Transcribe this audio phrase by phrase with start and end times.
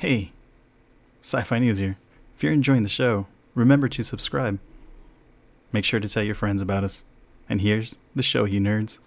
[0.00, 0.30] Hey,
[1.22, 1.98] Sci Fi News here.
[2.36, 4.60] If you're enjoying the show, remember to subscribe.
[5.72, 7.02] Make sure to tell your friends about us.
[7.48, 9.00] And here's the show, you nerds.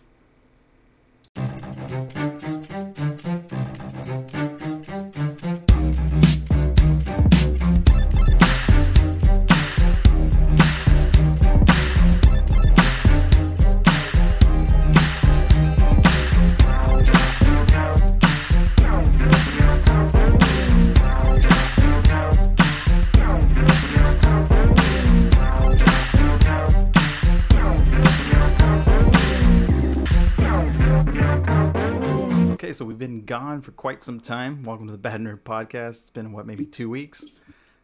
[33.62, 34.64] For quite some time.
[34.64, 36.02] Welcome to the Bad Nerd Podcast.
[36.02, 37.36] It's been, what, maybe two weeks?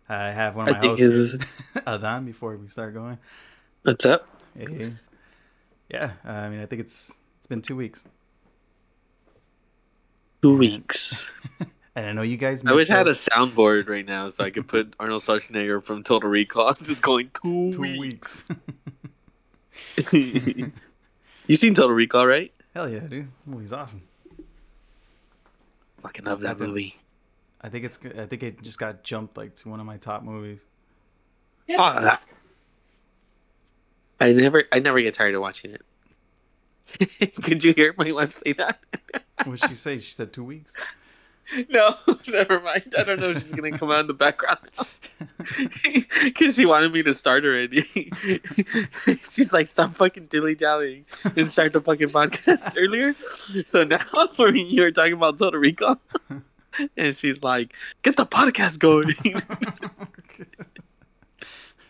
[0.09, 1.37] I have one of my think hosts.
[1.87, 3.19] Adan, before we start going.
[3.83, 4.27] What's up?
[4.57, 4.93] Hey.
[5.89, 8.03] Yeah, uh, I mean, I think it's it's been two weeks.
[10.41, 11.29] Two weeks.
[11.95, 14.51] And I know you guys I wish I had a soundboard right now so I
[14.51, 18.47] could put Arnold Schwarzenegger from Total Recall just going two, two weeks.
[20.13, 20.69] weeks.
[21.47, 22.53] you seen Total Recall, right?
[22.75, 23.29] Hell yeah, dude.
[23.47, 24.06] Well, he's awesome.
[26.01, 26.67] Fucking love that Second.
[26.67, 26.95] movie.
[27.61, 28.19] I think it's good.
[28.19, 30.63] I think it just got jumped like to one of my top movies.
[31.69, 32.23] Oh, that-
[34.19, 37.33] I never, I never get tired of watching it.
[37.43, 38.79] Could you hear my wife say that?
[39.43, 39.99] What did she say?
[39.99, 40.71] She said two weeks.
[41.69, 41.95] no,
[42.27, 42.93] never mind.
[42.97, 44.59] I don't know if she's gonna come out in the background.
[46.23, 47.83] Because she wanted me to start already.
[49.29, 53.15] She's like, stop fucking dilly dallying and start the fucking podcast earlier.
[53.65, 55.99] So now, for me, you were talking about Total Recall.
[56.95, 59.15] And she's like, get the podcast going.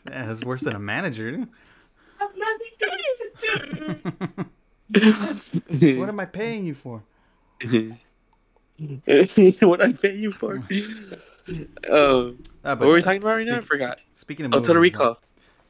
[0.09, 1.45] yeah, it's worse than a manager.
[2.19, 2.89] I have nothing to
[4.89, 7.03] listen What am I paying you for?
[9.61, 10.63] what I pay you for?
[11.89, 13.57] Oh, Uh, what were we talking about right now?
[13.57, 13.99] I forgot.
[14.15, 15.17] Speaking of Oh, Total movies, Recall.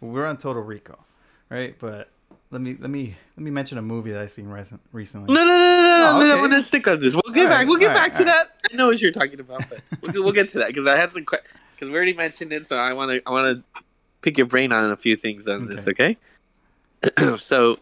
[0.01, 1.05] We're on Total Recall,
[1.51, 1.75] right?
[1.77, 2.09] But
[2.49, 5.35] let me let me let me mention a movie that I seen recent, recently.
[5.35, 6.09] No, no, no, no, no.
[6.15, 6.31] Oh, no, okay.
[6.43, 7.13] I'm gonna stick on this.
[7.13, 7.57] We'll get All back.
[7.59, 8.49] right, We'll get back right, to that.
[8.71, 11.11] I know what you're talking about, but we'll, we'll get to that because I had
[11.13, 12.65] some because we already mentioned it.
[12.65, 13.81] So I want to I want to
[14.23, 15.87] pick your brain on a few things on this.
[15.87, 16.17] Okay.
[17.37, 17.77] so,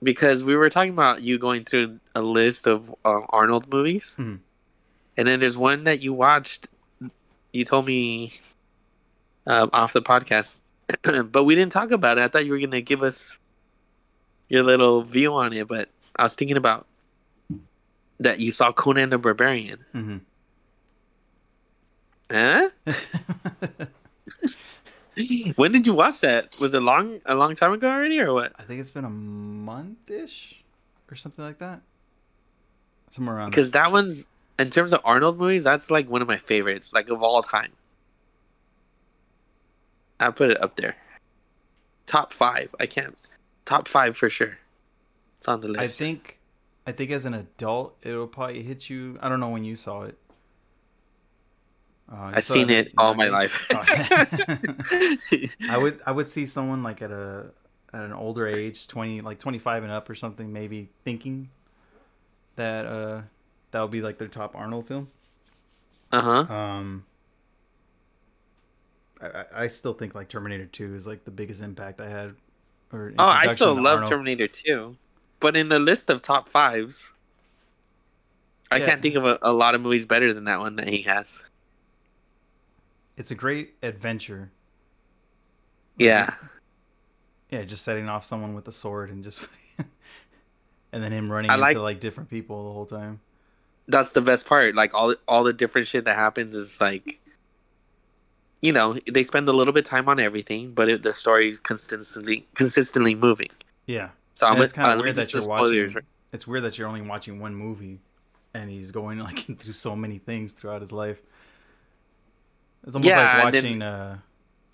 [0.00, 4.38] because we were talking about you going through a list of um, Arnold movies, Mhm.
[5.16, 6.68] And then there's one that you watched.
[7.52, 8.32] You told me
[9.46, 10.56] um, off the podcast,
[11.30, 12.24] but we didn't talk about it.
[12.24, 13.36] I thought you were gonna give us
[14.48, 16.86] your little view on it, but I was thinking about
[18.20, 19.84] that you saw Conan the Barbarian.
[19.92, 20.18] hmm
[22.30, 22.70] Huh?
[25.56, 26.58] when did you watch that?
[26.58, 28.52] Was it long a long time ago already, or what?
[28.58, 30.62] I think it's been a month-ish
[31.10, 31.82] or something like that.
[33.10, 33.50] Somewhere around.
[33.50, 34.24] Because that one's
[34.62, 37.72] in terms of Arnold movies, that's like one of my favorites, like of all time.
[40.18, 40.96] I put it up there.
[42.06, 42.74] Top five.
[42.78, 43.16] I can't.
[43.64, 44.56] Top five for sure.
[45.38, 45.80] It's on the list.
[45.80, 46.38] I think
[46.86, 49.18] I think as an adult it'll probably hit you.
[49.20, 50.18] I don't know when you saw it.
[52.10, 53.66] Uh, I've seen at it all my life.
[53.70, 57.50] I would I would see someone like at a
[57.92, 61.50] at an older age, twenty like twenty five and up or something, maybe thinking
[62.56, 63.22] that uh
[63.72, 65.08] that would be like their top Arnold film.
[66.12, 66.54] uh huh.
[66.54, 67.04] Um,
[69.20, 72.34] I, I- still think like Terminator Two is like the biggest impact I had.
[72.92, 74.10] Or Oh, I still love Arnold.
[74.10, 74.96] Terminator 2.
[75.40, 77.10] But in the list of top fives,
[78.70, 78.86] I Yeah.
[78.86, 81.42] can't think of a, a lot of movies better than that one that he has.
[83.16, 84.50] It's a great adventure.
[85.96, 86.34] Yeah.
[87.50, 89.46] Yeah, just setting off someone with a sword and just
[90.92, 93.20] and then him running I into like- like different people the whole time.
[93.88, 94.74] That's the best part.
[94.74, 97.18] Like all all the different shit that happens is like
[98.60, 101.50] you know, they spend a little bit of time on everything, but it, the story
[101.50, 103.48] is consistently consistently moving.
[103.86, 105.96] Yeah, So I'm it's kind uh, of me weird that you're do watching.
[106.32, 107.98] It's weird that you're only watching one movie,
[108.54, 111.20] and he's going like through so many things throughout his life.
[112.86, 114.18] It's almost Yeah, like and then- watching uh,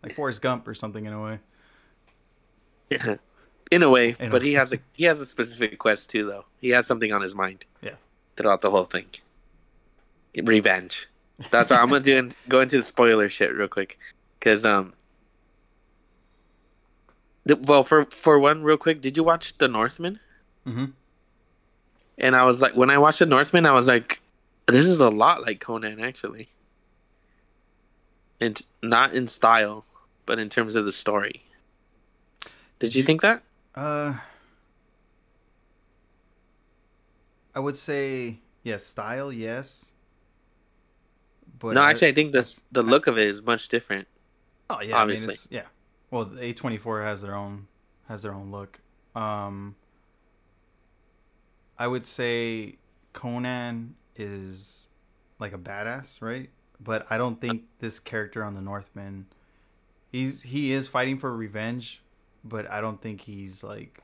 [0.02, 1.38] like Forrest Gump or something in a way.
[2.90, 3.16] Yeah.
[3.70, 4.48] In a way, In a but way.
[4.48, 6.46] he has a he has a specific quest too though.
[6.58, 7.66] He has something on his mind.
[7.82, 7.96] Yeah.
[8.38, 9.06] Throughout the whole thing.
[10.42, 11.08] Revenge.
[11.50, 13.98] That's why I'm gonna do And go into the spoiler shit real quick,
[14.38, 14.92] because um.
[17.44, 20.20] the- Well, for for one, real quick, did you watch The Northman?
[20.66, 20.86] Mm-hmm.
[22.18, 24.20] And I was like, when I watched The Northman, I was like,
[24.66, 26.48] this is a lot like Conan, actually.
[28.40, 29.84] And not in style,
[30.26, 31.42] but in terms of the story.
[32.78, 33.42] Did you You- think that?
[33.74, 34.14] Uh,
[37.54, 39.90] I would say yes, style, yes,
[41.58, 44.06] But no, I- actually, I think this the look of it is much different.
[44.70, 45.34] Oh yeah, I mean, Obviously.
[45.34, 45.66] it's, yeah.
[46.10, 47.66] Well, the A24 has their own
[48.08, 48.78] has their own look.
[49.14, 49.74] Um,
[51.78, 52.76] I would say
[53.12, 54.88] Conan is
[55.38, 56.50] like a badass, right?
[56.80, 59.26] But I don't think this character on the Northman,
[60.12, 62.02] he's he is fighting for revenge,
[62.44, 64.02] but I don't think he's like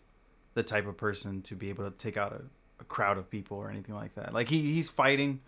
[0.55, 2.43] the type of person to be able to take out a,
[2.85, 4.33] a crowd of people or anything like that.
[4.35, 5.41] Like he he's fighting,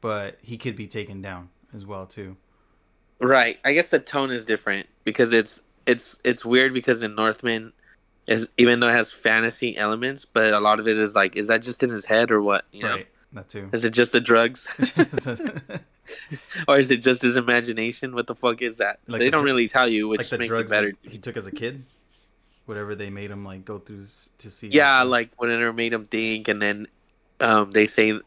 [0.00, 2.36] but he could be taken down as well too.
[3.20, 3.58] Right.
[3.64, 7.72] I guess the tone is different because it's it's it's weird because in Northman
[8.26, 11.46] is even though it has fantasy elements, but a lot of it is like, is
[11.48, 12.64] that just in his head or what?
[12.72, 13.06] You know, Right.
[13.32, 13.68] That too.
[13.72, 14.66] is it just the drugs
[16.68, 18.14] or is it just his imagination?
[18.14, 18.98] What the fuck is that?
[19.06, 20.92] Like they the don't dr- really tell you, which like makes drugs it better.
[21.02, 21.84] he took as a kid,
[22.66, 24.06] whatever they made him like go through
[24.38, 24.68] to see.
[24.68, 26.86] Yeah, like whenever made him think, and then
[27.40, 28.18] um, they say,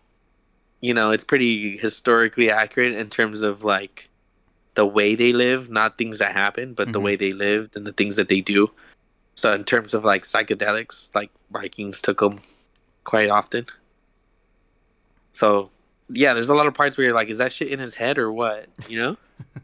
[0.81, 4.09] you know, it's pretty historically accurate in terms of like
[4.75, 7.03] the way they live, not things that happen, but the Mhm.
[7.03, 8.71] way they lived and the things that they do.
[9.35, 12.39] So in terms of like psychedelics, like Vikings took them
[13.03, 13.65] quite often.
[15.33, 15.69] So
[16.09, 18.17] yeah, there's a lot of parts where you're like, is that shit in his head
[18.17, 18.67] or what?
[18.87, 19.17] You know?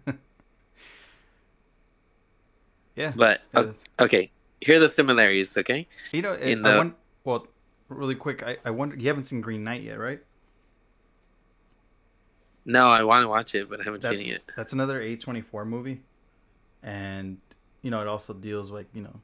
[2.96, 3.14] yeah.
[3.16, 4.32] But yeah, okay,
[4.62, 5.58] here are the similarities.
[5.58, 7.48] Okay, you know, in I the- won- well,
[7.90, 10.20] really quick, I, I wonder you haven't seen Green Knight yet, right?
[12.66, 14.46] no, I want to watch it, but I haven't That's seen it yet.
[14.56, 16.02] that's another A24 movie,
[16.84, 17.38] and
[17.82, 19.16] you know it also deals with you know,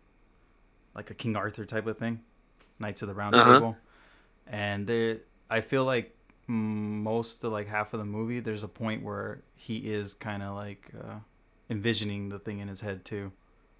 [0.95, 2.21] like a King Arthur type of thing,
[2.79, 3.53] Knights of the Round Uh-huh.
[3.53, 3.77] Table,
[4.47, 5.19] and there
[5.49, 6.15] I feel like
[6.47, 10.55] most of like half of the movie there's a point where he is kind of
[10.55, 11.15] like uh,
[11.69, 13.31] envisioning the thing in his head too,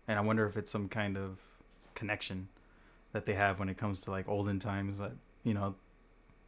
[0.07, 1.37] and I wonder if it's some kind of
[1.95, 2.47] connection
[3.13, 5.11] that they have when it comes to like olden times that
[5.43, 5.75] you know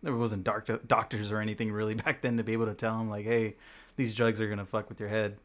[0.02, 3.10] there wasn't doctor doctors or anything really back then to be able to tell them
[3.10, 3.56] like hey
[3.96, 5.38] these drugs are gonna fuck with your head.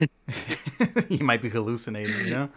[1.08, 2.48] You might be hallucinating you know?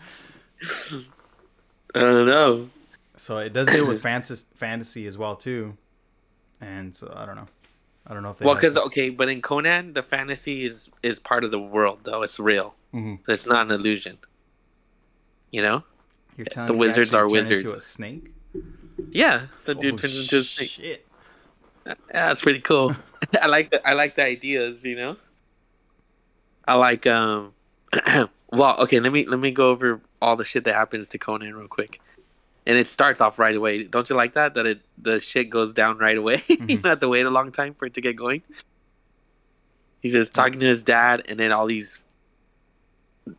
[1.93, 2.69] I don't know.
[3.17, 5.75] so it does deal with fantasy fantasy as well too.
[6.61, 7.47] And so i don't know
[8.07, 11.19] i don't know if they Well, because okay, but in Conan, the fantasy is is
[11.19, 12.73] part of the world, though it's real.
[12.93, 13.19] Mhm.
[13.27, 14.17] It's not an illusion.
[15.51, 15.83] You know?
[16.37, 17.77] you're telling the wizards are turned into wizards.
[17.77, 18.31] a snake
[19.11, 20.69] Yeah, the dude Oh, turns into a snake.
[20.69, 21.05] shit
[21.85, 22.95] Yeah, that's pretty cool.
[23.41, 24.85] I like the I like the ideas.
[24.85, 25.17] You know?
[26.67, 27.53] I like um.
[28.51, 28.99] well, okay.
[28.99, 31.99] Let me let me go over all the shit that happens to Conan real quick.
[32.67, 33.83] And it starts off right away.
[33.85, 34.53] Don't you like that?
[34.55, 36.43] That it the shit goes down right away.
[36.49, 36.81] you Mhm.
[36.81, 38.43] don't have to wait a long time for it to get going.
[40.01, 41.99] He's just talking to his dad, and then all these,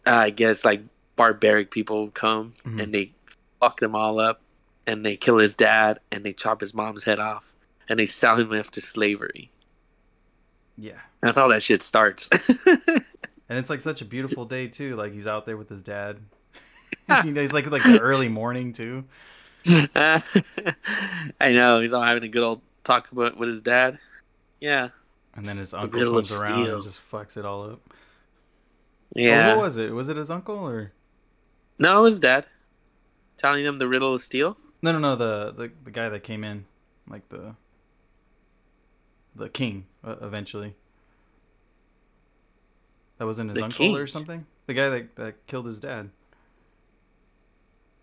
[0.06, 0.80] uh, I guess, like
[1.16, 2.82] barbaric people come Mhm.
[2.82, 3.12] and they
[3.60, 4.40] fuck them all up,
[4.86, 7.54] and they kill his dad, and they chop his mom's head off,
[7.88, 9.50] and they sell him off to slavery.
[10.80, 12.28] yeah That's how that shit starts.
[12.66, 16.19] and it's like such a beautiful day too like he's out there with his dad
[17.25, 19.05] you know he's like like the early morning too
[19.67, 20.23] I
[21.40, 23.99] know he's all having a good old talk about with his dad.
[24.61, 24.90] Yeah,
[25.35, 26.75] and then his uncle of comes around steel.
[26.76, 27.81] and just fucks it all up
[29.14, 29.52] yeah.
[29.52, 30.93] oh, what was it was it his uncle or
[31.79, 32.46] No, it was dad
[33.37, 34.56] telling him the riddle of steel.
[34.82, 35.17] No, no, no.
[35.17, 36.67] The the, the guy that came in,
[37.08, 37.55] like the
[39.35, 40.75] the king, uh, eventually.
[43.19, 44.47] That wasn't his The uncle or something.
[44.66, 46.11] The guy that that killed his dad.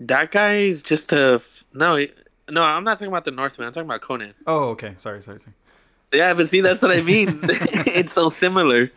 [0.02, 1.42] That guy's just a
[1.74, 1.96] no.
[1.96, 2.12] he-
[2.50, 3.68] No, I'm not talking about the Northman.
[3.68, 4.34] I'm talking about Conan.
[4.46, 4.94] Oh, okay.
[4.98, 5.54] Sorry, sorry, sorry.
[6.14, 7.40] Yeah, but see, that's what I mean.
[7.44, 8.92] it's so similar.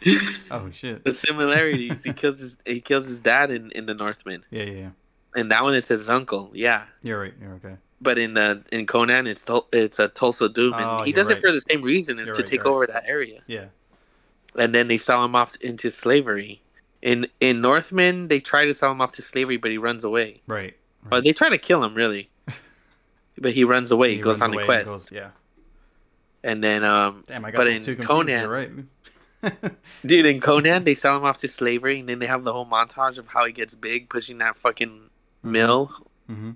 [0.50, 1.04] Oh shit.
[1.04, 2.04] The similarities.
[2.04, 4.88] He kills his he kills his dad in, in the Northman, Yeah, yeah, yeah.
[5.34, 6.50] and that one it's his uncle.
[6.54, 7.34] Yeah, You're right.
[7.40, 7.76] You're okay.
[8.00, 11.38] but in the in Conan it's it's a Thulsa Doom, and Oh, he does right.
[11.38, 13.40] it for the same reason, is You're to right, take over that area.
[13.46, 13.66] Yeah.
[14.56, 16.60] and then they sell him off into slavery.
[17.02, 20.42] In in Northman, they try to sell him off to slavery, but he runs away.
[20.46, 20.74] Right.
[21.10, 22.28] Or they try to kill him, really,
[23.38, 24.14] but he runs away.
[24.14, 25.30] He, goes on the quest, goes- yeah.
[26.42, 27.96] and then um, Damn, I got But in two.
[27.96, 28.70] Conan- You're right.
[30.04, 32.66] dude, in Conan, they sell him off to slavery, and then they have the whole
[32.66, 35.10] montage of how he gets big, pushing that fucking
[35.42, 35.92] mill,
[36.26, 36.52] hmm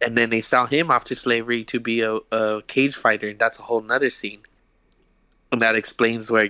[0.00, 3.38] and then they sell him off to slavery to be a, a cage fighter, and
[3.38, 4.40] that's a whole nother scene,
[5.52, 6.48] and that explains where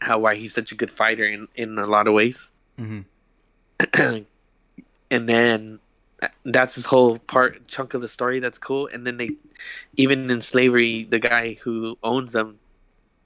[0.00, 2.50] how why he's such a good fighter in in a lot of ways.
[2.76, 3.00] hmm
[3.94, 4.26] and
[5.10, 5.80] then
[6.44, 9.30] that's his whole part chunk of the story that's cool and then they
[9.96, 12.58] even in slavery the guy who owns them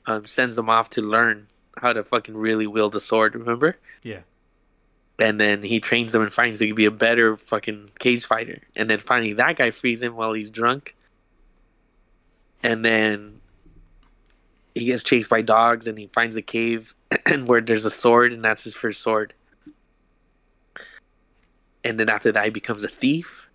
[0.07, 1.47] um, sends them off to learn
[1.77, 4.21] how to fucking really wield a sword remember Yeah.
[5.19, 8.61] and then he trains them and finds he can be a better fucking cage fighter
[8.77, 10.95] and then finally that guy frees him while he's drunk
[12.63, 13.41] and then
[14.75, 16.95] he gets chased by dogs and he finds a cave
[17.27, 19.35] and where there's a sword and that's his first sword.
[21.85, 23.47] And then after that he becomes a thief.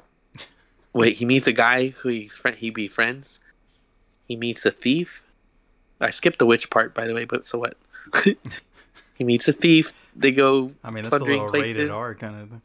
[0.94, 3.40] Wait, he meets a guy who he's friend he befriends.
[4.28, 5.24] He meets a thief.
[6.02, 7.76] I skipped the witch part by the way, but so what?
[9.16, 9.94] he meets a thief.
[10.16, 11.78] They go I mean, that's a little places.
[11.78, 12.62] rated R kind of.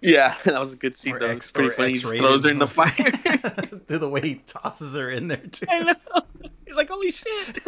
[0.00, 1.26] Yeah, that was a good scene Or though.
[1.26, 1.92] X- It's pretty funny.
[1.92, 2.88] He just throws her in the fire.
[2.88, 5.66] to the way he tosses her in there too.
[5.68, 5.94] I know.
[6.66, 7.60] He's like, holy shit.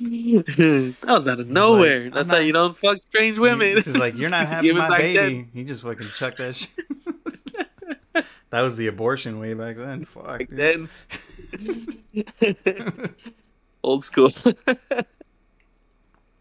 [0.00, 2.04] That was out of nowhere.
[2.06, 3.76] I'm That's how you don't fuck strange women.
[3.76, 5.16] He's like, you're not having my baby.
[5.18, 5.48] then.
[5.52, 6.70] He just fucking chucked that shit.
[8.50, 10.04] that was the abortion way back then.
[10.04, 10.24] Fuck.
[10.38, 10.88] Back then.
[13.82, 14.30] Old school.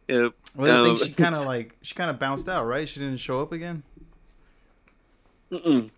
[0.07, 0.34] yep.
[0.55, 2.88] Well, I think Um, she kind of like she kind of bounced out, right?
[2.88, 3.84] She didn't show up again.
[5.51, 5.89] Mm-mm.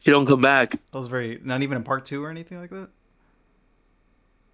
[0.00, 0.72] She don't come back.
[0.72, 2.88] That was very not even in part two or anything like that.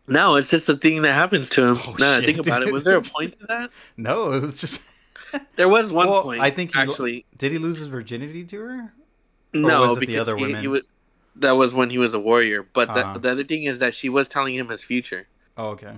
[0.09, 1.77] No, it's just a thing that happens to him.
[1.87, 3.71] Oh, now that I think about it, was there a point to that?
[3.97, 4.83] No, it was just.
[5.57, 6.41] There was one Well, point.
[6.41, 7.27] I think he lo- actually.
[7.37, 8.95] Did he lose his virginity to her?
[9.53, 10.89] No, it the because other he, he was.
[11.37, 12.63] That was when he was a warrior.
[12.63, 13.19] But the, Uh-huh.
[13.19, 15.93] the other thing is that she was telling him his future Oh, okay.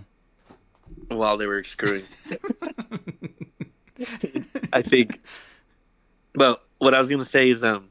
[1.08, 2.06] while they were screwing.
[4.72, 5.20] I think.
[6.34, 7.90] Well, what I was gonna say is, um,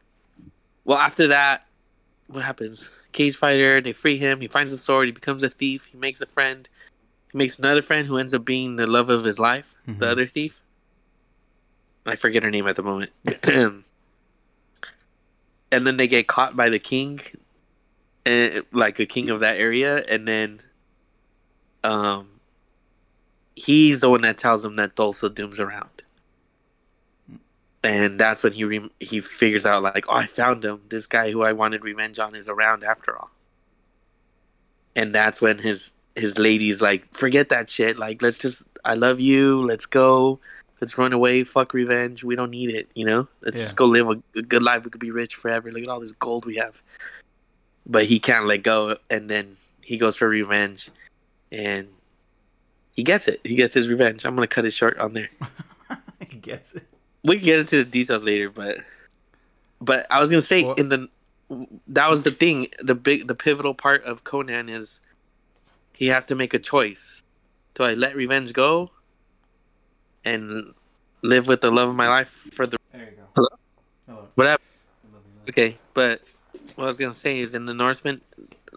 [0.83, 1.65] well, after that,
[2.27, 2.89] what happens?
[3.11, 4.39] Cage fighter, they free him.
[4.41, 5.07] He finds a sword.
[5.07, 5.85] He becomes a thief.
[5.85, 6.67] He makes a friend.
[7.31, 9.99] He makes another friend who ends up being the love of his life, Mhm.
[9.99, 10.61] the other thief.
[12.05, 13.11] I forget her name at the moment.
[13.43, 13.83] and
[15.71, 17.19] then they get caught by the king,
[18.25, 20.61] and like a king of that area, and then,
[21.83, 22.39] um,
[23.55, 25.98] he's the one that tells him that Thulsa Doom's around.
[27.83, 30.81] And that's when he re- he figures out like, oh, I found him.
[30.89, 33.29] This guy who I wanted revenge on is around after all.
[34.95, 37.97] And that's when his his lady's like, forget that shit.
[37.97, 39.63] Like, let's just, I love you.
[39.65, 40.39] Let's go.
[40.81, 41.45] Let's run away.
[41.45, 42.23] Fuck revenge.
[42.23, 42.89] We don't need it.
[42.95, 43.27] You know.
[43.41, 43.63] Let's Yeah.
[43.63, 44.83] just go live a, a good life.
[44.83, 45.71] We could be rich forever.
[45.71, 46.81] Look at all this gold we have.
[47.85, 50.89] But he can't let go, and then he goes for revenge,
[51.51, 51.87] and
[52.91, 53.39] he gets it.
[53.43, 54.25] He gets his revenge.
[54.25, 55.29] I'm gonna cut it short on there
[56.29, 56.83] he gets it.
[57.23, 58.77] We can get into the details later, but
[59.81, 61.09] but I was gonna say Well- in the
[61.87, 62.67] that was the thing.
[62.79, 64.99] The big the pivotal part of Conan is
[65.93, 67.23] he has to make a choice.
[67.73, 68.91] Do I let revenge go
[70.25, 70.73] and
[71.21, 73.23] live with the love of my life for the There you go.
[73.35, 73.47] Hello?
[74.07, 74.27] Hello.
[74.35, 74.61] whatever?
[74.61, 75.49] I love you.
[75.49, 76.21] Okay, but
[76.75, 78.21] what I was gonna say is in the Northman,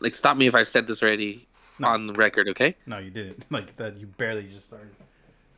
[0.00, 1.46] like stop me if I've said this already
[1.78, 1.88] No.
[1.88, 2.74] on the record, okay?
[2.86, 3.44] No, you didn't.
[3.50, 3.96] Like that.
[3.98, 4.90] You barely just started.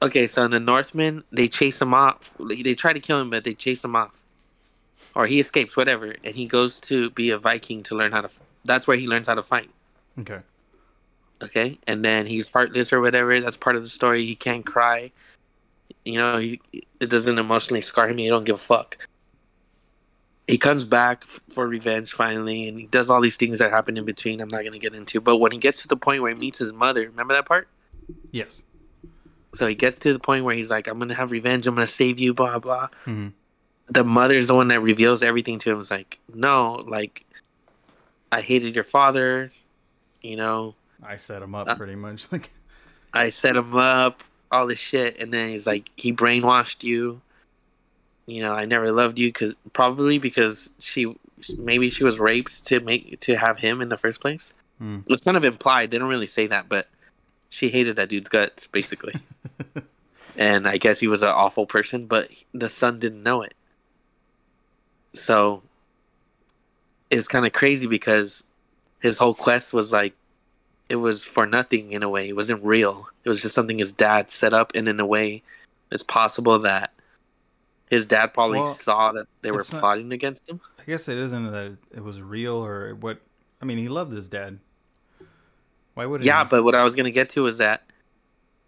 [0.05, 2.35] Okay, so in the Northmen, they chase him off.
[2.39, 4.23] They try to kill him, but they chase him off,
[5.15, 8.29] or he escapes, whatever, and he goes to be a Viking to learn how to.
[8.67, 9.71] That's where he learns how to fight.
[10.21, 10.41] Okay.
[11.43, 13.41] Okay, and then he's partless or whatever.
[13.41, 14.27] That's part of the story.
[14.27, 15.11] He can't cry.
[16.05, 16.61] You know, he,
[17.01, 18.19] it doesn't emotionally scar him.
[18.19, 18.99] He don't give a fuck.
[20.47, 23.97] He comes back f- for revenge finally, and he does all these things that happen
[23.97, 24.43] in between.
[24.43, 26.59] I'm not gonna get into, but when he gets to the point where he meets
[26.59, 27.69] his mother, remember that part?
[28.31, 28.63] Yes.
[29.55, 31.67] So he gets to the point where he's like, "I'm gonna have revenge.
[31.67, 32.89] I'm gonna save you." Blah blah.
[33.05, 33.29] hmm
[33.89, 35.81] The mother's the one that reveals everything to him.
[35.81, 37.25] It's like, no, like,
[38.33, 39.51] I hated your father.
[40.23, 42.27] You know, I set him up Uh, pretty much.
[42.33, 42.51] Like.
[43.13, 47.21] I set him up, all this shit, and then he's like, he brainwashed you.
[48.27, 51.15] You know, I never loved you because probably because she
[51.59, 54.55] maybe she was raped to make to have him in the first place.
[54.79, 55.01] Hmm.
[55.07, 55.91] It's kind of implied.
[55.91, 56.89] They don't really say that, but
[57.55, 59.15] she hated that dude's guts basically.
[60.37, 63.55] and I guess he was an awful person, but the son didn't know it.
[65.13, 65.63] So
[67.11, 68.43] it's kind of crazy because
[69.01, 70.15] his whole quest was like
[70.89, 72.29] it was for nothing in a way.
[72.29, 73.07] It wasn't real.
[73.23, 75.43] It was just something his dad set up, and in a way,
[75.93, 76.93] it's possible that
[77.89, 80.61] his dad probably Well, saw that they were not- plotting against him.
[80.79, 83.19] I guess it isn't that it was real or what.
[83.63, 84.59] I mean, he loved his dad.
[85.95, 87.83] Why would Yeah, but what I was gonna get to is that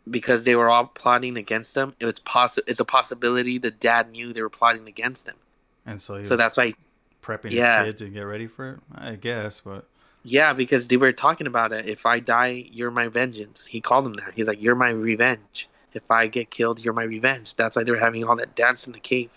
[0.09, 4.11] because they were all plotting against them, it was possi- It's a possibility the dad
[4.13, 5.35] knew they were plotting against him.
[5.85, 6.75] and so he So was that's why
[7.23, 7.85] prepping yeah.
[7.85, 8.79] his kid to get ready for it.
[8.95, 9.87] I guess, but
[10.23, 11.87] Yeah, because they were talking about it.
[11.87, 13.65] If I die, you're my vengeance.
[13.67, 14.33] He called him that.
[14.35, 15.69] He's like, you're my revenge.
[15.95, 17.55] If I get killed, you're my revenge.
[17.57, 19.31] That's why they were having all that dance in the cave.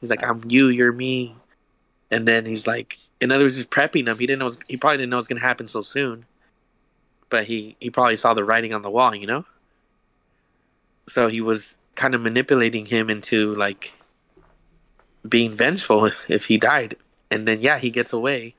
[0.00, 1.34] He's like, I'm you, you're me.
[2.10, 4.18] And then he's like, in other words, he's prepping him.
[4.18, 4.46] He didn't know.
[4.46, 6.24] was- He probably didn't know it was gonna happen so soon.
[7.30, 9.44] But he he probably saw the writing on the wall, you know.
[11.08, 13.92] So he was kind of manipulating him into like
[15.28, 16.96] being vengeful if he died.
[17.30, 18.54] And then yeah, he gets away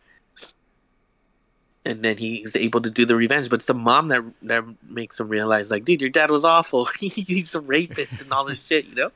[1.85, 3.49] and then he's able to do the revenge.
[3.49, 6.85] But it's the mom that that makes him realize, like, dude, your dad was awful.
[6.99, 9.11] he's a rapist and all this shit, you know.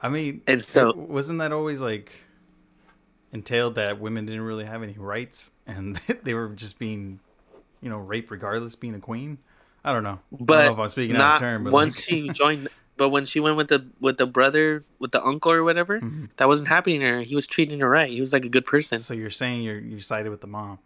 [0.00, 2.12] I mean, And so wasn't that always like
[3.32, 7.20] entailed that women didn't really have any rights and they were just being,
[7.82, 9.38] you know, rape regardless, being a queen?
[9.84, 10.20] I don't know.
[10.32, 12.68] I don't But know if I'm speaking out of turn, but once like, she joined.
[12.96, 16.28] But when she went with the with the brother with the uncle or whatever, Mhm.
[16.36, 17.20] that wasn't happening to her.
[17.22, 18.08] He was treating her right.
[18.08, 18.98] He was like a good person.
[19.00, 20.78] so you're saying you're you sided with the mom?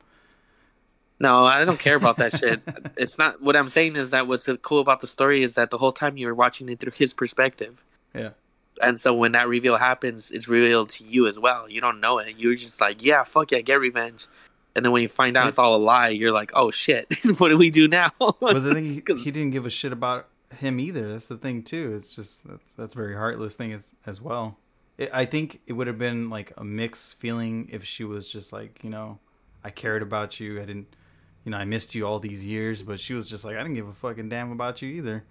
[1.18, 2.60] No, I don't care about that shit.
[2.96, 5.78] It's not what I'm saying is that what's cool about the story is that the
[5.78, 7.82] whole time you were watching it through his perspective.
[8.14, 8.30] Yeah.
[8.80, 11.68] And so when that reveal happens, it's revealed to you as well.
[11.68, 12.36] You don't know it.
[12.38, 14.26] You're just like, yeah, fuck yeah, get revenge.
[14.76, 17.06] And then when you find out it's all a lie, you're like, oh shit,
[17.38, 18.10] what do we do now?
[18.18, 20.28] But the thing he, he didn't give a shit about
[20.58, 21.12] him either.
[21.12, 21.94] That's the thing too.
[21.96, 24.58] It's just that's, that's a very heartless thing as as well.
[24.98, 28.52] It, I think it would have been like a mixed feeling if she was just
[28.52, 29.18] like you know,
[29.64, 30.60] I cared about you.
[30.60, 30.94] I didn't,
[31.44, 32.82] you know, I missed you all these years.
[32.82, 35.24] But she was just like I didn't give a fucking damn about you either.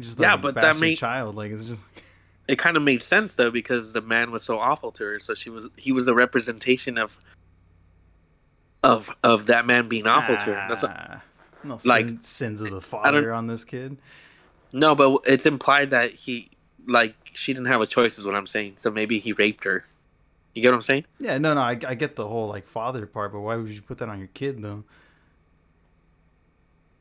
[0.00, 1.34] Just like Yeah, but that made- child.
[1.34, 1.82] Like it's just
[2.46, 5.18] it kind of made sense though because the man was so awful to her.
[5.18, 7.18] So she was he was a representation of
[8.84, 10.64] of of that man being awful to her.
[10.68, 11.22] That's what, Ah,
[11.64, 13.96] no like, sin- sins of the father on this kid.
[14.72, 16.50] no, but it's implied that he
[16.86, 18.74] like she didn't have a choice is what I'm saying.
[18.76, 19.84] So maybe he raped her.
[20.54, 21.04] You get what I'm saying?
[21.18, 23.82] Yeah, no, no, I, I get the whole like father part, but why would you
[23.82, 24.84] put that on your kid though?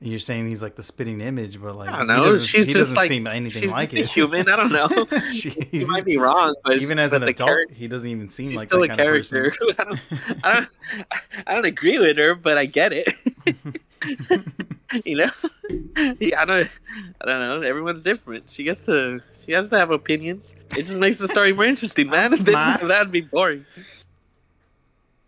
[0.05, 2.31] You're saying he's like the spitting image, but like I don't he know.
[2.31, 4.10] doesn't- She's he just doesn't like seem anything she's like just a it.
[4.12, 4.50] human.
[4.50, 5.19] I don't know.
[5.31, 8.50] She- You might be wrong, but even as an adult, char- he doesn't even seem
[8.50, 9.53] she's like still that a character.
[9.79, 10.00] I don't,
[10.43, 10.69] I don't,
[11.48, 13.07] I don't agree with her, but I get it.
[15.05, 15.29] you know,
[16.19, 16.69] yeah, I don't,
[17.22, 17.62] I don't know.
[17.62, 18.50] Everyone's different.
[18.50, 20.53] She gets to, she has to have opinions.
[20.75, 22.33] It just makes the story more interesting, man.
[22.33, 22.79] If they didn't smart.
[22.81, 23.65] have that, it'd be boring.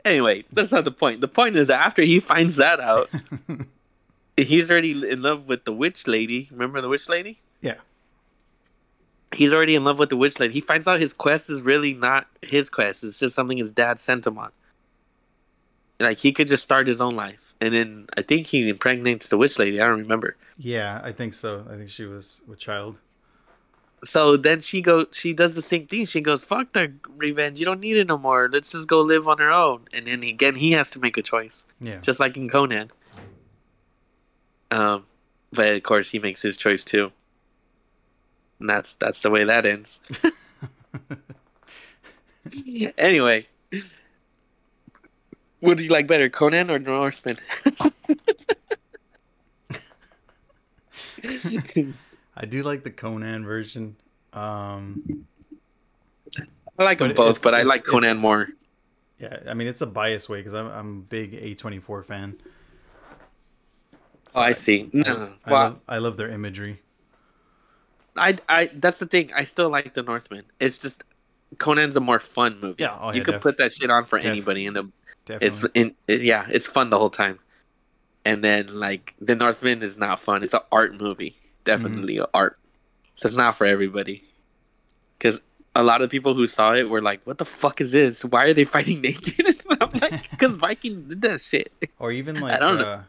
[0.03, 1.21] Anyway, that's not the point.
[1.21, 3.09] The point is after he finds that out,
[4.37, 6.47] he's already in love with the witch lady.
[6.51, 7.39] Remember the witch lady?
[7.61, 7.75] Yeah.
[9.33, 10.53] He's already in love with the witch lady.
[10.53, 13.03] He finds out his quest is really not his quest.
[13.03, 14.51] It's just something his dad sent him on.
[15.99, 19.37] Like he could just start his own life, and then I think he impregnates the
[19.37, 19.79] witch lady.
[19.79, 20.35] I don't remember.
[20.57, 21.65] yeah, I think so.
[21.69, 22.97] I think she was a child.
[24.03, 26.05] So then she go, she does the same thing.
[26.05, 27.59] She goes, "Fuck the revenge.
[27.59, 28.49] You don't need it no more.
[28.51, 31.21] Let's just go live on her own." And then again, he has to make a
[31.21, 31.65] choice.
[31.79, 31.99] Yeah.
[31.99, 32.91] just like in Conan.
[34.71, 35.05] Um,
[35.51, 37.11] but of course he makes his choice too,
[38.59, 39.99] and that's that's the way that ends.
[42.97, 43.47] anyway,
[45.59, 47.37] what do you like better, Conan or Northman?
[52.37, 53.95] I do like the Conan version.
[54.33, 55.25] Um,
[56.77, 58.49] I like them both, but I like Conan more.
[59.19, 62.37] yeah, I mean it's a biased way because I'm I'm a big A24 fan.
[64.35, 64.89] Oh, I see.
[64.91, 66.81] No, I well, love, I love their imagery.
[68.17, 69.31] I, I, that's the thing.
[69.33, 70.43] I still like the Northman.
[70.59, 71.03] It's just
[71.57, 72.83] Conan's a more fun movie.
[72.83, 74.91] Yeah, oh, you could def- put that shit on for def- anybody, and
[75.29, 77.39] it's in it, yeah it's fun the whole time
[78.23, 82.23] and then like the northman is not fun it's an art movie definitely mm-hmm.
[82.23, 82.57] a art
[83.15, 84.23] so it's not for everybody
[85.17, 85.41] because
[85.75, 88.45] a lot of people who saw it were like what the fuck is this why
[88.45, 92.59] are they fighting naked i'm like because vikings did that shit or even like I
[92.59, 92.83] don't know.
[92.85, 93.01] Uh,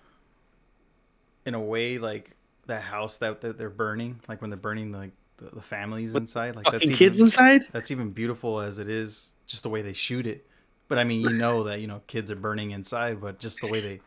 [1.46, 2.30] in a way like
[2.66, 6.24] that house that, that they're burning like when they're burning like the, the families With
[6.24, 7.62] inside like that's even, kids inside?
[7.72, 10.46] that's even beautiful as it is just the way they shoot it.
[10.88, 13.68] But i mean you know that you know kids are burning inside but just the
[13.68, 14.00] way they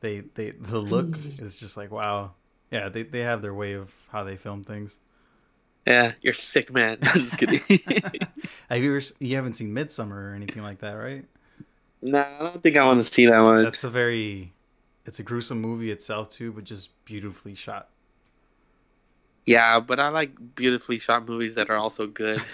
[0.00, 2.32] they they the look is just like wow.
[2.70, 4.98] Yeah they, they have their way of how they film things.
[5.86, 6.98] Yeah you're sick man.
[7.02, 7.60] I'm just kidding.
[8.68, 11.24] Have you ever you haven't seen Midsommar or anything like that right?
[12.02, 13.64] Nah i don't think i want to see that one.
[13.64, 14.52] That's a very
[15.06, 17.88] it's a gruesome movie itself too but just beautifully shot.
[19.46, 22.42] Yeah but i like beautifully shot movies that are also good.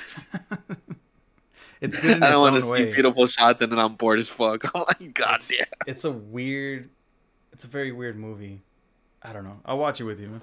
[1.79, 3.95] It's good in i don't its want to own see beautiful shots and then i'm
[3.97, 4.65] bored as fuck.
[4.75, 5.67] Oh I'm like god it's, damn.
[5.87, 6.89] it's a weird
[7.53, 8.61] it's a very weird movie.
[9.23, 9.59] I don't know.
[9.65, 10.43] I'll watch it with you man.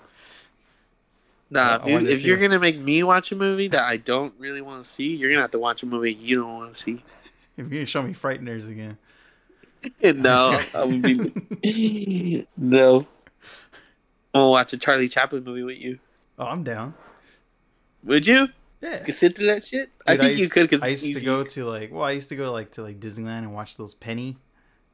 [1.50, 2.42] Nah, I if, you, if you're it.
[2.42, 5.42] gonna make me watch a movie that I don't really want to see, you're gonna
[5.44, 6.94] have to watch a movie you don't want to see.
[6.94, 7.02] if
[7.58, 8.98] you're gonna show me frighteners again
[10.04, 13.08] no, I would be no.
[14.36, 16.00] I'm gonna watch a Charlie Chaplin movie with you.
[16.40, 16.94] oh i'm down
[18.06, 18.48] Would you?
[18.82, 19.90] yeah You sit through that shit?
[20.08, 20.70] I Dude, think you used- could.
[20.70, 22.82] Cause I it's used to go to like, well, I used to go like to
[22.84, 24.38] like Disneyland and watch those Penny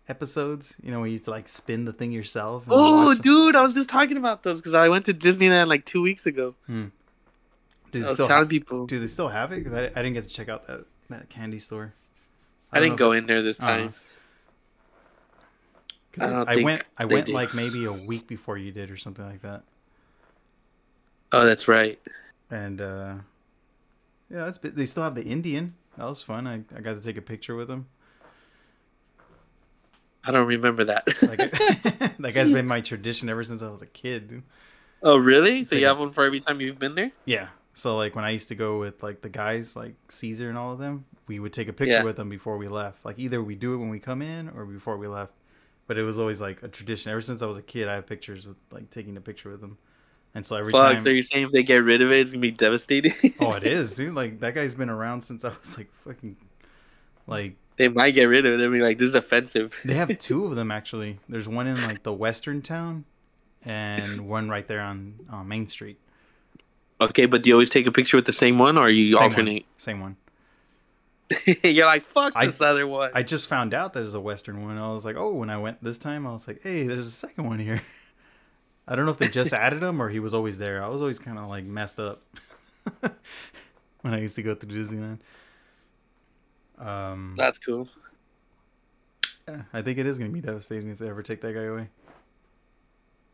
[0.07, 0.75] episodes.
[0.83, 2.65] You know, where you used to like spin the thing yourself.
[2.69, 3.23] Oh, watch them.
[3.23, 6.25] dude, I was just talking about those because I went to Disneyland like two weeks
[6.27, 6.53] ago.
[6.67, 6.89] do I
[7.91, 8.85] they was still telling have, people.
[8.85, 9.63] do they still have it?
[9.63, 11.93] Because I, I didn't get to check out that that candy store.
[12.71, 13.89] I don't didn't go in there this uh-huh.
[16.21, 16.83] I I went.
[16.97, 17.33] I went do.
[17.33, 19.63] like maybe a week before you did, or something like that.
[21.31, 21.99] Oh, that's right.
[22.49, 23.15] And uh,
[24.29, 25.75] yeah, that's they still have the Indian.
[25.97, 26.47] That was fun.
[26.47, 27.85] I, I got to take a picture with him.
[30.23, 31.07] I don't remember that.
[31.21, 31.39] Like
[32.19, 34.43] that guy's been my tradition ever since I was a kid.
[35.01, 35.65] Oh, really?
[35.65, 37.11] So Like you have one for every time you've been there?
[37.25, 37.47] Yeah.
[37.73, 40.73] So like when I used to go with like the guys like Caesar and all
[40.73, 42.03] of them, we would take a picture Yeah.
[42.03, 43.05] with them before we left.
[43.05, 45.33] Like either we do it when we come in or before we left.
[45.89, 47.11] But it was always like a tradition.
[47.11, 49.59] Ever since I was a kid, I have pictures with like taking a picture with
[49.59, 49.75] them.
[50.35, 50.83] And so every Fuck.
[50.83, 53.13] time So you're saying if they get rid of it, it's gonna be devastating?
[53.39, 54.13] Oh, it is, dude.
[54.13, 56.37] Like that guy's been around since I was like fucking
[57.25, 58.57] like they might get rid of it.
[58.57, 59.73] They'll be like, this is offensive.
[59.83, 61.17] they have two of them actually.
[61.27, 63.03] There's one in like the western town
[63.65, 65.97] and one right there on uh, Main Street.
[67.01, 69.23] Okay, but do you always take a picture with the same one, or you Same
[69.23, 69.65] alternate?
[69.79, 70.17] Same one.
[71.63, 73.11] you're like, fuck I- this other one.
[73.13, 74.77] I just found out that there's a western one.
[74.77, 77.11] I was like, "Oh, when I went this time, I was like, "Hey, there's a
[77.11, 77.81] second one here."
[78.87, 80.83] I don't know if they just added him or he was always there.
[80.83, 82.19] I was always kind of like messed up
[84.01, 85.19] when I used to go through Disneyland.
[86.79, 87.87] Um, That's cool.
[89.47, 91.63] Yeah, I think it is going to be devastating if they ever take that guy
[91.63, 91.89] away.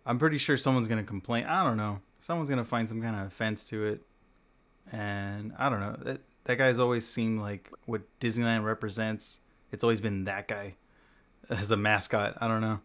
[0.05, 1.45] I'm pretty sure someone's going to complain.
[1.45, 1.99] I don't know.
[2.21, 4.01] Someone's going to find some kind of offense to it.
[4.91, 5.95] And I don't know.
[6.03, 9.37] That that guy's always seemed like what Disneyland represents.
[9.71, 10.75] It's always been that guy
[11.49, 12.37] as a mascot.
[12.39, 12.79] I don't know.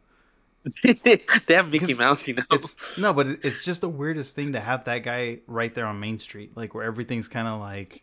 [0.83, 2.42] they have Mickey Mouse, you know.
[2.51, 6.01] It's no, but it's just the weirdest thing to have that guy right there on
[6.01, 8.03] Main Street, like where everything's kind of like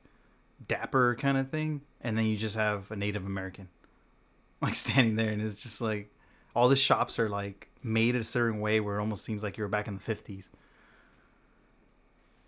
[0.68, 3.68] dapper kind of thing, and then you just have a Native American
[4.62, 6.10] like standing there, and it's just like
[6.56, 9.68] all the shops are like made a certain way where it almost seems like you're
[9.68, 10.50] back in the fifties.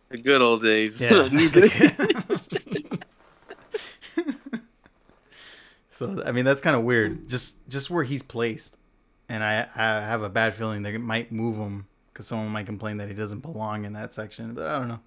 [0.10, 1.00] the good old days.
[1.00, 1.30] Yeah.
[6.00, 7.18] so I mean that's kind of weird.
[7.18, 7.28] Hmm.
[7.28, 8.78] Just just where he's placed,
[9.28, 12.98] and I I have a bad feeling they might move him because someone might complain
[12.98, 14.54] that he doesn't belong in that section.
[14.54, 15.00] But I don't know.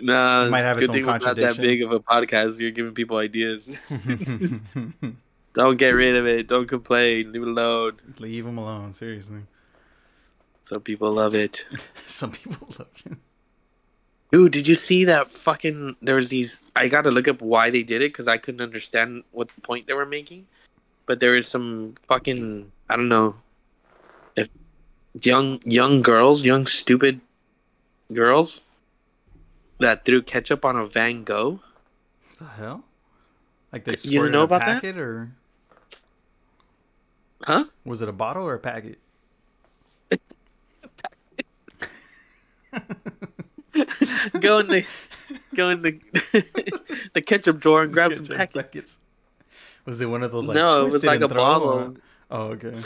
[0.00, 2.58] nah, It might have its good own thing we're not that big of a podcast.
[2.58, 3.74] You're giving people ideas.
[5.52, 6.46] Don't get rid of it.
[6.46, 7.32] Don't complain.
[7.32, 7.98] Leave it alone.
[8.18, 8.92] Leave him alone.
[8.92, 9.40] Seriously.
[10.62, 11.64] Some people love it.
[12.06, 13.20] Some people love him.
[14.32, 15.96] Dude, did you see that fucking?
[16.02, 16.58] There was these.
[16.76, 19.86] I got to look up why they did it because I couldn't understand what point
[19.86, 20.46] they were making.
[21.06, 22.70] But there was some fucking.
[22.88, 23.34] I don't know.
[24.36, 24.48] If
[25.20, 27.20] young young girls, young stupid
[28.12, 28.60] girls,
[29.80, 31.58] that threw ketchup on a Van Gogh.
[32.28, 32.84] What the hell?
[33.72, 34.82] Like they You know a about that?
[34.82, 35.28] packet or
[37.42, 37.64] Huh?
[37.84, 38.98] was it a bottle or a packet?
[44.40, 44.86] go in the
[45.54, 46.00] go in the
[47.14, 48.56] the ketchup drawer and grab some packets.
[48.56, 48.98] packets.
[49.86, 51.68] Was it one of those like no, it was like a bottle.
[51.68, 51.94] or-
[52.32, 52.76] Oh, okay.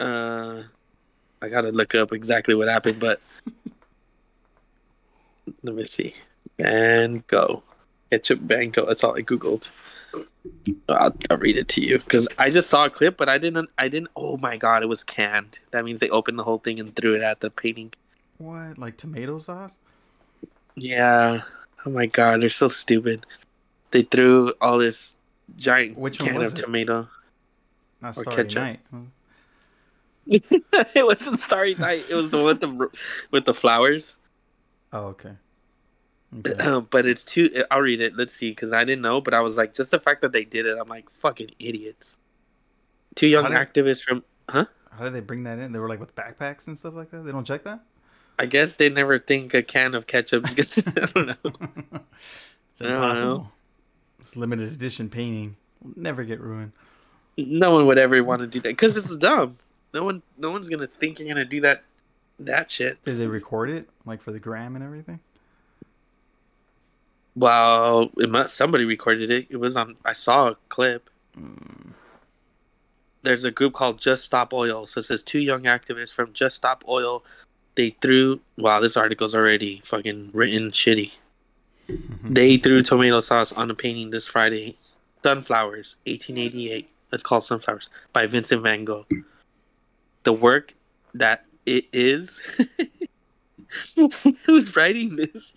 [0.00, 0.62] Uh,
[1.40, 3.20] I gotta look up exactly what happened, but
[5.62, 6.14] let me see.
[6.58, 7.62] Van Gogh,
[8.10, 8.40] ketchup
[8.72, 8.86] Gogh.
[8.86, 9.68] That's all I googled.
[10.88, 13.70] I'll, I'll read it to you because I just saw a clip, but I didn't.
[13.78, 14.10] I didn't.
[14.16, 15.58] Oh my god, it was canned.
[15.70, 17.92] That means they opened the whole thing and threw it at the painting.
[18.38, 18.78] What?
[18.78, 19.78] Like tomato sauce?
[20.74, 21.42] Yeah.
[21.86, 23.26] Oh my god, they're so stupid.
[23.90, 25.14] They threw all this
[25.56, 26.56] giant Which can of it?
[26.56, 27.08] tomato.
[28.00, 28.62] Not Or Starry ketchup.
[28.62, 28.80] Night.
[30.26, 32.06] it wasn't Starry Night.
[32.08, 32.88] It was the one with the
[33.30, 34.14] with the flowers.
[34.92, 35.32] Oh, okay.
[36.36, 36.84] Okay.
[36.90, 37.62] But it's too.
[37.70, 38.16] I'll read it.
[38.16, 40.42] Let's see, because I didn't know, but I was like, just the fact that they
[40.42, 42.16] did it, I'm like, fucking idiots.
[43.14, 44.64] Two young did- activists from, huh?
[44.90, 45.70] How did they bring that in?
[45.70, 47.18] They were like with backpacks and stuff like that.
[47.18, 47.84] They don't check that.
[48.38, 50.44] I guess they never think a can of ketchup.
[50.54, 51.50] Because I don't know.
[52.72, 53.52] it's impossible.
[54.20, 55.56] It's limited edition painting.
[55.82, 56.72] Will never get ruined.
[57.36, 59.56] No one would ever want to do that because it's dumb.
[59.92, 61.82] No one, no one's gonna think you're gonna do that,
[62.40, 63.02] that shit.
[63.04, 65.20] Did they record it like for the gram and everything?
[67.36, 69.48] Well, it must, somebody recorded it.
[69.50, 69.96] It was on.
[70.04, 71.10] I saw a clip.
[71.38, 71.92] Mm.
[73.22, 74.86] There's a group called Just Stop Oil.
[74.86, 77.24] So it says two young activists from Just Stop Oil.
[77.74, 78.40] They threw.
[78.56, 81.12] Wow, this article's already fucking written shitty.
[81.88, 82.32] Mm-hmm.
[82.32, 84.76] They threw tomato sauce on a painting this Friday.
[85.22, 86.88] Sunflowers, 1888.
[87.12, 89.06] It's called Sunflowers by Vincent Van Gogh.
[90.24, 90.74] The work
[91.14, 92.40] that it is.
[94.44, 95.54] Who's writing this?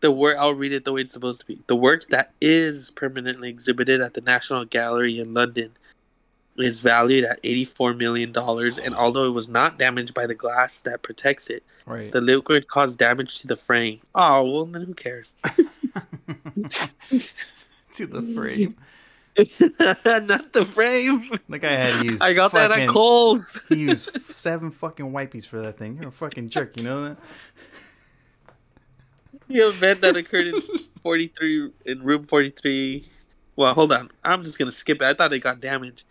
[0.00, 1.60] The work, I'll read it the way it's supposed to be.
[1.66, 5.72] The work that is permanently exhibited at the National Gallery in London
[6.56, 11.02] is valued at $84 million, and although it was not damaged by the glass that
[11.02, 12.12] protects it, right.
[12.12, 14.00] the liquid caused damage to the frame.
[14.14, 15.36] Oh, well, then who cares?
[17.92, 18.76] to the frame.
[20.04, 21.28] Not the frame.
[21.48, 22.20] The guy had to use.
[22.20, 23.58] I got that at Kohl's.
[23.68, 25.96] He used seven fucking wipies for that thing.
[25.96, 27.16] You're a fucking jerk, you know that?
[29.48, 30.60] The event that occurred in
[31.02, 33.04] 43 in room 43.
[33.56, 34.10] Well, hold on.
[34.22, 35.04] I'm just gonna skip it.
[35.04, 36.04] I thought it got damaged.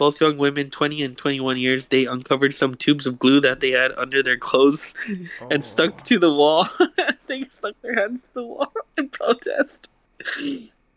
[0.00, 3.72] Both young women, 20 and 21 years, they uncovered some tubes of glue that they
[3.72, 5.60] had under their clothes and Oh.
[5.60, 6.66] stuck to the wall.
[7.26, 9.90] they stuck their hands to the wall in protest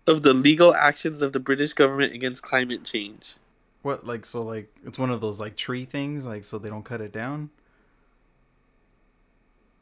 [0.08, 3.36] of the legal actions of the British government against climate change.
[3.82, 6.86] What, like, so, like, it's one of those, like, tree things, like, so they don't
[6.86, 7.50] cut it down?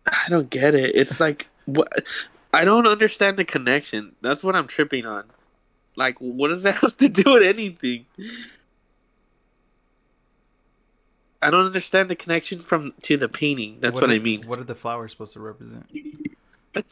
[0.08, 0.96] I don't get it.
[0.96, 1.90] It's like what
[2.52, 4.16] I don't understand the connection.
[4.22, 5.26] That's what I'm tripping on.
[5.96, 8.08] Like, what does that have to do with anything?
[11.42, 13.78] I don't understand the connection from to the painting.
[13.80, 14.44] That's what, are- I mean.
[14.48, 15.86] What are the flowers supposed to represent?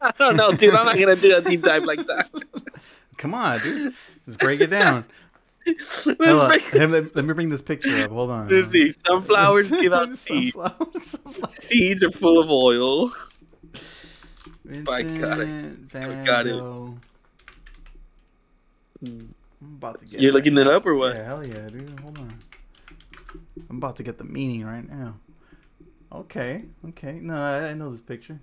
[0.00, 0.74] I don't know, dude.
[0.74, 2.28] I'm not gonna do a deep dive like that.
[3.16, 3.94] Come on, dude.
[4.26, 5.04] Let's break it down.
[5.66, 6.48] Let's Hold on.
[6.48, 8.10] break- Hey, let, me bring this picture up.
[8.10, 8.48] Hold on.
[8.48, 8.90] Let's see.
[8.90, 10.54] Sunflowers give out seeds.
[10.54, 11.54] Sunflowers, sunflowers.
[11.54, 13.10] Seeds are full of oil.
[14.64, 15.46] Vincent I got it.
[15.48, 16.62] Van got it.
[19.02, 21.14] I'm about to get You're looking it up or what?
[21.14, 21.98] Yeah, hell yeah, dude.
[22.00, 22.38] Hold on.
[23.68, 25.16] I'm about to get the meaning right now.
[26.12, 27.12] Okay, okay.
[27.20, 28.40] No, I, I know this picture.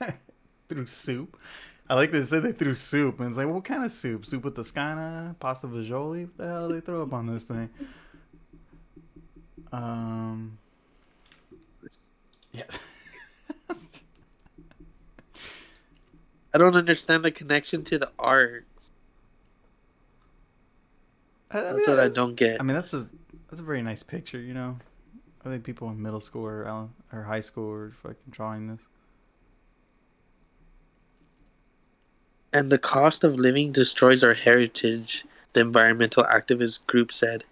[0.68, 1.38] threw soup.
[1.88, 4.26] I like they said they threw soup, and it's like, what kind of soup?
[4.26, 6.22] Soup with Toscana, pasta fagioli?
[6.22, 7.70] What the hell they throw up on this thing?
[9.72, 10.58] Um.
[12.52, 12.64] Yeah.
[16.54, 18.65] I don't understand the connection to the art.
[21.50, 22.60] I- I That's mean, what I I- don't get.
[22.60, 23.08] I mean, that's a
[23.48, 24.78] that's a very nice picture, you know.
[25.44, 28.82] I think people in middle school or or high school are fucking drawing this.
[32.52, 37.44] And the cost of living destroys our heritage, the environmental activist group said.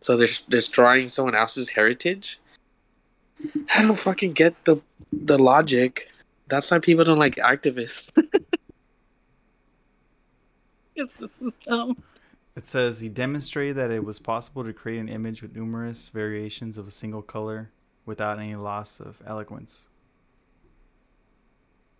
[0.00, 2.38] So they're destroying someone else's heritage?
[3.74, 4.80] I don't fucking get the
[5.12, 6.08] the logic.
[6.46, 8.10] That's why people don't like activists.
[10.94, 12.02] Yes, this is dumb.
[12.58, 16.76] It says he demonstrated that it was possible to create an image with numerous variations
[16.76, 17.70] of a single color
[18.04, 19.86] without any loss of eloquence.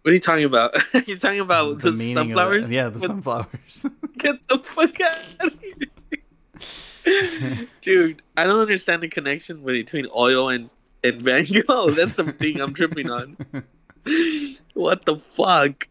[0.03, 0.75] What are you talking about?
[1.07, 2.73] You're talking about the, of sunflowers?
[2.73, 3.87] yeah, the With- sunflowers.
[4.19, 7.69] Get the fuck out of here.
[7.81, 10.71] Dude, I don't understand the connection between oil and,
[11.05, 11.91] and Van Gogh.
[11.91, 13.37] That's the thing I'm tripping on.
[14.75, 15.87] What the fuck?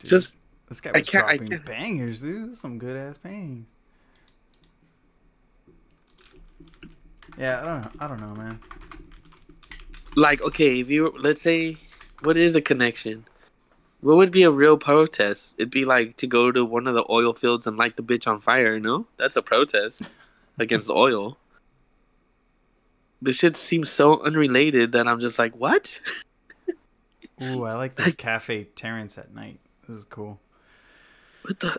[0.00, 0.34] Dude, Just
[0.68, 2.56] this guy I was can't- I dropping can't- bangers, dude.
[2.56, 3.66] Some good ass paintings.
[7.38, 7.90] Yeah, I don't know.
[8.00, 8.60] I don't know, man.
[10.14, 11.76] like okay, if you let's say
[12.22, 13.24] what is a connection?
[14.00, 15.54] What would be a real protest?
[15.58, 18.26] It'd be like to go to one of the oil fields and light the bitch
[18.26, 19.06] on fire, no?
[19.16, 20.02] That's a protest
[20.58, 21.36] against oil.
[23.20, 25.98] This shit seems so unrelated that I'm just like, what?
[27.42, 29.58] Ooh, I like this Cafe Terrace at night.
[29.88, 30.38] This is cool.
[31.46, 31.70] What the?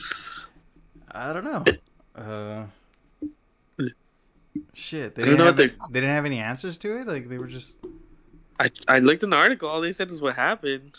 [1.10, 1.64] I don't know.
[2.14, 2.64] Uh,
[4.72, 5.56] shit, they I didn't, don't know have,
[5.92, 7.06] they didn't have any answers to it.
[7.06, 7.76] Like they were just.
[8.58, 9.68] I I looked in the article.
[9.68, 10.94] All they said was what happened.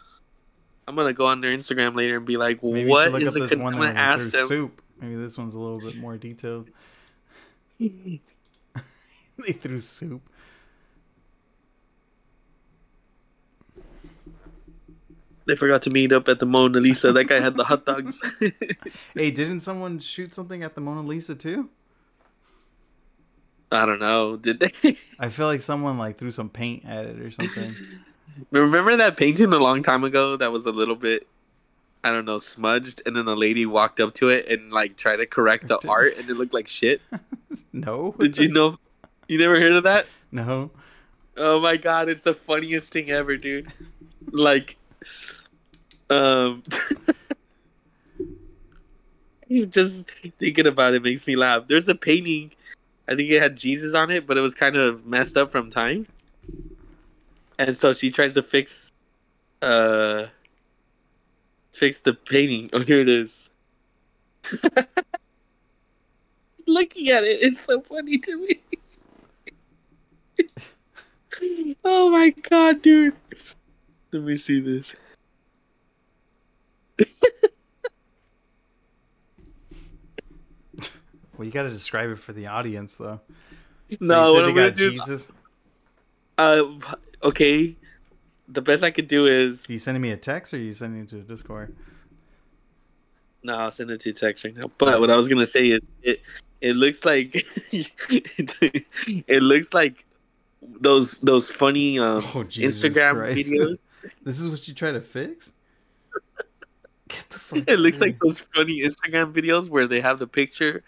[0.87, 3.33] I'm gonna go on their Instagram later and be like, Maybe what you should is
[3.35, 4.47] look up this Con- one I'm gonna ask through them.
[4.47, 4.81] soup.
[5.01, 6.69] Maybe this one's a little bit more detailed.
[7.79, 8.19] they
[9.37, 10.21] threw soup.
[15.47, 17.13] They forgot to meet up at the Mona Lisa.
[17.13, 18.21] That guy had the hot dogs.
[19.13, 21.69] Hey, didn't someone shoot something at the Mona Lisa too?
[23.71, 24.37] I don't know.
[24.37, 24.97] Did they?
[25.19, 27.75] I feel like someone like threw some paint at it or something.
[28.51, 31.27] Remember that painting a long time ago that was a little bit,
[32.03, 35.17] I don't know, smudged, and then the lady walked up to it and like tried
[35.17, 37.01] to correct the art, and it looked like shit.
[37.73, 38.13] no.
[38.19, 38.77] Did you know?
[39.27, 40.07] You never heard of that?
[40.31, 40.71] No.
[41.35, 43.71] Oh my god, it's the funniest thing ever, dude.
[44.31, 44.77] Like,
[46.09, 46.63] um,
[49.69, 51.67] just thinking about it makes me laugh.
[51.67, 52.51] There's a painting,
[53.07, 55.69] I think it had Jesus on it, but it was kind of messed up from
[55.69, 56.07] time.
[57.59, 58.89] And so she tries to fix,
[59.61, 60.27] uh,
[61.73, 62.69] fix the painting.
[62.73, 63.49] Oh, here it is.
[66.67, 68.61] Looking at it, it's so funny to me.
[71.85, 73.15] oh my god, dude.
[74.11, 74.95] Let me see this.
[81.37, 83.19] Well, you got to describe it for the audience though.
[83.89, 85.31] So no, what I'm gonna do Jesus.
[86.37, 86.63] uh,
[87.23, 87.75] okay.
[88.49, 90.73] the best I could do is Are you sending me a text or are you
[90.73, 91.73] sending it to Discord?
[93.43, 94.69] no, I'll send it to text right now.
[94.77, 96.21] But what I was gonna say is it
[96.59, 97.31] it looks like
[97.71, 100.05] it looks like
[100.61, 103.51] those those funny um, Oh, Instagram Christ.
[103.51, 103.77] videos.
[104.23, 105.51] This is what you try to fix?
[107.07, 110.83] Get the fuck It looks like those funny Instagram videos where they have the picture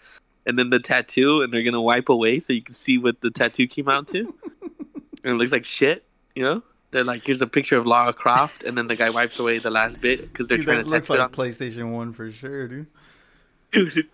[0.46, 3.30] and then the tattoo and they're gonna wipe away so you can see what the
[3.30, 4.34] tattoo came out to.
[4.62, 4.74] and
[5.24, 6.04] it looks like shit,
[6.34, 6.62] you know?
[6.90, 9.70] They're like, here's a picture of Lara Croft, and then the guy wipes away the
[9.70, 12.86] last bit because they're Dude, trying to looks like it PlayStation 1 for sure, dude.
[13.70, 14.08] Dude,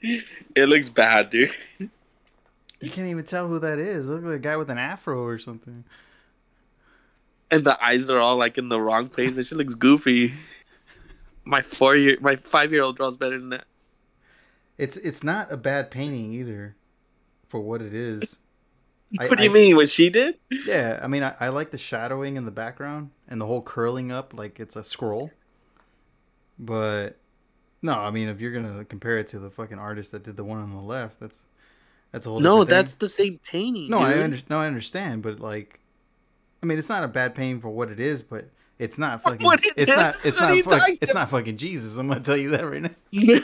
[0.00, 1.54] it looks bad, dude.
[1.78, 4.06] You can't even tell who that is.
[4.06, 5.84] It looks like a guy with an afro or something.
[7.50, 9.36] And the eyes are all like in the wrong place.
[9.36, 10.34] That shit looks goofy.
[11.46, 13.64] My four year, my five year old draws better than that.
[14.76, 16.74] It's it's not a bad painting either,
[17.48, 18.38] for what it is.
[19.18, 19.76] I- what do you I- mean?
[19.76, 20.34] What she did?
[20.50, 24.10] Yeah, I mean, I, I like the shadowing in the background and the whole curling
[24.10, 25.30] up like it's a scroll.
[26.58, 27.16] But
[27.82, 30.44] no, I mean, if you're gonna compare it to the fucking artist that did the
[30.44, 31.42] one on the left, that's
[32.12, 32.76] that's a whole No, different thing.
[32.76, 33.88] that's the same painting.
[33.90, 35.78] no, I under, no, I understand, but like,
[36.62, 39.44] I mean, it's not a bad painting for what it is, but it's not fucking.
[39.44, 40.14] What it it's not.
[40.24, 40.56] It's What not.
[40.56, 41.96] you Fuck, it's not fucking Jesus.
[41.96, 42.90] I'm gonna tell you that right now.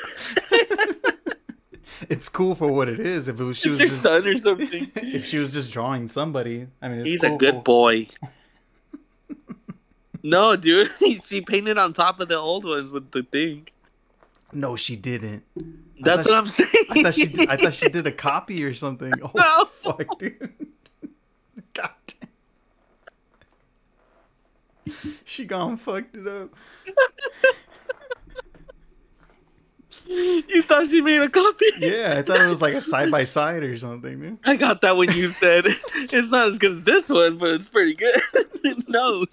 [2.09, 3.29] It's cool for what it is.
[3.29, 4.91] If it was, she it's was your just, son or something.
[4.97, 8.09] if she was just drawing somebody, I mean, it's He's cool a good for- boy.
[10.23, 10.91] no, dude,
[11.25, 13.69] she painted on top of the old ones with the thing.
[14.53, 15.45] No, she didn't.
[16.01, 16.71] That's thought what I'm saying.
[16.91, 19.13] I thought she did, I thought she did a copy or something.
[19.23, 19.65] Oh No.
[19.93, 20.53] fuck, dude.
[21.73, 22.29] God damn.
[25.25, 26.51] She gone fucked it up.
[30.09, 31.67] you thought she made a copy?
[31.79, 34.39] Yeah, I thought it was like a side by side or something, dude.
[34.45, 35.65] I got that when you said
[35.95, 38.21] it's not as good as this one, but it's pretty good.
[38.89, 39.27] no.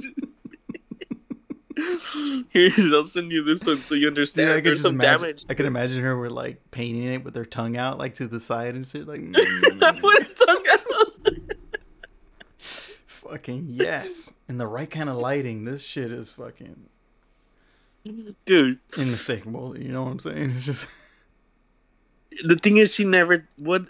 [2.49, 4.49] Here, I'll send you this one so you understand.
[4.49, 5.21] Dude, I There's some imagine.
[5.21, 5.45] damage.
[5.49, 8.39] I could imagine her with like painting it with her tongue out, like to the
[8.39, 9.21] side and shit, like.
[10.01, 11.33] What tongue out?
[13.29, 14.33] Fucking yes.
[14.47, 15.65] And the right kind of lighting.
[15.65, 16.85] This shit is fucking
[18.45, 19.77] Dude, unmistakable.
[19.77, 20.51] You know what I'm saying?
[20.55, 20.87] It's just.
[22.43, 23.45] the thing is, she never.
[23.57, 23.89] What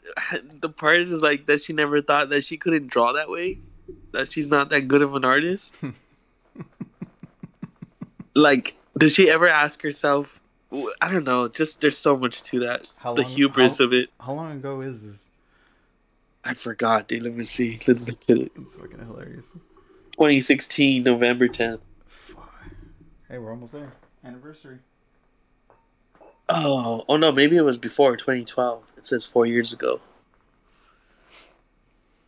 [0.59, 3.59] the part is like that she never thought that she couldn't draw that way.
[4.11, 5.73] That she's not that good of an artist.
[8.35, 10.35] like, did she ever ask herself?
[11.01, 11.47] I don't know.
[11.47, 12.87] Just there's so much to that.
[12.97, 14.09] How the long- hubris how- of it.
[14.19, 15.27] How long ago is this?
[16.49, 17.21] I forgot, dude.
[17.21, 17.79] Let me see.
[17.85, 18.51] Let's look at it.
[18.55, 19.45] It's fucking hilarious.
[20.13, 21.81] 2016, November 10th.
[23.29, 23.93] Hey, we're almost there.
[24.25, 24.79] Anniversary.
[26.49, 28.83] Oh, oh no, maybe it was before 2012.
[28.97, 30.01] It says four years ago.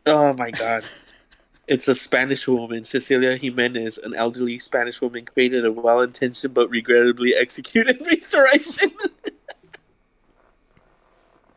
[0.06, 0.84] Oh my god.
[1.68, 6.70] It's a Spanish woman, Cecilia Jimenez, an elderly Spanish woman, created a well intentioned but
[6.70, 8.92] regrettably executed restoration.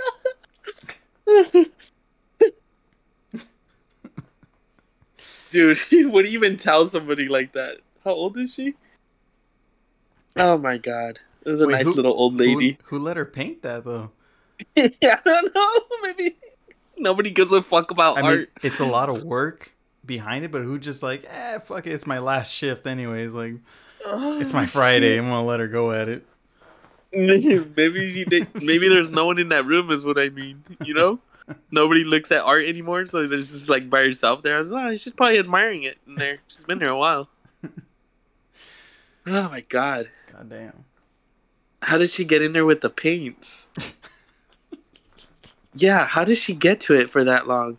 [5.50, 5.78] Dude,
[6.10, 7.78] what do you even tell somebody like that?
[8.04, 8.74] How old is she?
[10.36, 11.20] Oh my god.
[11.44, 12.78] It was a Wait, nice who- little old lady.
[12.84, 14.10] Who, who let her paint that though?
[14.76, 15.70] yeah, I don't know.
[16.02, 16.36] Maybe
[16.96, 18.50] nobody gives a fuck about I mean, art.
[18.62, 19.72] it's a lot of work
[20.04, 23.32] behind it, but who just like, eh, fuck it, it's my last shift anyways.
[23.32, 23.54] Like,
[24.04, 25.18] it's my Friday.
[25.18, 26.26] I'm gonna let her go at it.
[27.76, 30.62] maybe she did, maybe there's no one in that room is what I mean.
[30.84, 31.18] You know,
[31.70, 34.56] nobody looks at art anymore, so there's just like by herself there.
[34.56, 36.38] I was like, oh, she's probably admiring it in there.
[36.48, 37.28] She's been there a while.
[39.26, 40.84] Oh my god, God damn.
[41.80, 43.68] how did she get in there with the paints?
[45.74, 47.78] Yeah, how did she get to it for that long?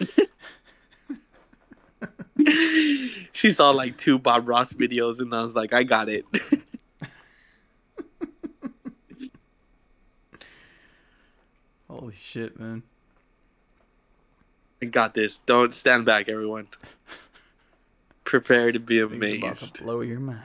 [3.32, 6.24] she saw like two Bob Ross videos and I was like, I got it.
[11.92, 12.82] Holy shit, man.
[14.80, 15.38] I got this.
[15.38, 16.66] Don't stand back, everyone.
[18.24, 19.22] Prepare to be Things about
[19.62, 19.74] amazed.
[19.76, 20.40] to blow your mind.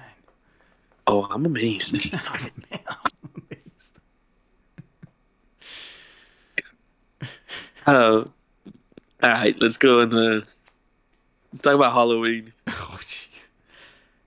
[1.07, 2.13] Oh, I'm amazed.
[2.13, 2.51] I'm
[3.33, 3.97] amazed.
[7.87, 8.29] Oh,
[9.23, 9.55] all right.
[9.61, 10.45] Let's go in the.
[11.53, 12.51] Let's talk about Halloween.
[12.67, 13.27] Oh, jeez.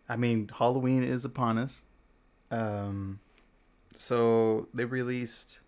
[0.08, 1.82] I mean, Halloween is upon us.
[2.50, 3.20] Um,
[3.94, 5.58] so they released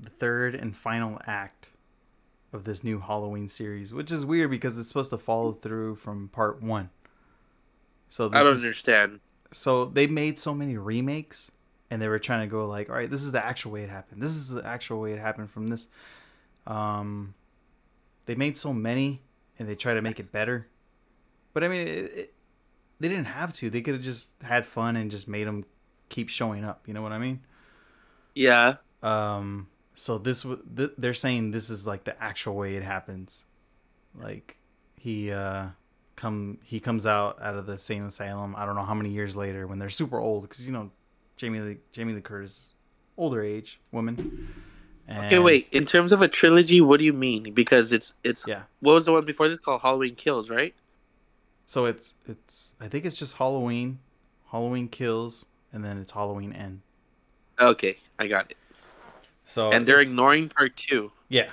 [0.00, 1.70] the third and final act
[2.52, 6.28] of this new Halloween series, which is weird because it's supposed to follow through from
[6.28, 6.88] part one.
[8.10, 9.20] So this I don't is- understand.
[9.52, 11.50] so they made so many remakes
[11.90, 13.88] and they were trying to go like all right this is the actual way it
[13.88, 15.88] happened this is the actual way it happened from this
[16.66, 17.32] um
[18.26, 19.22] they made so many
[19.58, 20.66] and they try to make it better.
[21.54, 22.34] But I mean, it, it,
[23.00, 23.70] they didn't have to.
[23.70, 25.64] They could have just had fun and just made them
[26.10, 26.82] keep showing up.
[26.86, 27.40] You know what I mean?
[28.34, 28.74] Yeah.
[29.02, 29.66] Um.
[29.98, 33.44] So this w- th- they're saying this is like the actual way it happens.
[34.14, 34.56] Like
[34.96, 35.66] he uh
[36.16, 38.54] come he comes out out of the same asylum.
[38.56, 40.90] I don't know how many years later when they're super old because you know
[41.36, 42.70] Jamie Lee Jamie Lee Curtis
[43.16, 44.48] older age woman.
[45.10, 45.68] Okay, wait.
[45.72, 47.54] In terms of a trilogy, what do you mean?
[47.54, 48.62] Because it's it's Yeah.
[48.80, 50.74] what was the one before this called Halloween Kills, right?
[51.66, 53.98] So it's it's I think it's just Halloween,
[54.50, 56.82] Halloween Kills, and then it's Halloween End.
[57.58, 58.56] Okay, I got it.
[59.48, 61.10] So and they're ignoring part two.
[61.28, 61.48] yeah,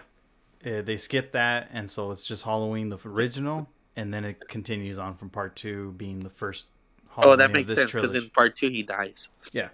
[0.65, 4.99] Uh, they skip that, and so it's just Halloween the original, and then it continues
[4.99, 6.67] on from part two being the first.
[7.15, 9.29] Halloween Oh, that makes sense because in part two he dies.
[9.53, 9.69] Yeah.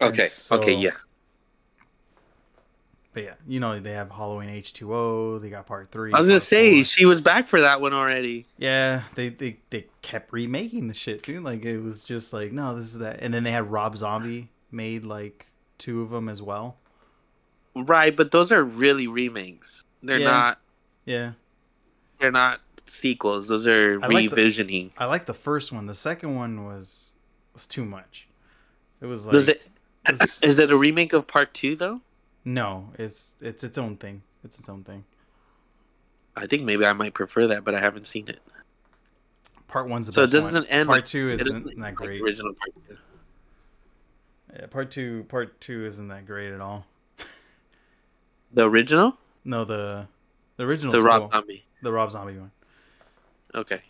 [0.00, 0.26] Okay.
[0.28, 0.74] So- Okay.
[0.76, 0.90] Yeah.
[3.14, 5.38] But yeah, you know they have Halloween H two O.
[5.38, 6.14] They got part three.
[6.14, 6.84] I was gonna say four.
[6.84, 8.46] she was back for that one already.
[8.56, 11.42] Yeah, they, they they kept remaking the shit, dude.
[11.42, 14.48] Like it was just like no, this is that, and then they had Rob Zombie
[14.70, 15.46] made like
[15.82, 16.76] two of them as well.
[17.74, 19.82] Right, but those are really remakes.
[20.02, 20.30] They're Yeah.
[20.30, 20.60] not.
[21.04, 21.32] Yeah,
[22.20, 23.48] They're not sequels.
[23.48, 24.92] Those are I like the- revisioning.
[24.96, 25.86] I like the first one.
[25.86, 27.12] The second one was
[27.54, 28.26] was too much.
[29.00, 29.62] It was like Does it?
[30.06, 32.00] this- Is it a remake of part two though?
[32.44, 34.22] no, it's it's its own thing.
[34.44, 35.04] It's its own thing.
[36.36, 38.40] I think maybe I might prefer that, but I haven't seen it.
[39.68, 40.66] Part one's the So it doesn't one.
[40.66, 42.20] end Part two It isn't isn't that great.
[42.22, 42.96] original part two.
[44.54, 46.86] Yeah, part two part two isn't that great at all.
[48.54, 50.06] The original, No, the
[50.56, 51.32] the original the Rob.
[51.32, 51.64] Zombie.
[51.80, 52.50] the Rob Zombie one.
[53.54, 53.80] Okay.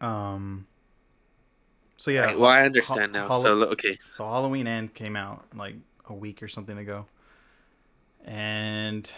[0.00, 0.66] Um.
[1.96, 3.28] So yeah, Right, well, I understand Hol- now.
[3.28, 3.98] Hol- so okay.
[4.12, 5.74] So Halloween End came out like
[6.06, 7.06] a week or something ago,
[8.24, 9.10] and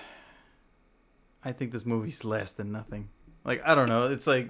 [1.45, 3.09] I think this movie's less than nothing.
[3.45, 4.49] Like I don't know, it's like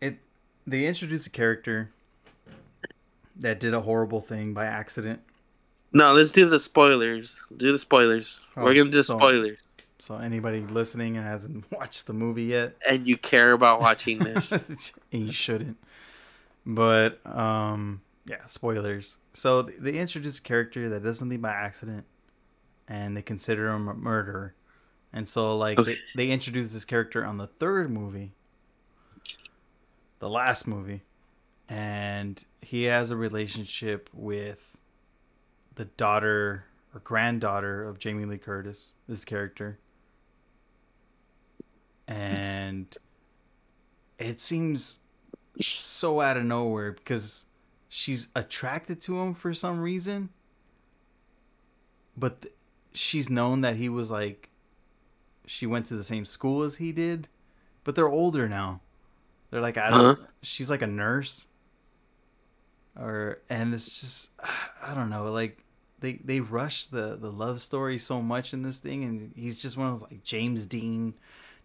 [0.00, 0.18] it.
[0.66, 1.90] They introduced a character
[3.38, 5.20] that did a horrible thing by accident.
[5.92, 7.40] No, let's do the spoilers.
[7.56, 8.38] Do the spoilers.
[8.56, 9.58] Oh, We're gonna do so- spoilers,
[10.00, 14.52] So anybody listening and hasn't watched the movie yet, and you care about watching this.
[15.12, 15.76] and you shouldn't.
[16.66, 19.16] But um, yeah, spoilers.
[19.32, 22.04] So th- they introduce a character that does something by accident,
[22.86, 24.54] and they consider him a murderer.
[25.14, 25.94] And so like Okay.
[26.14, 28.32] they, they introduce this character on the third movie,
[30.18, 31.00] the last movie,
[31.68, 34.76] and he has a relationship with
[35.74, 36.64] the daughter
[36.94, 39.78] or granddaughter of Jamie Lee Curtis, this character.
[42.06, 42.86] And
[44.18, 44.98] it seems
[45.60, 47.44] so out of nowhere because
[47.88, 50.30] she's attracted to him for some reason.
[52.16, 52.54] But th-
[52.94, 54.48] she's known that he was like
[55.46, 57.28] she went to the same school as he did,
[57.84, 58.80] but they're older now.
[59.50, 60.00] They're like I don't.
[60.00, 60.26] Uh-huh.
[60.42, 61.46] She's like a nurse.
[63.00, 64.30] Or and it's just
[64.84, 65.58] I don't know like
[66.00, 69.76] they they rush the the love story so much in this thing and he's just
[69.76, 71.14] one of those like James Dean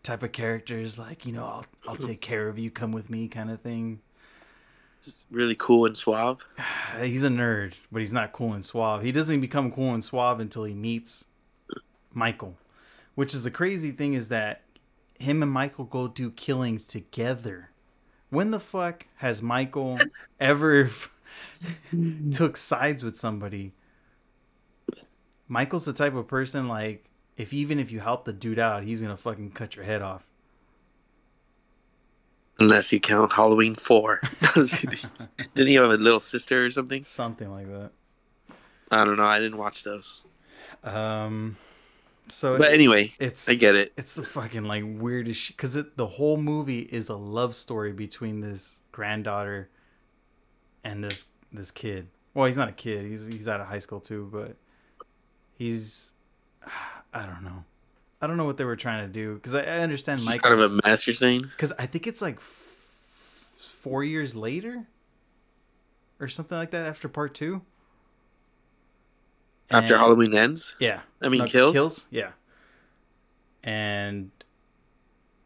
[0.01, 3.27] type of characters like you know I'll I'll take care of you come with me
[3.27, 3.99] kind of thing.
[5.31, 6.45] really cool and suave.
[7.01, 9.03] He's a nerd, but he's not cool and suave.
[9.03, 11.25] He doesn't become cool and suave until he meets
[12.13, 12.55] Michael.
[13.15, 14.61] Which is the crazy thing is that
[15.19, 17.69] him and Michael go do killings together.
[18.29, 19.99] When the fuck has Michael
[20.39, 20.89] ever
[22.31, 23.73] took sides with somebody?
[25.47, 27.05] Michael's the type of person like
[27.37, 30.25] if even if you help the dude out, he's gonna fucking cut your head off.
[32.59, 34.21] Unless you count Halloween four.
[34.55, 37.03] Didn't he have a little sister or something?
[37.03, 37.91] Something like that.
[38.91, 39.25] I don't know.
[39.25, 40.21] I didn't watch those.
[40.83, 41.55] Um,
[42.27, 43.93] so But it- anyway, it's I get it.
[43.97, 48.39] it's the fucking like weirdest shit because the whole movie is a love story between
[48.39, 49.69] this granddaughter
[50.83, 52.07] and this this kid.
[52.33, 53.05] Well, he's not a kid.
[53.05, 54.55] He's he's out of high school too, but
[55.57, 56.11] he's
[57.13, 57.63] I don't know.
[58.21, 60.49] I don't know what they were trying to do because I, I understand It's Michael.
[60.51, 61.05] kind of a mess.
[61.05, 61.41] You're saying?
[61.41, 62.43] Because I think it's like f-
[63.81, 64.83] four years later,
[66.21, 67.61] or something like that after part two.
[69.69, 71.01] After And- Halloween ends, Yeah.
[71.21, 71.73] I mean No, kills.
[71.73, 72.31] Kills, yeah.
[73.63, 74.31] And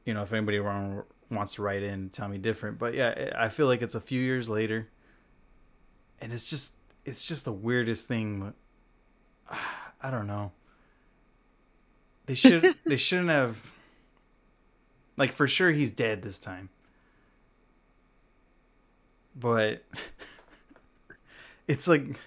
[0.05, 3.49] you know, if anybody wrong wants to write in tell me different, but yeah, I
[3.49, 4.87] feel like it's a few years later,
[6.21, 6.73] and it's just
[7.05, 8.53] it's just the weirdest thing.
[10.01, 10.51] I don't know.
[12.27, 13.57] They should they shouldn't have.
[15.17, 16.69] Like for sure, he's dead this time.
[19.35, 19.83] But
[21.67, 22.17] it's like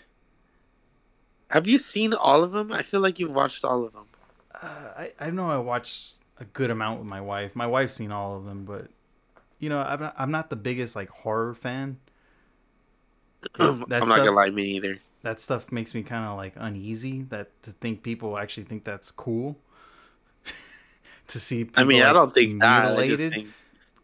[1.49, 2.73] Have you seen all of them?
[2.73, 4.07] I feel like you've watched all of them.
[4.55, 7.55] Uh, I I know I watched a good amount with my wife.
[7.57, 8.91] My wife's seen all of them, but
[9.59, 11.99] you know, I'm not, I'm not the biggest like horror fan.
[13.59, 14.99] I'm That not stuff- gonna lie, to me either.
[15.23, 19.11] that stuff makes me kind of like uneasy that to think people actually think that's
[19.11, 19.57] cool
[21.29, 22.85] to see people, I mean, I don't think that.
[22.97, 23.49] Mutilated think,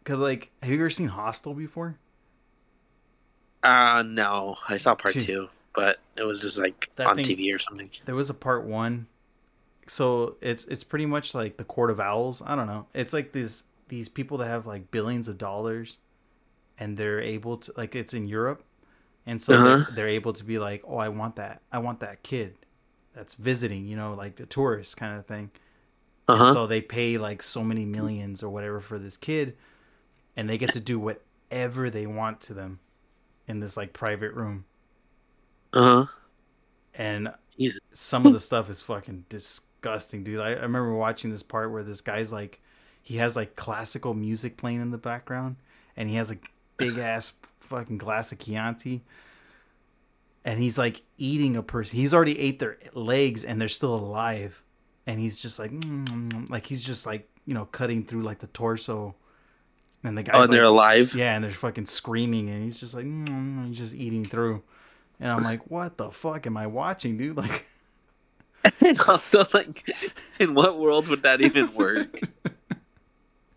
[0.03, 1.95] cuz like have you ever seen Hostel before
[3.63, 5.21] uh, no, I saw part Two.
[5.21, 7.89] two, but it was just like That on thing- TV or something.
[8.05, 9.07] there was a part 1
[9.87, 13.31] so it's it's pretty much like the court of owls I don't know it's like
[13.31, 15.97] these these people that have like billions of dollars
[16.77, 18.63] and they're able to like it's in Europe
[19.27, 19.63] and so Uh-huh.
[19.63, 22.55] they're, they're able to be like oh I want that I want that kid
[23.15, 25.51] that's visiting you know like a tourist kind of thing
[26.27, 26.55] Uh-huh.
[26.55, 29.57] So they pay like so many millions or whatever for this kid,
[30.37, 32.79] and they get to do whatever they want to them
[33.47, 34.65] in this like private room.
[35.73, 36.07] Uh huh.
[36.95, 37.81] And Jesus.
[37.93, 40.39] some of the stuff is fucking disgusting, dude.
[40.39, 42.61] I, I remember watching this part where this guy's like,
[43.03, 45.57] he has like classical music playing in the background,
[45.95, 46.37] and he has a
[46.77, 49.01] big ass fucking glass of Chianti.
[50.45, 51.97] And he's like eating a person.
[51.97, 54.61] He's already ate their legs, and they're still alive.
[55.05, 58.47] And he's just like, mm, like he's just like you know cutting through like the
[58.47, 59.15] torso.
[60.03, 61.15] And the guy's Oh, and they're like, alive.
[61.15, 64.61] yeah, and they're fucking screaming, and he's just like, mm, he's just eating through.
[65.19, 67.35] And I'm like, what the fuck am I watching, dude?
[67.35, 67.65] Like,
[68.85, 69.89] And also, like,
[70.39, 72.19] in what world would that even work?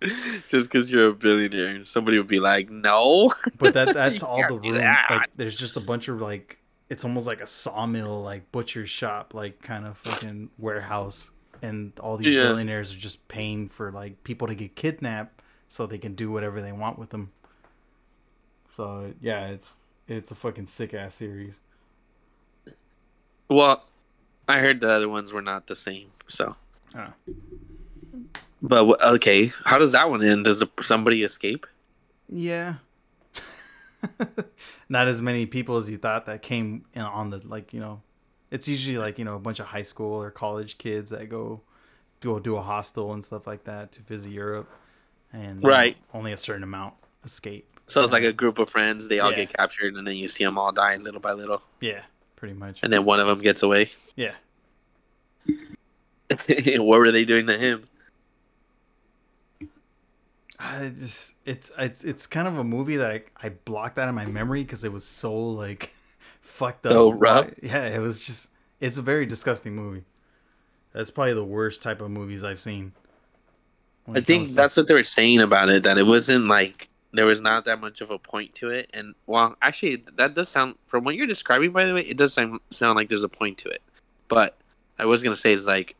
[0.48, 4.58] Just because you're a billionaire, somebody would be like, "No." but that that's all the
[4.58, 4.74] room.
[4.74, 9.34] Like, there's just a bunch of like, it's almost like a sawmill, like butcher shop,
[9.34, 11.30] like kind of fucking warehouse,
[11.62, 12.42] and all these Yeah.
[12.44, 16.62] billionaires are just paying for like people to get kidnapped so they can do whatever
[16.62, 17.30] they want with them.
[18.70, 19.70] So yeah, it's
[20.08, 21.58] it's a fucking sick ass series.
[23.48, 23.84] Well,
[24.48, 26.08] I heard the other ones were not the same.
[26.28, 26.56] So,
[26.96, 27.12] Oh.
[28.62, 30.44] But okay, how does that one end?
[30.44, 31.66] Does somebody escape?
[32.28, 32.74] Yeah.
[34.88, 38.02] Not as many people as you thought that came in on the like you know,
[38.50, 41.60] it's usually like you know a bunch of high school or college kids that go
[42.20, 44.68] go do a hostel and stuff like that to visit Europe,
[45.32, 45.96] and you know, Right.
[46.14, 46.94] only a certain amount
[47.24, 47.66] escape.
[47.86, 49.08] So it's like a group of friends.
[49.08, 49.38] They all Yeah.
[49.38, 52.02] get captured, and then you see them all dying little by little, Yeah,
[52.36, 52.80] pretty much.
[52.82, 53.90] and then one of them gets away.
[54.16, 54.34] Yeah.
[56.28, 57.84] what were they doing to him?
[60.62, 64.14] I just it's it's it's kind of a movie that I, I blocked out of
[64.14, 65.90] my memory because it was so like
[66.42, 66.92] fucked up.
[66.92, 67.48] So rough?
[67.62, 70.04] Yeah, it was just it's a very disgusting movie.
[70.92, 72.92] That's probably the worst type of movies I've seen.
[74.08, 75.84] I think comes to- that's what they were saying about it.
[75.84, 78.90] That it wasn't like there was not that much of a point to it.
[78.92, 81.72] And well, actually, that does sound from what you're describing.
[81.72, 83.82] By the way, it does sound sound like there's a point to it.
[84.28, 84.58] But
[84.98, 85.96] I was gonna say is like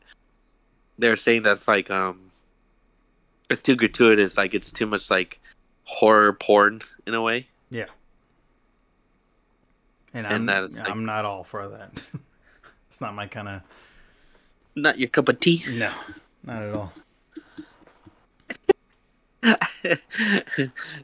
[0.99, 2.30] they're saying that's like um
[3.51, 4.37] it's too gratuitous.
[4.37, 5.39] Like it's too much like
[5.83, 7.47] horror porn in a way.
[10.13, 12.05] and, and I'm that like- I'm not all for that.
[12.89, 13.61] it's not my kind of
[14.75, 15.63] Not your cup of tea.
[15.69, 15.91] no,
[16.43, 16.93] not at all.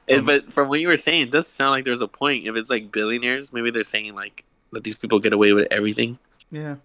[0.08, 2.46] And- but from what you were saying, it does sound like there's a point.
[2.48, 6.20] If it's like billionaires, maybe they're saying like let these people get away with everything.
[6.52, 6.76] Yeah,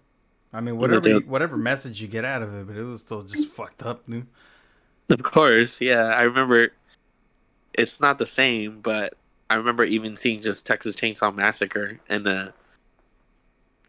[0.51, 3.47] I mean whatever whatever message you get out of it, but it was still just
[3.49, 4.25] fucked up, dude.
[5.09, 6.05] Of course, yeah.
[6.05, 6.69] I remember
[7.73, 9.13] it's not the same, but
[9.49, 12.53] I remember even seeing just Texas Chainsaw Massacre and the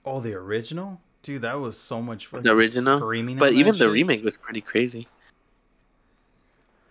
[0.04, 2.42] Oh, the original, dude, that was so much fun.
[2.42, 2.98] The original?
[2.98, 3.38] screaming.
[3.38, 3.90] but even the shit.
[3.90, 5.08] remake was pretty crazy.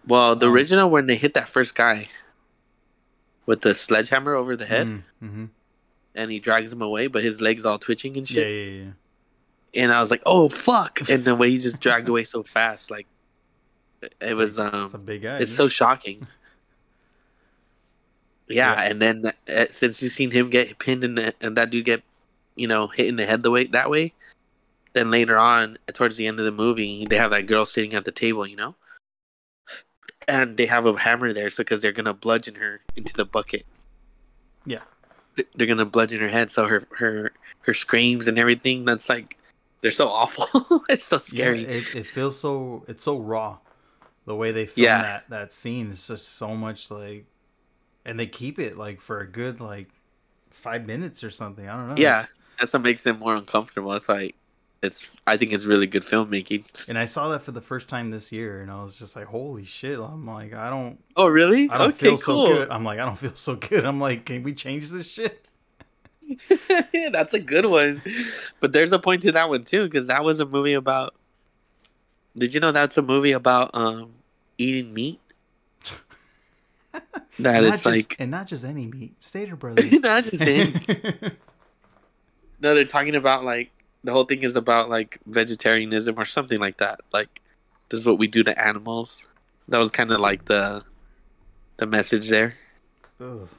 [0.07, 0.51] Well, the Oh.
[0.51, 2.07] original when they hit that first guy
[3.45, 5.49] with the sledgehammer over the head Mm, mhm.
[6.15, 8.37] and he drags him away, but his legs all twitching and shit.
[8.37, 8.91] Yeah, yeah, yeah.
[9.83, 12.91] And I was like, "Oh fuck!" And the way he just dragged away so fast,
[12.91, 13.07] like
[14.21, 15.37] it was um It's a big guy.
[15.37, 15.57] It's dude.
[15.57, 16.27] so shocking.
[18.47, 18.89] Yeah, Yeah.
[18.89, 22.03] and then uh, since you've seen him get pinned in the, and that dude get,
[22.55, 24.13] you know, hit in the head the way that way,
[24.91, 28.03] then later on, towards the end of the movie, they have that girl sitting at
[28.05, 28.75] the table, you know,
[30.27, 33.65] and they have a hammer there, so because they're gonna bludgeon her into the bucket.
[34.65, 34.81] Yeah.
[35.35, 37.31] They- They're gonna bludgeon her head, so her her
[37.61, 38.83] her screams and everything.
[38.85, 39.37] That's like,
[39.81, 40.83] they're so awful.
[40.89, 41.63] it's so Yeah, scary.
[41.63, 43.57] it, it feels so it's so raw.
[44.25, 45.01] The way they film Yeah.
[45.01, 47.25] that that scene is just so much like,
[48.05, 49.89] and they keep it like for a good like
[50.49, 51.67] five minutes or something.
[51.67, 51.95] I don't know.
[51.97, 52.19] Yeah.
[52.21, 53.89] It's- That's what makes it more uncomfortable.
[53.91, 54.31] That's why
[54.81, 55.07] it's.
[55.25, 56.65] I think it's really good filmmaking.
[56.87, 59.25] and I saw that for the first time this year, and I was just like,
[59.25, 59.97] holy shit!
[59.99, 61.69] I'm like, I don't, Oh, really?
[61.69, 62.47] I don't okay, feel cool.
[62.47, 62.69] so good.
[62.69, 63.83] I'm like, I don't feel so good.
[63.85, 65.47] I'm like, can we change this shit?
[67.11, 68.01] That's a good one.
[68.59, 71.15] But there's a point to that one too, because that was a movie about
[72.37, 74.11] did you know that's a movie about um
[74.57, 75.19] eating meat?
[77.39, 79.91] That it's just- like and not just any meat, Stater Brothers.
[79.93, 80.73] not just any.
[82.61, 83.71] No, they're talking about like
[84.05, 87.01] the whole thing is about like vegetarianism or something like that.
[87.11, 87.41] Like
[87.89, 89.27] this is what we do to animals.
[89.67, 90.83] That was kind of like the
[91.77, 92.55] the message there.
[93.19, 93.49] Ugh.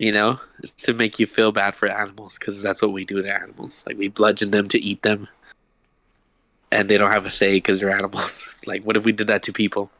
[0.00, 3.22] You know, it's to make you feel bad for animals because that's what we do
[3.22, 3.84] to animals.
[3.86, 5.28] Like we bludgeon them to eat them,
[6.72, 8.48] and they don't have a say because they're animals.
[8.66, 9.90] like what if we did that to people?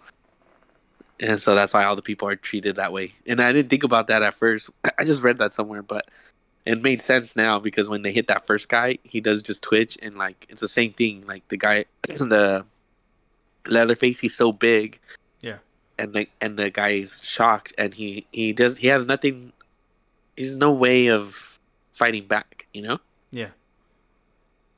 [1.18, 3.12] And so that's why all the people are treated that way.
[3.26, 4.70] And I didn't think about that at first.
[4.98, 6.06] I just read that somewhere, but
[6.64, 9.98] it made sense now because when they hit that first guy, he does just twitch
[10.00, 11.24] and like it's the same thing.
[11.26, 12.64] Like the guy, the
[13.66, 14.98] Leatherface, he's so big.
[15.40, 15.58] Yeah.
[15.98, 19.52] And the and the guy is shocked, and he he does he has nothing.
[20.34, 21.58] He's no way of
[21.92, 23.00] fighting back, you know.
[23.30, 23.48] Yeah.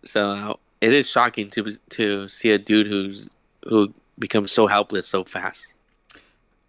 [0.05, 3.31] So it is shocking to to see a dude who's
[3.65, 5.73] who becomes so helpless so fast.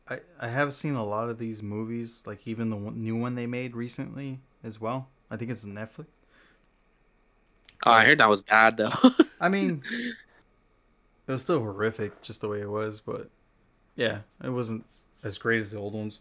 [0.07, 3.35] I, I have seen a lot of these movies, like even the one, new one
[3.35, 5.07] they made recently as well.
[5.31, 6.05] I think it's Netflix.
[7.85, 8.91] Oh, I heard that was bad though.
[9.41, 9.81] I mean,
[11.27, 13.29] it was still horrific, just the way it was, but
[13.95, 14.85] yeah, it wasn't
[15.23, 16.19] as great as the old ones.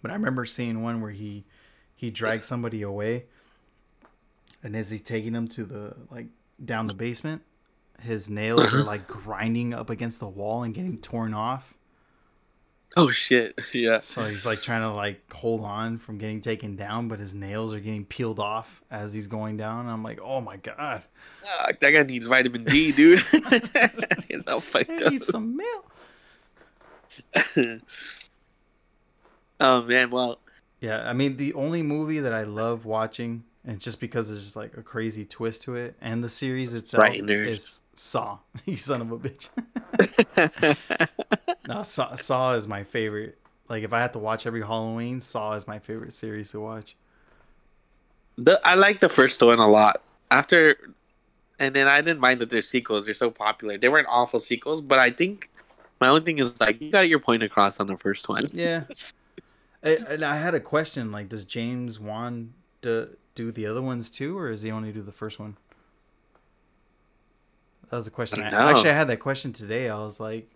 [0.00, 1.44] But I remember seeing one where he
[1.96, 3.26] he dragged somebody away,
[4.62, 6.28] and as he's taking them to the like
[6.64, 7.42] down the basement,
[8.00, 8.76] his nails mm-hmm.
[8.76, 11.74] are like grinding up against the wall and getting torn off.
[12.96, 13.58] oh shit!
[13.72, 14.00] Yeah.
[14.00, 17.74] So he's like trying to like hold on from getting taken down, but his nails
[17.74, 19.88] are getting peeled off as he's going down.
[19.88, 21.02] I'm like, oh my god,
[21.42, 23.20] Fuck, that guy needs vitamin D, dude.
[24.28, 25.12] He's all fucked I up.
[25.12, 25.92] need some milk.
[29.60, 30.38] oh man, well,
[30.80, 34.56] Yeah, I mean the only movie that I love watching, and just because there's just
[34.56, 37.46] like a crazy twist to it, and the series itself Frighteners.
[37.48, 38.38] is Saw.
[38.64, 39.48] you son of a bitch.
[41.68, 43.36] no, Saw, Saw is my favorite.
[43.68, 46.96] Like if I had to watch every Halloween, Saw is my favorite series to watch.
[48.38, 50.00] the, I like the first one a lot.
[50.30, 50.94] After,
[51.58, 53.04] and then I didn't mind that they're sequels.
[53.04, 53.76] They're so popular.
[53.76, 55.50] They weren't awful sequels, but I think
[56.00, 58.46] my only thing is like you got your point across on the first one.
[58.50, 58.84] Yeah.
[59.84, 63.08] I, and I had a question like, does James Wan do,
[63.38, 65.56] do the other ones too, or does he only do the first one?
[67.88, 68.42] That was a question.
[68.42, 68.70] I I.
[68.70, 69.88] Actually, I had that question today.
[69.88, 70.50] I was like,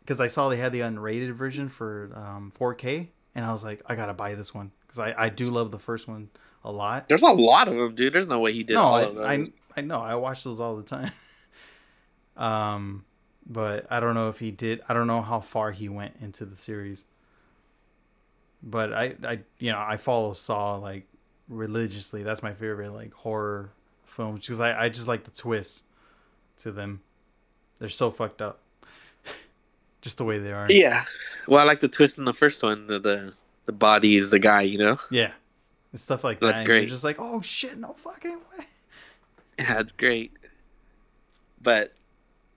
[0.00, 3.82] because I saw they had the unrated version for um, 4K, and I was like,
[3.86, 6.30] I gotta buy this one because I, I do love the first one
[6.64, 7.06] a lot.
[7.06, 8.14] There's a lot of them, dude.
[8.14, 9.26] There's no way he did no, all I, of those.
[9.26, 9.44] I
[9.76, 11.12] I know I watch those all the time.
[12.38, 13.04] um,
[13.46, 14.80] but I don't know if he did.
[14.88, 17.04] I don't know how far he went into the series.
[18.62, 21.06] But I I you know I follow Saw like
[21.48, 22.22] religiously.
[22.22, 23.70] That's my favorite like horror
[24.06, 25.82] film because I I just like the twist
[26.58, 27.00] to them.
[27.78, 28.60] They're so fucked up.
[30.02, 30.66] just the way they are.
[30.70, 31.04] Yeah.
[31.46, 32.86] Well, I like the twist in the first one.
[32.86, 33.34] The the,
[33.66, 34.98] the body is the guy, you know.
[35.10, 35.32] Yeah.
[35.92, 36.66] And stuff like That's that.
[36.66, 36.88] you're great.
[36.88, 38.64] just like, oh shit, no fucking way.
[39.58, 40.32] Yeah, it's great.
[41.62, 41.94] But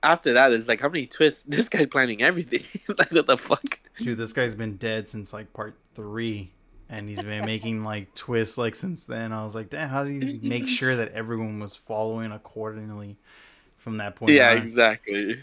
[0.03, 1.43] after that, it's like how many twists?
[1.47, 2.81] This guy planning everything.
[2.97, 3.79] like what the fuck?
[3.97, 6.51] Dude, this guy's been dead since like part three,
[6.89, 9.31] and he's been making like twists like since then.
[9.31, 13.17] I was like, damn, how do you make sure that everyone was following accordingly
[13.77, 14.33] from that point?
[14.33, 14.57] yeah, on?
[14.57, 15.39] exactly.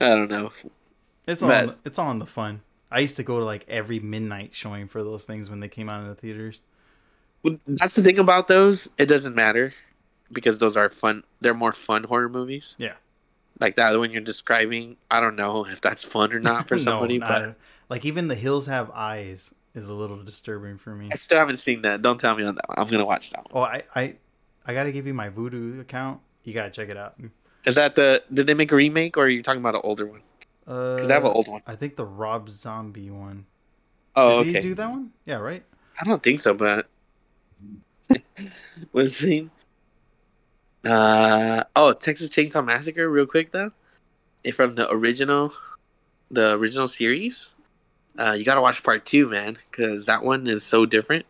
[0.00, 0.52] I don't know.
[1.26, 2.60] It's all it's all in the fun.
[2.90, 5.88] I used to go to like every midnight showing for those things when they came
[5.88, 6.60] out in the theaters.
[7.42, 8.88] Well, That's the thing about those.
[8.96, 9.72] It doesn't matter
[10.32, 11.24] because those are fun.
[11.40, 12.74] They're more fun horror movies.
[12.78, 12.94] Yeah.
[13.60, 14.96] Like that one you're describing.
[15.10, 17.56] I don't know if that's fun or not for No, somebody, not- but
[17.88, 21.10] like even the hills have eyes is a little disturbing for me.
[21.12, 22.02] I still haven't seen that.
[22.02, 22.78] Don't tell me on that one.
[22.78, 23.62] I'm gonna watch that one.
[23.62, 24.16] Oh, I I
[24.64, 26.20] I gotta give you my Vudu account.
[26.44, 27.16] You gotta check it out.
[27.64, 28.22] Is that the?
[28.32, 30.20] Did they make a remake, or are you talking about an older one?
[30.66, 31.62] Uh, Because I have an old one.
[31.66, 33.46] I think the Rob Zombie one.
[34.16, 34.58] Oh, Did okay.
[34.58, 35.10] he do that one?
[35.24, 35.62] Yeah, right.
[36.00, 36.86] I don't think so, but
[38.92, 39.50] was he?
[40.84, 43.08] Uh oh, Texas Chainsaw Massacre.
[43.08, 43.70] Real quick though,
[44.52, 45.54] from the original,
[46.30, 47.53] the original series,
[48.18, 51.26] uh, you gotta watch part two, man, because that one is so different.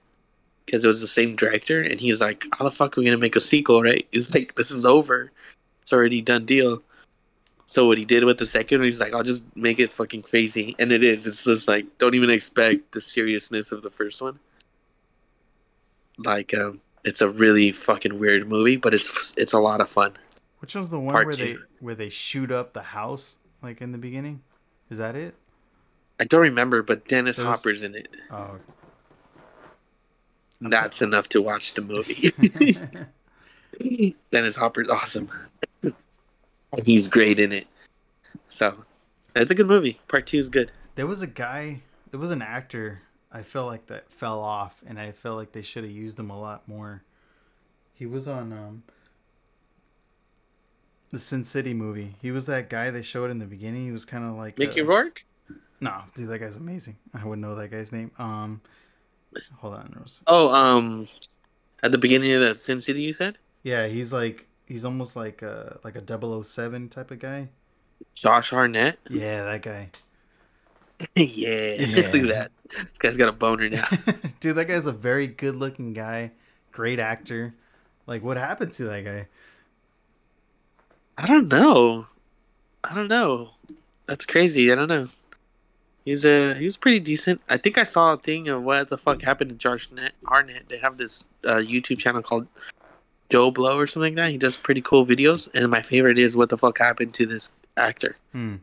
[0.65, 3.19] Because it was the same director, and he's like, "How the fuck are we gonna
[3.19, 4.09] make a sequel?" Right?
[4.11, 5.31] He's like, "This is over.
[5.83, 6.83] It's already done deal."
[7.67, 10.23] So what he did with the second, one, he's like, "I'll just make it fucking
[10.23, 11.27] crazy," and it is.
[11.27, 14.39] It's just like, don't even expect the seriousness of the first one
[16.19, 20.13] like um it's a really fucking weird movie but it's it's a lot of fun
[20.61, 21.45] Which was the one Part where two.
[21.45, 24.43] they where they shoot up the house like in the beginning?
[24.91, 25.35] Is that it?
[26.21, 28.59] I don't remember but dennis There's- hopper's in it Oh.
[30.61, 32.33] that's enough to watch the movie
[34.31, 35.29] dennis hopper's awesome
[36.85, 37.67] he's great in it.
[38.49, 38.75] So
[39.37, 39.99] it's a good movie.
[40.09, 40.73] Part two is good.
[40.97, 43.01] There was a guy, there was an actor.
[43.33, 46.31] I felt like that fell off, and I felt like they should have used him
[46.31, 47.03] a lot more.
[47.95, 48.83] He was on um,
[51.11, 52.15] the Sin City movie.
[52.23, 53.87] He was that guy they showed in the beginning.
[53.87, 55.25] He was kind of like Mickey uh, Rourke.
[55.81, 56.97] No, dude, that guy's amazing.
[57.13, 58.11] I wouldn't know that guy's name.
[58.19, 58.61] Um,
[59.57, 60.23] hold on, Rose.
[60.27, 61.07] Oh, um,
[61.83, 65.43] at the beginning of the Sin City, you said Yeah, he's like he's almost like
[65.43, 67.49] a like a 007 type of guy.
[68.15, 68.99] Josh Hartnett.
[69.09, 69.91] Yeah, that guy.
[71.15, 71.97] yeah, Yeah.
[72.13, 72.51] look at that.
[72.71, 73.87] This guy's got a boner now.
[74.41, 76.33] Dude, that guy's a very good looking guy.
[76.73, 77.55] Great actor.
[78.07, 79.27] Like, what happened to that guy?
[81.17, 82.07] I don't know.
[82.83, 83.51] I don't know.
[84.07, 84.71] That's crazy.
[84.73, 85.07] I don't know.
[86.05, 87.41] He's a he was pretty decent.
[87.49, 90.69] I think I saw a thing of what the fuck happened to Josh Net, Hartnett.
[90.69, 92.47] They have this uh, YouTube channel called
[93.31, 94.31] Joe Blow or something like that.
[94.31, 97.51] He does pretty cool videos, and my favorite is what the fuck happened to this
[97.77, 98.17] actor.
[98.33, 98.57] Hmm.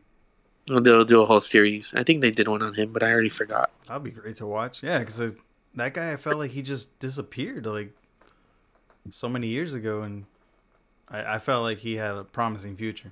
[0.68, 1.92] They'll do a whole series.
[1.94, 3.70] I think they did one on him, but I already forgot.
[3.88, 4.80] That'd be great to watch.
[4.80, 5.34] Yeah, because
[5.74, 7.92] that guy, I felt like he just disappeared like
[9.10, 10.24] so many years ago, and
[11.08, 13.10] I, I felt like he had a promising future.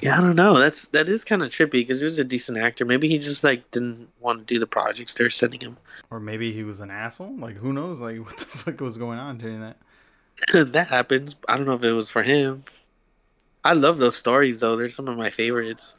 [0.00, 0.58] Yeah, I don't know.
[0.58, 2.84] That's that is kind of trippy because he was a decent actor.
[2.84, 5.76] Maybe he just like didn't want to do the projects they're sending him.
[6.10, 7.36] Or maybe he was an asshole.
[7.36, 8.00] Like, who knows?
[8.00, 9.76] Like, what the fuck was going on during that?
[10.72, 11.36] that happens.
[11.48, 12.62] I don't know if it was for him.
[13.64, 14.76] I love those stories though.
[14.76, 15.94] They're some of my favorites.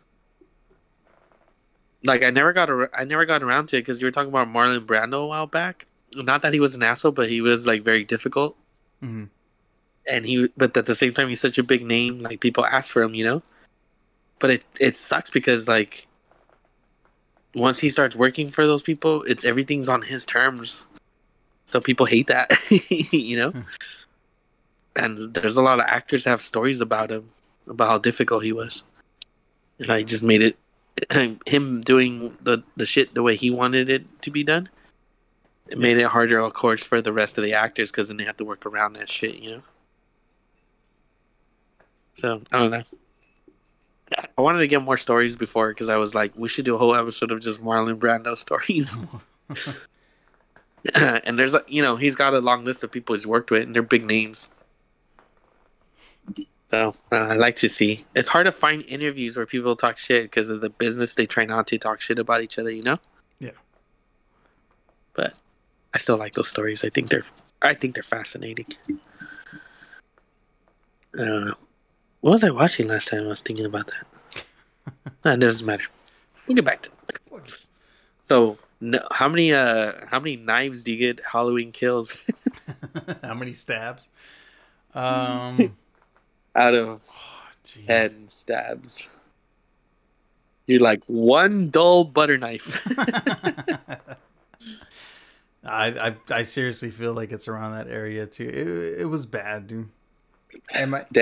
[2.04, 4.30] Like I never got ar- I never got around to it because you were talking
[4.30, 5.88] about Marlon Brando a while back.
[6.14, 8.56] Not that he was an asshole, but he was like very difficult,
[9.00, 9.26] hmm
[10.06, 12.20] and he but at the same time he's such a big name.
[12.20, 13.42] Like people ask for him, you know.
[14.44, 16.06] But it it sucks because like
[17.56, 20.86] once he starts working for those people, it's everything's on his terms.
[21.64, 22.52] So people hate that,
[22.90, 23.52] you know.
[23.52, 23.62] Hmm.
[24.98, 27.30] and there's a lot of actors have stories about him,
[27.70, 28.84] about how difficult he was.
[29.80, 30.58] And I just made it
[31.48, 34.68] him doing the the shit the way he wanted it to be done.
[35.70, 38.26] It made it harder, of course, for the rest of the actors because then they
[38.26, 39.64] have to work around that shit, you know.
[42.16, 42.84] So I don't know.
[44.38, 46.78] I wanted to get more stories before because I was like, we should do a
[46.78, 48.98] whole episode of just Marlon Brando stories.
[50.96, 53.64] and there's a, you know, he's got a long list of people he's worked with,
[53.64, 54.50] and they're big names.
[56.72, 58.04] So uh, I like to see.
[58.16, 61.16] It's hard to find interviews where people talk shit because of the business.
[61.16, 62.98] They try not to talk shit about each other, you know.
[63.40, 63.52] Yeah.
[65.14, 65.34] But
[65.94, 66.84] I still like those stories.
[66.84, 67.26] I think they're,
[67.62, 68.66] I think they're fascinating.
[71.18, 71.52] Uh,
[72.24, 73.24] what was I watching last time?
[73.24, 74.44] I was thinking about that.
[75.26, 75.84] nah, it doesn't matter.
[76.48, 76.90] We'll get back to.
[77.36, 77.66] It.
[78.22, 82.18] So, no, how many uh, how many knives do you get Halloween kills
[83.24, 84.10] How many stabs?
[84.96, 85.76] Um,
[86.56, 89.08] out of oh, ten stabs?
[90.68, 92.78] You're like one dull butter knife.
[95.66, 98.48] I, I I seriously feel like it's around that area too.
[98.48, 99.90] It, it was bad, dude.
[100.72, 101.20] And my, the-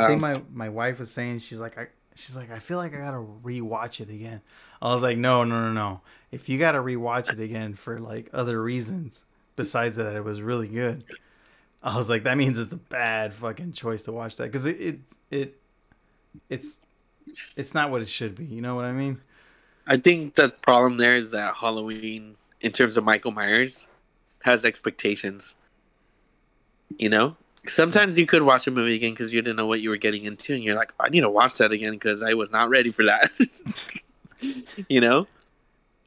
[0.00, 2.94] The, thing my my wife was saying, she's like, I she's like, I feel like
[2.94, 4.40] I gotta rewatch it again.
[4.80, 6.00] I was like, no, no, no, no.
[6.30, 9.24] If you gotta rewatch it again for like other reasons
[9.56, 11.04] besides that it was really good,
[11.82, 14.80] I was like, that means it's a bad fucking choice to watch that because it,
[14.80, 15.56] it it
[16.48, 16.78] it's
[17.56, 18.44] it's not what it should be.
[18.44, 19.20] You know what I mean?
[19.86, 23.86] I think the problem there is that Halloween, in terms of Michael Myers,
[24.42, 25.54] has expectations.
[26.98, 27.36] You know,
[27.66, 30.24] sometimes you could watch a movie again because you didn't know what you were getting
[30.24, 32.92] into, and you're like, I need to watch that again because I was not ready
[32.92, 33.30] for that.
[34.88, 35.26] you know,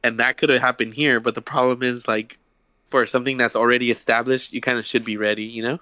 [0.02, 2.38] and that could have happened here, but the problem is like,
[2.86, 5.44] for something that's already established, you kind of should be ready.
[5.44, 5.78] You know?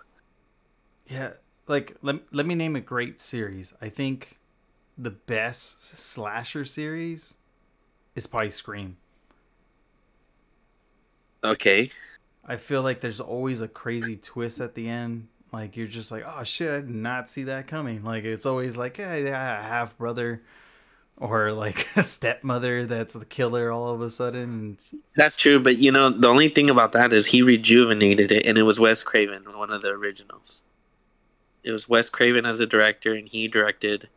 [1.07, 1.31] Yeah,
[1.67, 3.75] like let let me name a great series.
[3.81, 4.39] I think
[4.97, 7.37] the best slasher series
[8.15, 8.97] is probably Scream.
[11.43, 11.91] Okay.
[12.47, 15.29] I feel like there's always a crazy twist at the end.
[15.55, 18.03] Like you're just like, oh shit, I did not see that coming.
[18.03, 20.43] Like it's always like, yeah, yeah, a half brother,
[21.17, 24.79] or like a stepmother that's the killer all of a sudden.
[25.15, 28.59] That's true, but you know the only thing about that is he rejuvenated it, and
[28.59, 30.61] it was Wes Craven, one of the originals.
[31.63, 34.09] It was Wes Craven as a director, and he directed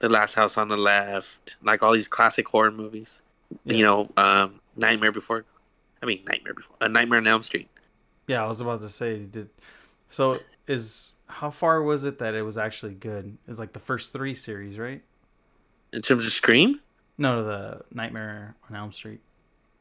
[0.00, 3.22] The Last House on the Left, like all these classic horror movies.
[3.64, 5.46] You know, um, Nightmare Before,
[6.02, 7.70] I mean Nightmare Before, A Nightmare on Elm Street.
[8.26, 9.48] Yeah, I was about to say he did.
[10.10, 13.36] So is how far was it that it was actually good?
[13.46, 15.02] It was like the first three series, right?
[15.92, 16.80] In terms of Scream,
[17.18, 19.20] No, the Nightmare on Elm Street.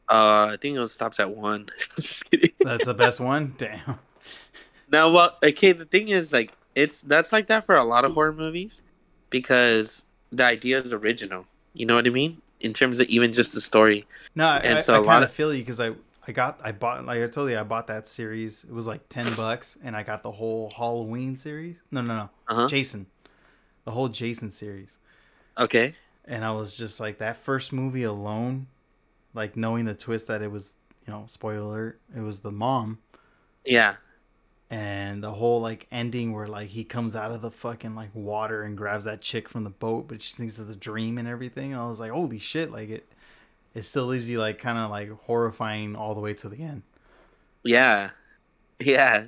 [0.10, 1.68] uh, I think it stops at one.
[2.00, 2.52] Just kidding.
[2.64, 3.54] That's the best one.
[3.58, 4.00] Damn.
[4.92, 8.14] Now, well, okay, the thing is, like, it's that's like that for a lot of
[8.14, 8.84] horror movies
[9.30, 11.46] because the idea is original.
[11.74, 12.42] You know what I mean?
[12.60, 14.06] In terms of even just the story.
[14.36, 15.92] No, I, And I, so I a lot kind of feel you because I
[16.28, 18.64] I got I bought like I told you I bought that series.
[18.64, 21.78] It was like ten bucks, and I got the whole Halloween series.
[21.92, 22.68] No, no, no, Uh-huh.
[22.68, 23.06] Jason,
[23.84, 24.98] the whole Jason series.
[25.58, 25.96] Okay.
[26.26, 28.68] And I was just like that first movie alone,
[29.34, 30.74] like knowing the twist that it was,
[31.06, 32.98] you know, spoiler alert, it was the mom,
[33.64, 33.96] Yeah.
[34.72, 38.64] and the whole like ending where like he comes out of the fucking like water
[38.64, 41.76] and grabs that chick from the boat, but she thinks it's a dream and everything.
[41.76, 42.72] I was like, holy shit!
[42.72, 43.08] Like it,
[43.76, 46.82] it still leaves you like kind of like horrifying all the way to the end.
[47.64, 48.12] Yeah.
[48.80, 49.26] Yeah.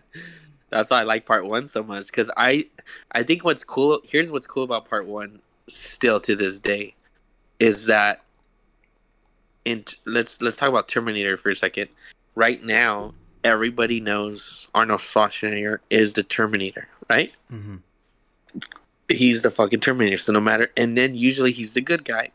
[0.70, 2.68] That's why I like part one so much because I
[3.12, 6.96] I think what's cool here's what's cool about part one still to this day
[7.60, 8.24] is that
[9.66, 11.90] in let's let's talk about Terminator for a second.
[12.36, 17.34] Right now, everybody knows Arnold Schwarzenegger is the Terminator, right?
[17.52, 17.78] Mm-hmm.
[19.10, 20.18] he's the fucking Terminator.
[20.18, 22.32] So no matter, and then usually he's the good guy.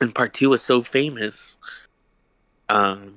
[0.00, 1.56] And part two was so famous,
[2.68, 3.16] um,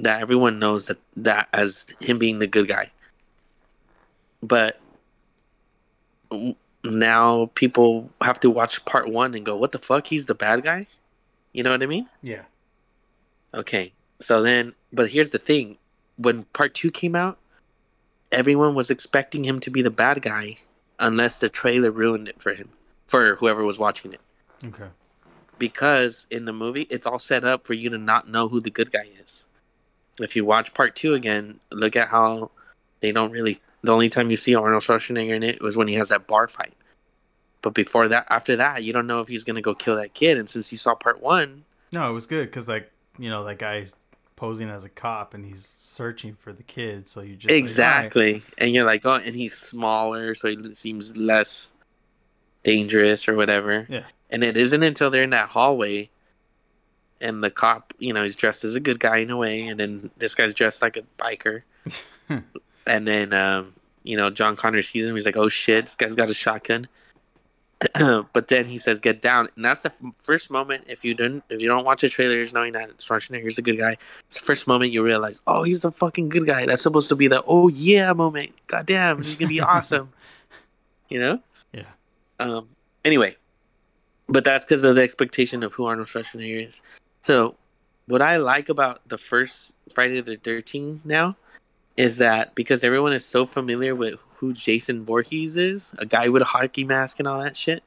[0.00, 2.90] that everyone knows that that as him being the good guy.
[4.42, 4.78] But
[6.84, 10.06] now people have to watch part one and go, "What the fuck?
[10.06, 10.86] He's the bad guy."
[11.52, 12.08] You know what I mean?
[12.22, 12.42] Yeah.
[13.54, 13.92] Okay.
[14.20, 15.78] So then, but here's the thing:
[16.16, 17.38] when part two came out,
[18.30, 20.58] everyone was expecting him to be the bad guy,
[20.98, 22.68] unless the trailer ruined it for him,
[23.06, 24.20] for whoever was watching it.
[24.64, 24.88] Okay.
[25.58, 28.70] Because in the movie, it's all set up for you to not know who the
[28.70, 29.44] good guy is.
[30.20, 32.50] If you watch part two again, look at how
[33.00, 33.60] they don't really.
[33.82, 36.48] The only time you see Arnold Schwarzenegger in it was when he has that bar
[36.48, 36.74] fight.
[37.62, 40.38] But before that, after that, you don't know if he's gonna go kill that kid.
[40.38, 43.58] And since you saw part one, No, it was good because like you know that
[43.58, 43.94] guy's
[44.36, 47.56] posing as a cop and he's searching for the kid, so you just like, all
[47.56, 47.64] right.
[47.64, 51.72] exactly and you're like oh and he's smaller so he seems less
[52.62, 54.04] dangerous or whatever Yeah.
[54.30, 56.10] And it isn't until they're in that hallway
[57.20, 59.80] and the cop you know he's dressed as a good guy in a way and
[59.80, 61.62] then this guy's dressed like a biker.
[62.88, 63.72] And then um
[64.04, 65.14] you know john connor sees him.
[65.16, 66.86] He's like oh shit this guy's got a shotgun.
[68.32, 69.48] But then he says get down.
[69.56, 72.52] And that's the f- first moment if you didn't if you don't watch the trailers
[72.52, 73.96] knowing that schwarzenegger's a good guy
[74.28, 76.66] it's the first moment you realize oh he's a fucking good guy.
[76.66, 78.52] That's supposed to be the oh yeah moment.
[78.66, 80.10] God damn this is gonna be awesome.
[81.08, 81.40] You know?
[81.72, 81.84] Yeah.
[82.38, 82.68] um
[83.04, 83.36] anyway
[84.28, 86.82] but that's because of the expectation of who arnold schwarzenegger is
[87.20, 87.56] so
[88.06, 91.36] what i like about the first friday the 13th now
[91.96, 96.42] is that because everyone is so familiar with who Jason Voorhees is, a guy with
[96.42, 97.82] a hockey mask and all that shit,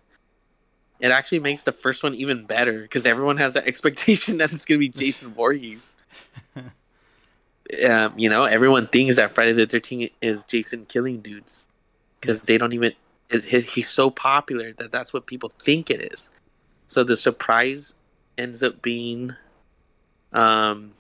[1.00, 4.66] it actually makes the first one even better because everyone has that expectation that it's
[4.66, 5.96] gonna be Jason Voorhees.
[7.88, 11.68] Um, you know, everyone thinks that Friday the Thirteenth is Jason killing dudes
[12.20, 12.94] because they don't even.
[13.30, 16.30] It, he- he's so popular that that's what people think it is.
[16.88, 17.94] So the surprise
[18.38, 19.36] ends up being,
[20.34, 20.94] um,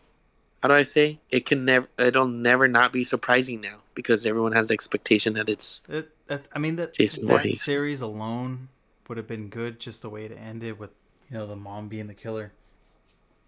[0.62, 1.20] how do I say?
[1.30, 1.88] It can never.
[1.98, 6.46] It'll never not be surprising now because everyone has the expectation that it's That, that,
[6.54, 7.62] I mean that Jason that Voorhees.
[7.62, 8.70] series alone
[9.08, 10.92] would have been good, just the way it ended with
[11.32, 12.52] you know the mom being the killer,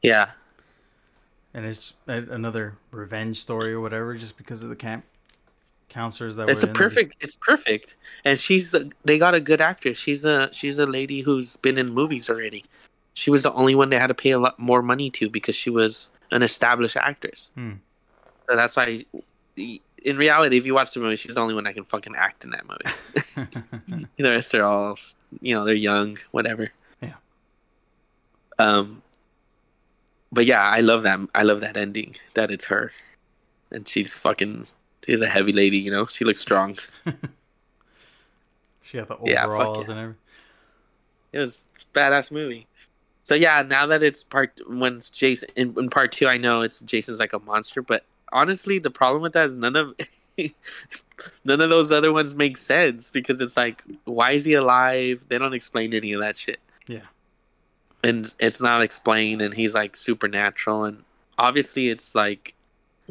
[0.02, 0.32] yeah,
[1.54, 5.04] and it's another revenge story or whatever, just because of the camp
[5.92, 7.18] counselors that it's were a perfect.
[7.22, 9.98] It's perfect, and she's a, they got a good actress.
[9.98, 12.66] She's a she's a lady who's been in movies already.
[13.14, 15.56] She was the only one they had to pay a lot more money to because
[15.56, 17.52] she was an established actress.
[17.56, 17.74] Hmm.
[18.50, 19.06] So that's why,
[19.56, 22.46] in reality, if you watch the movie, she's the only one that can fucking act
[22.46, 24.08] in that movie.
[24.18, 24.98] the rest are all,
[25.42, 26.70] you know, they're young, whatever.
[27.02, 27.16] Yeah.
[28.58, 29.02] Um.
[30.32, 31.20] But yeah, I love that.
[31.36, 32.16] I love that ending.
[32.36, 32.92] That it's her,
[33.72, 34.68] and she's fucking.
[35.06, 36.06] She's a heavy lady, you know.
[36.06, 36.76] She looks strong.
[38.84, 39.92] she had the Yeah, overalls yeah.
[39.94, 40.22] and everything.
[41.34, 42.68] It was a badass movie.
[43.24, 46.80] So yeah, now that it's part when Jason in, in part two, I know it's
[46.80, 49.96] Jason's like a monster, but honestly, the problem with that is none of
[51.46, 55.24] none of those other ones make sense because it's like, why is he alive?
[55.28, 56.60] They don't explain any of that shit.
[56.88, 57.02] Yeah.
[58.04, 61.04] and it's not explained, and he's like supernatural, and
[61.38, 62.56] obviously it's like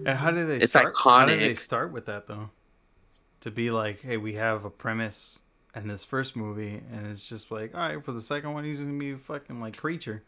[0.07, 0.95] And how did they It's start?
[1.03, 2.51] How did they start with that though?
[3.43, 5.41] To be like, hey, we have a premise
[5.75, 8.81] in this first movie, and it's just like, all right, for the second one, he's
[8.81, 10.23] gonna be a fucking like creature.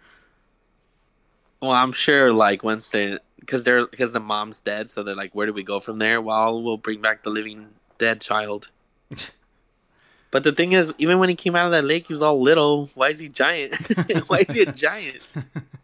[1.61, 5.35] Well, I'm sure like once they because they're because the mom's dead, so they're like,
[5.35, 6.20] where do we go from there?
[6.20, 7.68] Well, we'll bring back the living
[7.99, 8.68] dead child.
[10.31, 12.41] but the thing is, even when he came out of that lake, he was all
[12.41, 12.87] little.
[12.95, 13.75] Why is he giant?
[14.29, 15.20] Why is he a giant?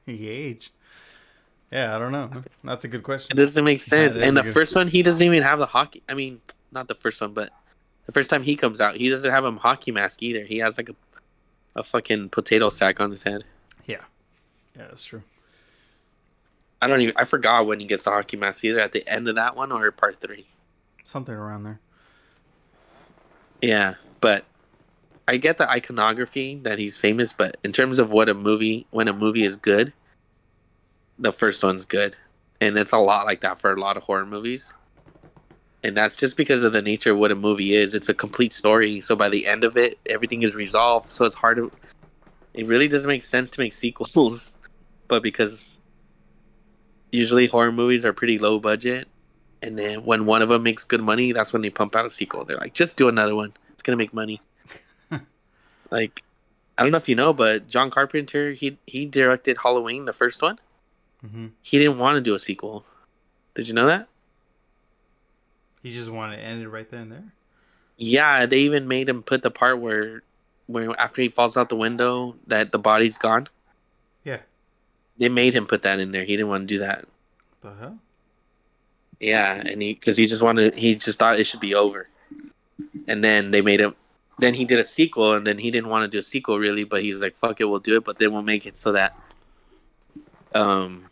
[0.07, 0.73] he aged.
[1.71, 2.31] Yeah, I don't know.
[2.65, 3.37] That's a good It question.
[3.37, 4.15] doesn't make sense.
[4.15, 6.03] that is and the good- first one, he doesn't even have the hockey.
[6.09, 6.41] I mean,
[6.73, 7.51] not the first one, but
[8.07, 10.43] The first time he comes out, he doesn't have a hockey mask either.
[10.45, 10.95] He has like a
[11.77, 13.45] a fucking potato sack on his head.
[13.85, 14.01] Yeah,
[14.75, 15.23] yeah, that's true.
[16.81, 17.15] I don't even.
[17.19, 18.65] I forgot when he gets the hockey mask.
[18.65, 20.47] Either at the end of that one or part three.
[21.05, 21.81] Something around there.
[23.61, 24.45] Yeah, but
[25.29, 29.09] I get the iconography that he's famous, but in terms of what a movie, when
[29.09, 29.93] a movie is good,
[31.19, 32.17] the first one's good,
[32.61, 34.73] and it's a lot like that for a lot of horror movies.
[35.83, 37.95] And that's just because of the nature of what a movie is.
[37.95, 41.07] It's a complete story, so by the end of it, everything is resolved.
[41.07, 41.73] So it's hard to.
[42.55, 44.55] It really doesn't make sense to make sequels,
[45.07, 45.79] but because
[47.13, 49.09] usually horror movies are pretty low budget,
[49.63, 52.11] and then when one of them makes good money, that's when they pump out a
[52.11, 52.45] sequel.
[52.45, 53.53] They're like, just do another one.
[53.73, 54.41] It's gonna make money.
[55.91, 56.23] like,
[56.77, 60.43] I don't know if you know, but John Carpenter he he directed Halloween, the first
[60.43, 60.59] one.
[61.21, 62.85] Hmm He didn't want to do a sequel.
[63.55, 64.09] Did you know that?
[65.83, 67.33] He just wanted to end it right there and there.
[67.97, 70.23] Yeah, they even made him put the part where,
[70.67, 73.49] where after he falls out the window, that the body's gone.
[74.25, 74.39] Yeah.
[75.17, 76.25] They made him put that in there.
[76.25, 77.07] He didn't want to do that.
[77.61, 77.99] What the hell?
[79.21, 82.09] Yeah, and he because he just wanted he just thought it should be over,
[83.09, 83.97] and then they made him.
[84.39, 86.85] Then he did a sequel, and then he didn't want to do a sequel really,
[86.85, 89.19] but he's like, "Fuck it, we'll do it." But then we'll make it so that,
[90.55, 91.07] um,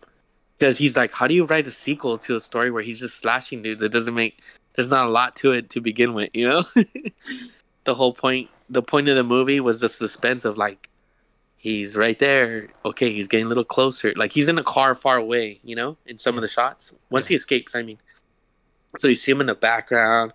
[0.59, 3.16] because he's like, "How do you write a sequel to a story where he's just
[3.16, 3.82] slashing dudes?
[3.82, 4.39] It doesn't make.
[4.74, 6.64] There's not a lot to it to begin with, you know."
[7.84, 10.89] the whole point, the point of the movie was the suspense of like,
[11.57, 12.68] he's right there.
[12.84, 14.12] Okay, he's getting a little closer.
[14.14, 16.93] Like he's in a car far away, you know, in some of the shots.
[17.11, 17.99] Once he escapes, I mean.
[18.99, 20.32] So you see him in the background,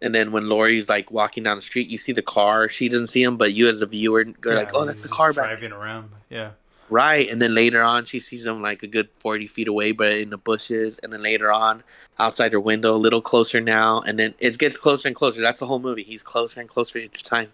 [0.00, 2.68] and then when Laurie's like walking down the street, you see the car.
[2.68, 5.08] She doesn't see him, but you as a viewer go Yeah, like, "Oh, that's the
[5.08, 6.10] car back driving around.
[6.28, 6.50] Yeah.
[6.94, 10.12] Right, and then later on, she sees him like a good forty feet away, but
[10.12, 11.00] in the bushes.
[11.00, 11.82] And then later on,
[12.20, 15.40] outside her window, a little closer now, and then it gets closer and closer.
[15.40, 16.04] That's the whole movie.
[16.04, 17.52] He's closer and closer each time.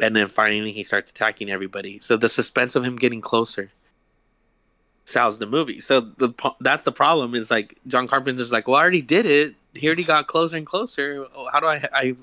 [0.00, 1.98] And then finally, he starts attacking everybody.
[2.00, 3.70] So the suspense of him getting closer
[5.04, 5.80] sells the movie.
[5.80, 7.34] So the that's the problem.
[7.34, 9.54] Is like John Carpenter's like, well, I already did it.
[9.74, 11.26] He already got closer and closer.
[11.34, 12.16] Oh, How do I I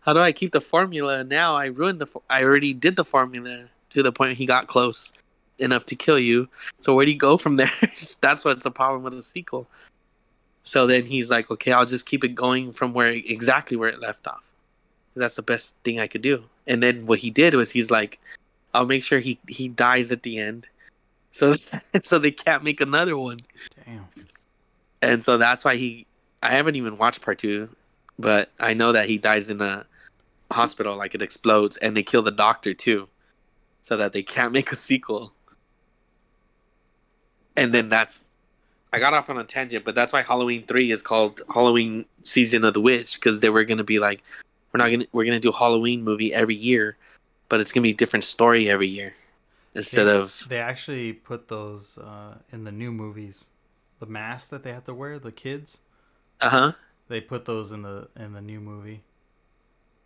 [0.00, 1.54] how do I keep the formula now?
[1.54, 2.06] I ruined the.
[2.30, 5.12] I already did the formula to the point he got close
[5.58, 6.48] enough to kill you.
[6.80, 7.70] So where do you go from there?
[8.20, 9.68] That's what's the problem with a sequel.
[10.64, 14.00] So then he's like, okay, I'll just keep it going from where exactly where it
[14.00, 14.50] left off.
[15.14, 16.44] That's the best thing I could do.
[16.66, 18.18] And then what he did was he's like,
[18.72, 20.66] I'll make sure he he dies at the end,
[21.30, 21.54] so
[22.02, 23.40] so they can't make another one.
[23.84, 24.08] Damn.
[25.00, 26.06] And so that's why he.
[26.42, 27.68] I haven't even watched part two,
[28.18, 29.86] but I know that he dies in a
[30.50, 33.08] hospital, like it explodes, and they kill the doctor too,
[33.82, 35.32] so that they can't make a sequel.
[37.56, 38.20] And then that's.
[38.92, 42.64] I got off on a tangent, but that's why Halloween three is called Halloween Season
[42.64, 44.22] of the Witch because they were gonna be like,
[44.72, 46.96] we're not gonna we're gonna do a Halloween movie every year,
[47.48, 49.14] but it's gonna be a different story every year,
[49.74, 53.48] instead They- of They actually put those uh, in the new movies.
[53.98, 55.78] The masks that they have to wear, the kids,
[56.40, 56.72] uh huh.
[57.08, 59.00] they put those in the in the new movie.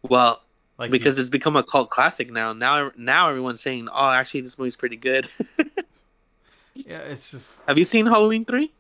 [0.03, 0.41] Well,
[0.79, 2.53] Like because it's become a cult classic now.
[2.53, 5.29] Now, now everyone's saying, "Oh, actually, this movie's pretty good."
[6.87, 8.73] yeah, it's just Have you seen Halloween three?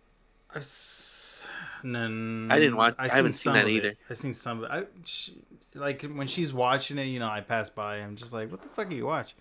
[0.50, 1.48] I've s-
[1.84, 3.94] n- I didn't watch- I I've haven't seen that either.
[4.08, 4.64] I've seen some.
[4.64, 4.70] Of it.
[4.70, 5.34] I she,
[5.74, 7.96] like when she's watching it, you know, I pass by.
[7.96, 9.34] I'm just like, what the fuck are you watch?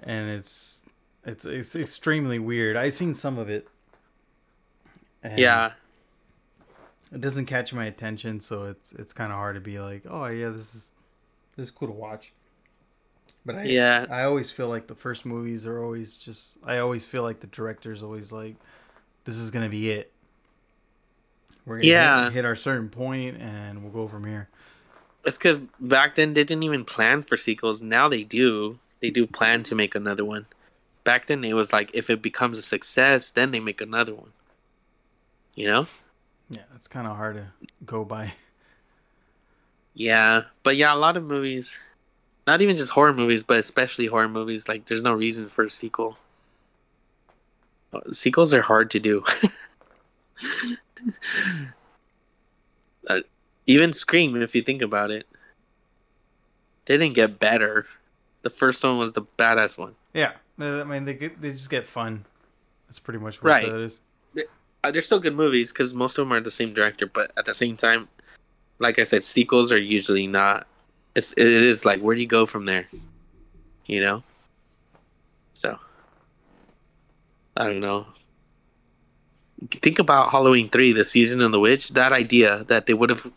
[0.00, 0.82] And it's
[1.24, 2.76] it's it's extremely weird.
[2.76, 3.66] I've seen some of it.
[5.22, 5.72] and Yeah,
[7.12, 10.26] It doesn't catch my attention, so it's it's kind of hard to be like, oh
[10.26, 10.90] yeah, this is
[11.56, 12.32] this is cool to watch.
[13.46, 14.06] But I Yeah.
[14.10, 16.58] I always feel like the first movies are always just.
[16.64, 18.56] I always feel like the director's always like,
[19.24, 20.12] this is gonna be it.
[21.64, 22.24] We're gonna Yeah.
[22.24, 24.48] hit, hit our certain point, and we'll go from here.
[25.24, 27.82] it's because back then they didn't even plan for sequels.
[27.82, 28.78] Now they do.
[29.00, 30.46] They do plan to make another one.
[31.04, 34.32] Back then it was like if it becomes a success, then they make another one.
[35.54, 35.86] You know?
[36.50, 37.46] Yeah, it's kind of hard to
[37.84, 38.32] go by.
[39.94, 41.76] Yeah, but yeah, a lot of movies,
[42.46, 45.70] not even just horror movies, but especially horror movies, like there's no reason for a
[45.70, 46.16] sequel.
[48.12, 49.24] Sequels are hard to do.
[53.08, 53.20] uh,
[53.66, 55.26] even Scream, if you think about it,
[56.84, 57.86] they didn't get better.
[58.42, 59.94] The first one was the badass one.
[60.14, 62.24] Yeah, I mean they get they just get fun.
[62.86, 63.72] That's pretty much what Right.
[63.72, 64.00] that is.
[64.84, 67.44] Uh, they're still good movies because most of them are the same director, but at
[67.44, 68.08] the same time,
[68.78, 70.68] like I said, sequels are usually not.
[71.16, 72.86] It's it is like where do you go from there?
[73.86, 74.22] You know.
[75.54, 75.78] So.
[77.56, 78.06] I don't know.
[79.70, 81.88] Think about Halloween three, the season of the witch.
[81.90, 83.32] That idea that they would have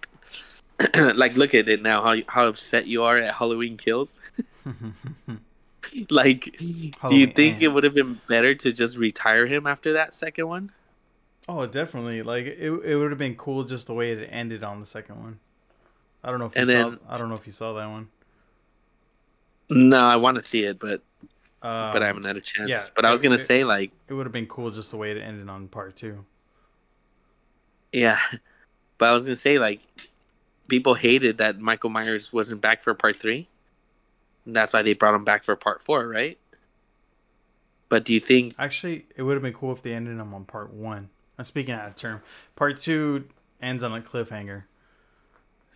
[1.16, 4.20] like look at it now how how upset you are at Halloween Kills.
[6.10, 9.94] like, do you Halloween think it would have been better to just retire him after
[9.94, 10.72] that second one?
[11.48, 12.24] Oh, definitely.
[12.24, 15.22] Like it, it would have been cool just the way it ended on the second
[15.22, 15.40] one.
[16.24, 16.74] I don't know if you And saw.
[16.90, 18.10] then- I don't know if you saw that one.
[19.70, 21.02] No, I want to see it, but
[21.62, 22.70] Um, but I haven't had a chance.
[22.70, 24.98] yeah, but I was gonna it- say like, It would have been cool just the
[24.98, 26.26] way it ended on part two.
[27.92, 28.18] yeah,
[28.98, 29.82] but I was gonna say like,
[30.68, 33.48] people hated that Michael Myers wasn't back for part three.
[34.46, 36.38] And that's why they brought him back for part four, right?
[37.90, 38.56] But do you think?
[38.58, 41.10] Actually, it would have been cool if they ended them on part one.
[41.38, 42.22] I'm speaking out of term.
[42.56, 43.28] Part two
[43.62, 44.64] ends on a cliffhanger.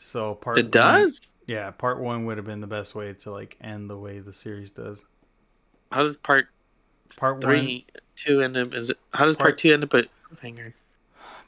[0.03, 1.21] So part It does.
[1.21, 4.19] One, yeah, part one would have been the best way to like end the way
[4.19, 5.03] the series does.
[5.91, 6.47] How does part
[7.15, 7.85] Part one, three,
[8.15, 8.73] two end up?
[8.73, 10.73] Is it, how does part, Part- two end up at cliffhanger?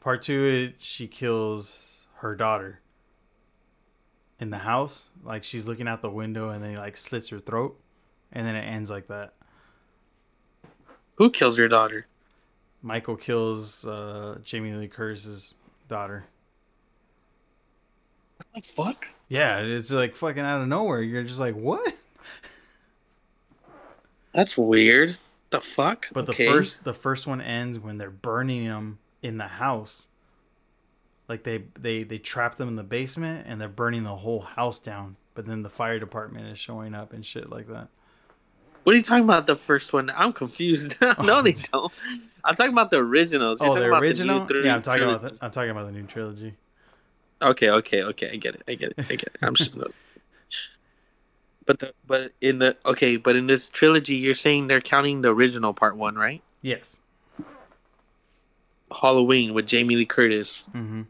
[0.01, 1.75] part two, it, she kills
[2.15, 2.79] her daughter
[4.39, 5.09] in the house.
[5.23, 7.79] Like she's looking out the window and then he like slits her throat,
[8.31, 9.33] and then it ends like that.
[11.15, 12.07] Who kills your daughter?
[12.81, 15.55] Michael kills uh, Jamie Lee Curtis's
[15.87, 16.25] daughter.
[18.55, 19.07] What the fuck?
[19.27, 21.01] Yeah, it's like fucking out of nowhere.
[21.01, 21.93] You're just like, what?
[24.33, 25.13] That's weird.
[25.49, 26.07] The fuck?
[26.13, 26.45] But Okay.
[26.45, 30.07] the first the first one ends when they're burning them in the house.
[31.27, 34.79] Like they they they trap them in the basement and they're burning the whole house
[34.79, 35.17] down.
[35.33, 37.89] But then the fire department is showing up and shit like that.
[38.83, 39.47] What are you talking about?
[39.47, 40.09] The first one?
[40.09, 40.95] I'm confused.
[41.01, 41.91] no, Oh, they don't.
[42.41, 43.59] I'm talking about the originals.
[43.59, 44.35] You're oh, talking the about original?
[44.35, 46.55] The new three yeah, I'm talking about the, I'm talking about the new trilogy.
[47.41, 48.29] Okay, okay, okay.
[48.31, 48.63] I get it.
[48.67, 48.99] I get it.
[48.99, 49.37] I get it.
[49.41, 49.73] I'm just.
[51.67, 55.29] But the but in the okay, but in this trilogy, you're saying they're counting the
[55.33, 56.43] original part one, right?
[56.61, 56.99] Yes.
[58.91, 61.01] Halloween with Jamie Lee Curtis Mm-hmm.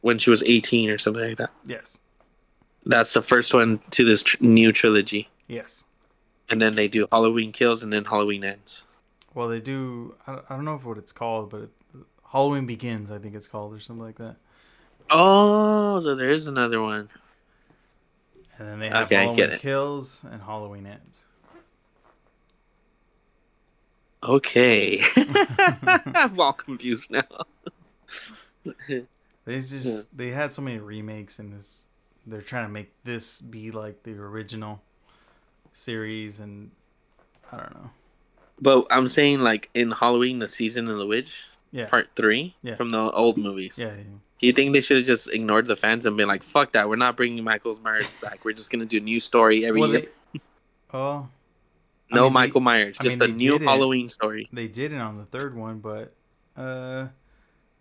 [0.00, 1.50] when she was 18 or something like that.
[1.64, 1.98] Yes.
[2.84, 5.84] That's the first one to this tr- new trilogy, Yes.
[6.48, 8.84] and then they do Halloween Kills and then Halloween Ends.
[9.34, 10.14] Well, they do.
[10.26, 11.70] I don't, I don't know if what it's called, but it,
[12.32, 14.36] Halloween Begins, I think it's called, or something like that.
[15.10, 17.08] Oh, so there is another one.
[18.58, 19.58] And then they have Okay, Halloween.
[19.58, 21.24] Kills and Halloween Ends.
[24.22, 25.00] Okay.
[25.16, 27.22] I'm all confused now.
[29.44, 30.02] They just Yeah.
[30.12, 31.82] they had so many remakes in this.
[32.26, 34.82] They're trying to make this be like the original
[35.72, 36.70] series, and
[37.50, 37.90] I don't know.
[38.60, 42.74] But I'm saying, like, in Halloween, the season of the witch, Yeah, part three, Yeah.
[42.74, 43.78] from the old movies.
[43.78, 44.02] yeah, yeah.
[44.40, 46.96] You think they should have just ignored the fans and been like, fuck that, we're
[46.96, 48.44] not bringing Michael Myers back.
[48.44, 50.00] We're just going to do a new story every Well, year.
[50.34, 50.40] they,
[50.94, 51.28] oh,
[52.10, 53.64] I no mean, they- Michael Myers, I just mean, a new did it.
[53.64, 54.48] Halloween story.
[54.52, 56.12] they did it on the third one, but
[56.56, 57.08] uh,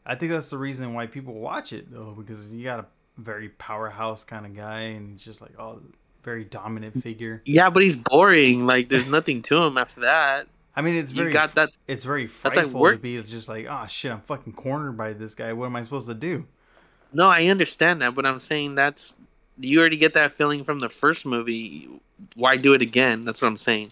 [0.05, 2.85] I think that's the reason why people watch it though, because you got a
[3.17, 5.81] very powerhouse kind of guy and just like oh,
[6.23, 7.41] very dominant figure.
[7.45, 8.65] Yeah, but he's boring.
[8.67, 10.47] Like, there's nothing to him after that.
[10.77, 11.71] I mean, it's You very got that.
[11.87, 15.13] it's very That's like frightful to be just like oh shit, I'm fucking cornered by
[15.13, 15.51] this guy.
[15.53, 16.45] What am I supposed to do?
[17.11, 19.15] No, I understand that, but I'm saying that's.
[19.59, 21.89] You already get that feeling from the first movie.
[22.35, 23.25] Why do it again?
[23.25, 23.91] That's what I'm saying.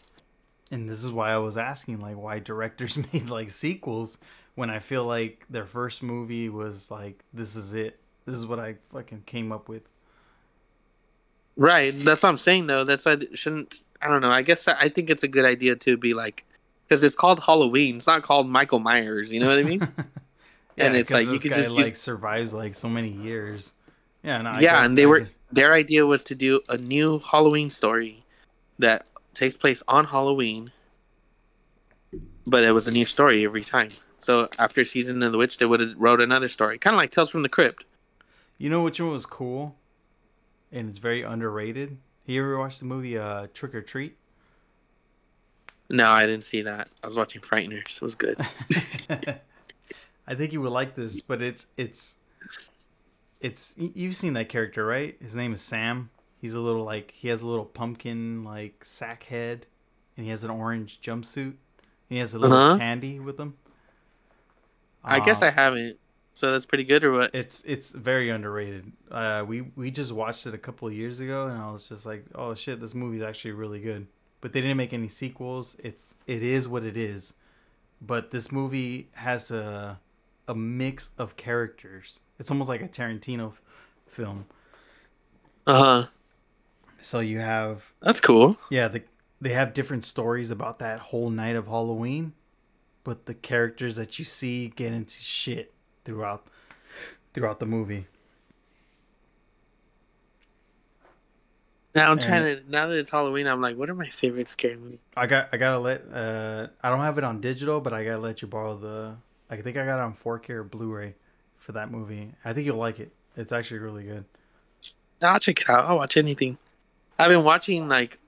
[0.70, 4.20] And this is why I was asking, like, why directors made like sequels
[4.54, 8.00] when I feel like their first movie was like, this is it.
[8.28, 9.88] This is what I fucking came up with.
[11.58, 11.98] Right.
[11.98, 12.84] That's what I'm saying, though.
[12.84, 13.74] That's why it shouldn't.
[14.02, 14.32] I don't know.
[14.32, 16.46] I guess I I think it's a good idea to be like,
[16.88, 17.98] because it's called Halloween.
[17.98, 19.32] It's not called Michael Myers.
[19.32, 19.80] You know what I mean?
[20.76, 23.74] yeah, And it's like, you could guy, just use- like survives like so many years.
[24.24, 27.70] Yeah, no, I yeah, and they were their idea was to do a new Halloween
[27.70, 28.24] story
[28.80, 29.06] that
[29.36, 30.72] takes place on Halloween,
[32.48, 33.90] but it was a new story every time.
[34.20, 37.12] So after season of the witch, they would have wrote another story, kind of like
[37.12, 37.86] Tales from the Crypt.
[38.58, 39.76] You know which one was cool,
[40.72, 41.96] and it's very underrated.
[42.26, 44.18] You ever watched the movie uh, Trick or Treat?
[45.90, 46.90] No, I didn't see that.
[47.04, 47.96] I was watching Frighteners.
[47.98, 48.40] It was good.
[50.28, 52.18] I think you would like this, but it's it's
[53.40, 55.16] it's you've seen that character, right?
[55.22, 56.10] His name is Sam.
[56.42, 59.66] He's a little like he has a little pumpkin like sack head,
[60.18, 61.54] and he has an orange jumpsuit.
[62.10, 62.78] He has a little Uh-huh.
[62.78, 63.56] candy with him.
[65.04, 65.98] I guess Um, I haven't.
[66.34, 67.34] So that's pretty good, or what?
[67.34, 68.92] It's it's very underrated.
[69.12, 72.06] Uh, we we just watched it a couple of years ago, and I was just
[72.06, 74.08] like, oh shit, this movie's actually really good.
[74.46, 75.76] But they didn't make any sequels.
[75.80, 77.34] It's it is what it is.
[78.00, 80.00] But this movie has a
[80.48, 82.20] a mix of characters.
[82.38, 83.62] It's almost like a Tarantino f-
[84.06, 84.46] film.
[85.66, 86.08] Uh huh.
[87.02, 88.56] So you have That's cool.
[88.70, 89.02] yeah, the,
[89.42, 92.32] they have different stories about that whole night of Halloween,
[93.04, 95.74] but the characters that you see get into shit
[96.04, 96.46] throughout
[97.34, 98.06] throughout the movie.
[101.96, 102.64] Now I'm And- trying to.
[102.70, 105.00] Now that it's Halloween, I'm like, what are my favorite scary movies?
[105.16, 108.20] I got I gotta let uh I don't have it on digital, but I gotta
[108.20, 109.16] let you borrow the
[109.50, 111.16] I think I got it on 4K or Blu-ray
[111.58, 112.32] for that movie.
[112.44, 113.12] I think you'll like it.
[113.38, 114.26] It's actually really good.
[115.22, 115.86] I'll check it out.
[115.86, 116.58] I'll watch anything.
[117.18, 118.20] I've been watching like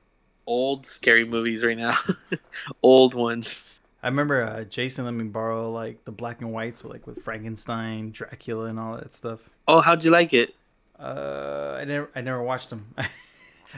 [0.46, 1.98] old scary movies right now,
[2.82, 3.80] old ones.
[4.02, 7.22] I remember uh, Jason let me borrow like the black and whites with like with
[7.24, 9.40] Frankenstein, Dracula, and all that stuff.
[9.68, 10.56] Oh, how'd you like it?
[10.98, 12.86] Uh, I never I never watched them.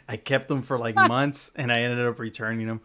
[0.07, 2.81] I kept them for like months, and I ended up returning them.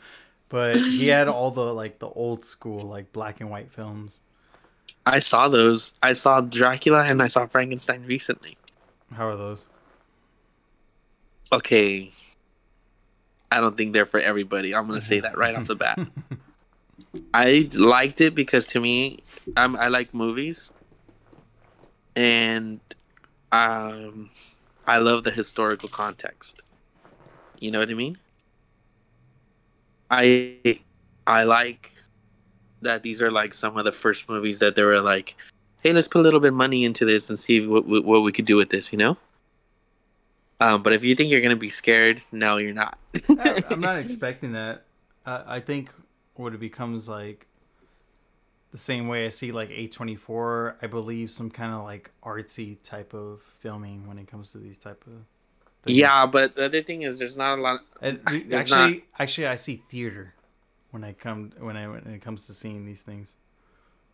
[0.49, 4.21] But he had all the like the old school like black and white films.
[5.07, 5.93] I saw those.
[6.03, 8.57] I saw Dracula and I saw Frankenstein recently.
[9.13, 9.67] How are those?
[11.53, 12.11] Okay.
[13.51, 14.75] I don't think they're for everybody.
[14.75, 15.99] I'm gonna say that right off the bat.
[17.35, 19.23] I liked it because to me,
[19.57, 20.71] I'm, I like movies,
[22.17, 22.81] and
[23.53, 24.31] um,
[24.87, 26.61] I love the historical context.
[27.65, 28.19] You know what I mean?
[30.11, 30.79] I
[31.27, 31.93] I like
[32.83, 35.35] that these are like some of the first movies that they were like,
[35.83, 38.21] hey, let's put a little bit of money into this and see what what what
[38.23, 38.93] we could do with this.
[38.93, 39.17] You know.
[40.61, 42.99] Um, but if you think you're gonna be scared, no, you're not.
[43.31, 44.85] I- I'm not expecting that.
[45.25, 45.89] Uh, I think
[46.35, 47.47] what it becomes like
[48.73, 53.15] the same way I see like A24, I believe some kind of like artsy type
[53.15, 55.15] of filming when it comes to these type of.
[55.87, 57.81] Yeah, but the other thing is, there's not a lot.
[58.01, 60.35] There's actually, actually, I see theater
[60.91, 63.35] when I come when I when it comes to seeing these things.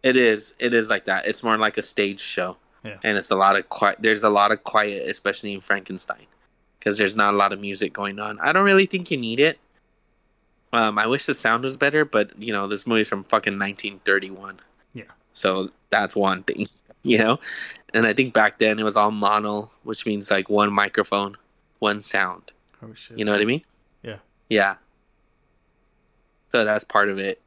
[0.02, 0.54] It is.
[0.58, 1.26] It is like that.
[1.26, 2.56] It's more like a stage show.
[2.84, 2.96] Yeah.
[3.04, 3.98] And it's a lot of quiet.
[4.00, 6.26] There's a lot of quiet, especially in Frankenstein,
[6.78, 8.40] because there's not a lot of music going on.
[8.40, 9.58] I don't really think you need it.
[10.72, 14.60] Um, I wish the sound was better, but you know, this movie's from fucking 1931.
[14.94, 15.04] Yeah.
[15.34, 16.66] So that's one thing,
[17.02, 17.40] you know.
[17.92, 21.36] And I think back then it was all mono, which means like one microphone,
[21.80, 22.52] one sound.
[22.82, 23.18] Oh shit!
[23.18, 23.62] You know what I mean?
[24.02, 24.18] Yeah.
[24.48, 24.76] Yeah.
[26.52, 27.40] So that's part of it.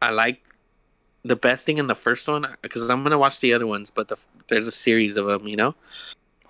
[0.00, 0.42] I like
[1.24, 4.08] the best thing in the first one because I'm gonna watch the other ones, but
[4.08, 4.16] the,
[4.48, 5.76] there's a series of them, you know.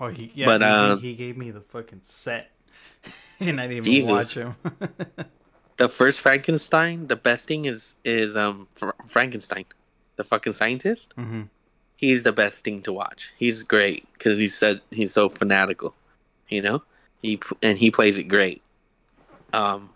[0.01, 0.47] Oh, he yeah.
[0.47, 2.51] But, he, uh, he, gave me the fucking set,
[3.41, 4.11] and I didn't even Jesus.
[4.11, 4.55] watch him.
[5.79, 8.69] The first Frankenstein, the best thing is is um
[9.09, 9.65] Frankenstein,
[10.16, 11.12] the fucking scientist.
[11.16, 11.43] hmm
[11.97, 13.33] He's the best thing to watch.
[13.37, 15.95] He's great because he said he's so fanatical,
[16.49, 16.83] you know.
[17.23, 18.62] He and he plays it great.
[19.53, 19.90] Um,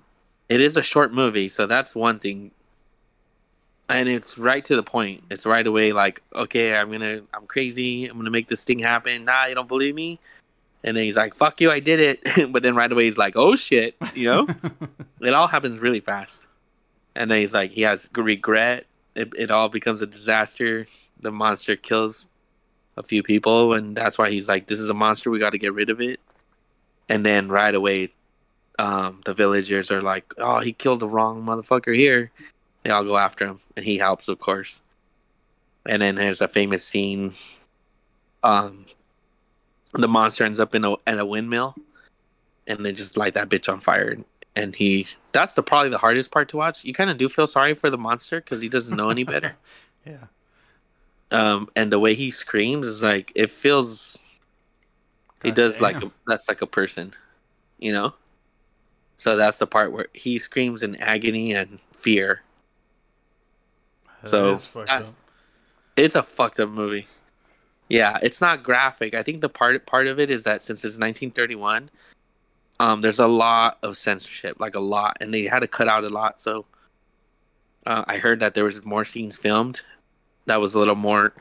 [0.48, 2.52] it is a short movie, so that's one thing.
[3.88, 5.24] And it's right to the point.
[5.30, 8.06] It's right away like, okay, I'm gonna, I'm crazy.
[8.06, 9.24] I'm gonna make this thing happen.
[9.24, 10.18] Nah, you don't believe me.
[10.84, 13.34] And then he's like, "Fuck you, I did it." but then right away he's like,
[13.36, 14.46] "Oh shit," you know.
[15.20, 16.46] it all happens really fast.
[17.16, 18.86] And then he's like, he has regret.
[19.14, 20.84] It, it all becomes a disaster.
[21.20, 22.26] The monster kills
[22.96, 25.30] a few people, and that's why he's like, this is a monster.
[25.30, 26.20] We got to get rid of it.
[27.08, 28.12] And then right away,
[28.78, 32.30] um, the villagers are like, oh, he killed the wrong motherfucker here.
[32.82, 34.80] They all go after him, and he helps, of course.
[35.88, 37.32] And then there's a famous scene.
[38.42, 38.86] Um,
[39.92, 41.74] the monster ends up in a, in a windmill,
[42.66, 44.16] and they just light that bitch on fire
[44.56, 47.46] and he that's the probably the hardest part to watch you kind of do feel
[47.46, 49.54] sorry for the monster because he doesn't know any better
[50.06, 50.16] yeah.
[51.30, 54.18] um and the way he screams is like it feels
[55.42, 57.14] he does like a, that's like a person
[57.78, 58.14] you know?
[59.18, 62.42] So that's the part where he screams in agony and fear.
[64.22, 65.12] That So, that's-
[65.96, 67.06] it's a fucked up movie.
[67.88, 69.14] Yeah it's not graphic.
[69.14, 71.88] I think the part part of it is that since it's 1931
[72.80, 76.04] um there's a lot of censorship like a lot and they had to cut out
[76.04, 76.42] a lot.
[76.42, 76.66] So
[77.86, 79.80] uh, i heard that there was more scenes filmed
[80.46, 81.32] that was a little more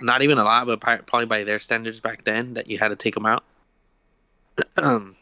[0.00, 2.96] not even a lot but probably by their standards back then that you had to
[2.96, 3.44] take them out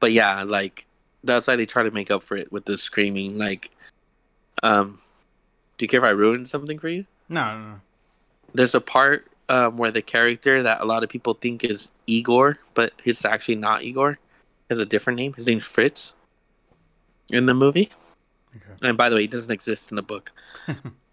[0.00, 0.86] but yeah like
[1.24, 3.70] that's why they try to make up for it with the screaming like
[4.62, 4.98] um
[5.78, 7.80] do you care if i ruin something for you No, no, no.
[8.54, 12.56] there's a part um, where the character that a lot of people think is Igor,
[12.74, 14.12] but it's actually not Igor.
[14.12, 14.18] He
[14.68, 15.32] has a different name.
[15.32, 16.14] His name's Fritz
[17.32, 17.90] in the movie.
[18.54, 18.88] Okay.
[18.88, 20.30] And by the way, he doesn't exist in the book.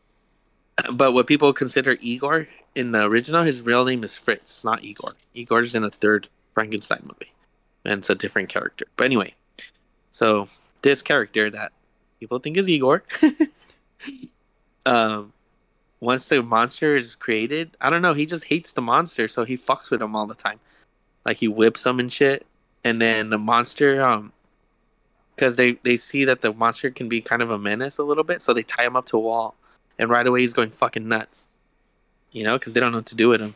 [0.93, 5.13] but what people consider Igor in the original, his real name is Fritz, not Igor.
[5.33, 7.31] Igor's in a third Frankenstein movie,
[7.83, 8.85] and it's a different character.
[8.95, 9.33] But anyway,
[10.09, 10.47] so
[10.81, 11.71] this character that
[12.19, 13.03] people think is Igor,
[14.85, 15.33] um,
[15.99, 19.57] once the monster is created, I don't know, he just hates the monster, so he
[19.57, 20.59] fucks with him all the time.
[21.25, 22.45] Like he whips him and shit.
[22.83, 24.31] And then the monster, um,
[25.35, 28.23] because they they see that the monster can be kind of a menace a little
[28.23, 29.55] bit, so they tie him up to a wall,
[29.99, 31.47] and right away he's going fucking nuts.
[32.31, 33.55] You know, because they don't know what to do with him.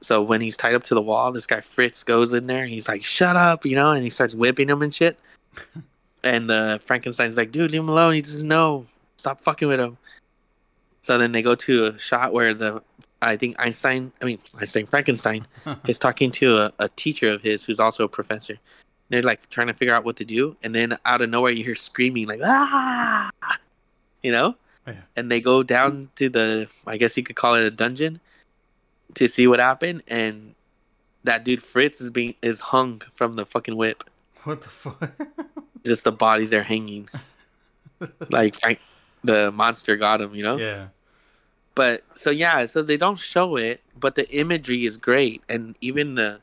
[0.00, 2.62] So when he's tied up to the wall, this guy Fritz goes in there.
[2.62, 5.18] and He's like, "Shut up," you know, and he starts whipping him and shit.
[6.22, 8.14] and uh, Frankenstein's like, "Dude, leave him alone.
[8.14, 8.86] He doesn't know.
[9.16, 9.96] Stop fucking with him."
[11.02, 12.82] So then they go to a shot where the
[13.20, 15.46] I think Einstein, I mean Einstein Frankenstein,
[15.86, 18.58] is talking to a, a teacher of his who's also a professor.
[19.08, 21.64] They're like trying to figure out what to do, and then out of nowhere you
[21.64, 23.30] hear screaming like ah,
[24.22, 24.56] you know,
[24.86, 24.94] Yeah.
[25.16, 28.20] and they go down to the I guess you could call it a dungeon
[29.14, 30.54] to see what happened, and
[31.24, 34.04] that dude Fritz is being is hung from the fucking whip.
[34.42, 35.10] What the fuck?
[35.86, 37.08] Just the bodies there hanging,
[38.30, 38.78] like Frank,
[39.22, 40.56] the monster got him, you know.
[40.58, 40.88] yeah.
[41.74, 46.14] but so yeah so they don't show it but the imagery is great and even
[46.14, 46.38] the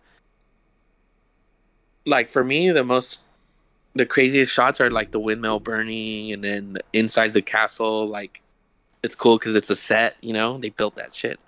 [2.05, 3.19] like for me the most
[3.93, 8.41] the craziest shots are like the windmill burning and then inside the castle like
[9.03, 11.39] it's cool because it's a set you know they built that shit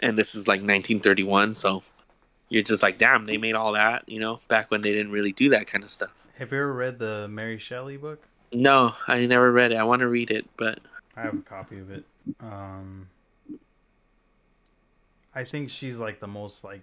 [0.00, 1.82] and this is like 1931 so
[2.48, 5.32] you're just like damn they made all that you know back when they didn't really
[5.32, 8.22] do that kind of stuff Have you ever read the Mary Shelley book?
[8.52, 10.78] no i never read it i want to read it but
[11.14, 12.04] I have a copy of it.
[12.40, 13.06] Um,
[15.34, 16.80] I think she's like the most like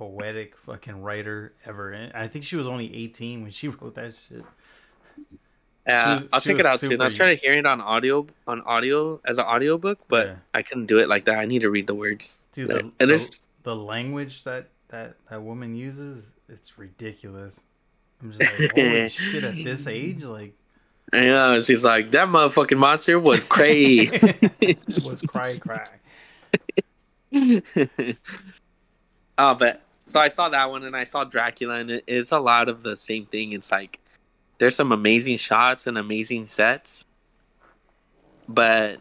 [0.00, 1.90] poetic fucking writer ever.
[1.92, 4.42] And I think she was only 18 when she wrote that shit.
[5.86, 6.98] Yeah, was- I'll check it out soon.
[7.00, 10.34] I was trying to hear it on audio on audio as an audiobook, but Yeah.
[10.54, 11.38] I couldn't do it like that.
[11.38, 12.38] I need to read the words.
[12.52, 17.60] Dude, and the, the, there's the language that, that that woman uses, it's ridiculous.
[18.22, 19.44] I'm just like, holy shit!
[19.44, 20.54] At this age, like,
[21.12, 24.34] I know she's like that motherfucking monster was crazy.
[25.06, 25.86] was cry cry.
[29.38, 32.38] oh, but so I saw that one and I saw Dracula and it, it's a
[32.38, 33.52] lot of the same thing.
[33.52, 34.00] It's like
[34.58, 37.04] there's some amazing shots and amazing sets,
[38.48, 38.98] but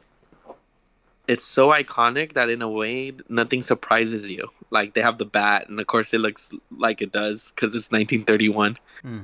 [1.27, 4.49] it's so iconic that in a way nothing surprises you.
[4.69, 7.91] Like they have the bat and of course it looks like it does because it's
[7.91, 8.77] 1931.
[9.01, 9.19] Hmm.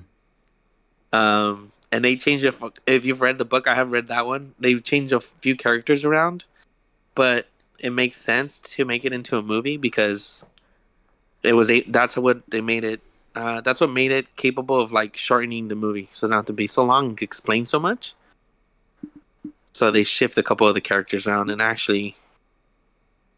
[1.13, 2.55] Um, and they changed it.
[2.87, 4.53] If you've read the book, I have read that one.
[4.59, 6.45] They've changed a few characters around,
[7.13, 7.47] but
[7.79, 10.45] it makes sense to make it into a movie because
[11.45, 11.81] it was a.
[11.81, 13.01] That's what they made it.
[13.35, 16.67] Uh, that's what made it capable of like shortening the movie, so not to be
[16.67, 18.13] so long and explain so much.
[19.73, 22.15] So they shift a couple of the characters around, and actually,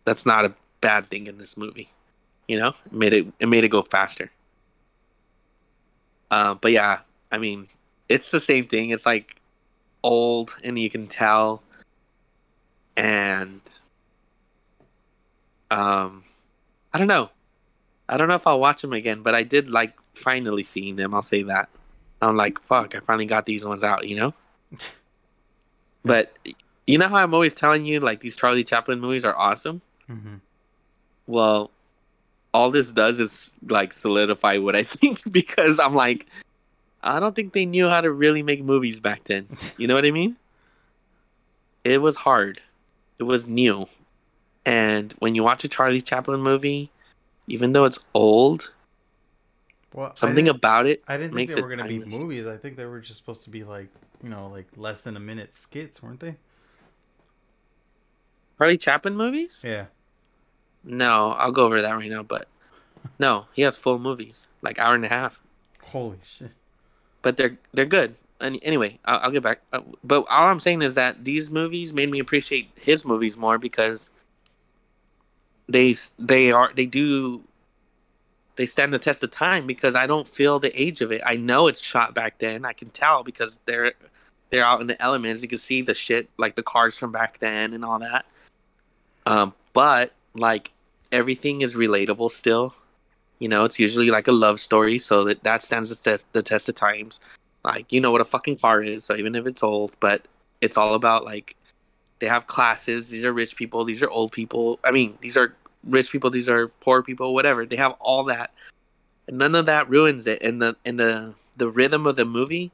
[0.06, 1.90] that's not a bad thing in this movie.
[2.48, 4.32] You know, it made it it made it go faster.
[6.30, 7.00] Uh, but yeah,
[7.32, 7.68] I mean,
[8.08, 8.92] it's the same thing.
[8.92, 9.36] It's like
[10.04, 11.64] old, and you can tell,
[12.96, 13.62] and
[15.72, 16.24] um,
[16.94, 17.30] I don't know.
[18.10, 21.14] I don't know if I'll watch them again, but I did like finally seeing them.
[21.14, 21.70] I'll say that.
[22.22, 24.34] I'm like, fuck, I finally got these ones out, you know.
[26.04, 26.38] but
[26.86, 29.82] you know how I'm always telling you like these Charlie Chaplin movies are awesome.
[30.08, 30.36] hmm
[31.28, 31.70] Well,
[32.54, 36.26] all this does is like solidify what I think because I'm like,
[37.04, 39.48] I don't think they knew how to really make movies back then.
[39.78, 40.36] You know what I mean?
[41.84, 42.60] It was hard.
[43.20, 43.86] It was new.
[44.66, 46.90] And when you watch a Charlie Chaplin movie,
[47.48, 48.72] even though it's old,
[49.94, 52.46] Well, something about it I didn't think they were gonna be movies.
[52.48, 53.88] I think they were just supposed to be like,
[54.24, 56.36] you know, like less than a minute skits, weren't they?
[58.58, 59.62] Charlie Chaplin movies?
[59.64, 59.86] Yeah.
[60.84, 62.48] No, I'll go over that right now, but
[63.20, 65.40] no, he has full movies, like hour and a half.
[65.82, 66.52] Holy shit.
[67.22, 68.16] but they're they're good.
[68.40, 69.62] And anyway, I'll, I'll get back.
[69.74, 73.58] Uh, but all I'm saying is that these movies made me appreciate his movies more
[73.58, 74.10] because
[75.68, 77.44] they they are they do
[78.56, 81.22] they stand the test of time because I don't feel the age of it.
[81.24, 82.66] I know it's shot back then.
[82.66, 83.94] I can tell because they're
[84.50, 85.44] they're out in the elements.
[85.44, 88.26] You can see the shit like the cars from back then and all that.
[89.26, 90.72] Um, but like
[91.12, 92.74] everything is relatable still.
[93.40, 96.70] You know, it's usually like a love story, so that that stands the, the test
[96.70, 97.20] of times.
[97.64, 100.24] Like, you know what a fucking car is, so even if it's old, but
[100.62, 101.56] it's all about like
[102.20, 103.10] they have classes.
[103.10, 103.84] These are rich people.
[103.84, 104.80] These are old people.
[104.84, 105.54] I mean, these are
[105.84, 106.30] rich people.
[106.30, 107.34] These are poor people.
[107.34, 107.66] Whatever.
[107.66, 108.52] They have all that,
[109.28, 110.42] and none of that ruins it.
[110.42, 112.72] And the and the the rhythm of the movie,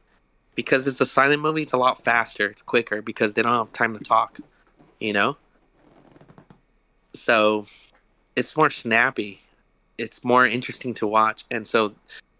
[0.56, 2.48] because it's a silent movie, it's a lot faster.
[2.48, 4.40] It's quicker because they don't have time to talk.
[5.00, 5.38] You know.
[7.16, 7.68] So,
[8.36, 9.40] it's more snappy
[9.98, 11.46] it's more interesting to watch.
[11.52, 11.94] And so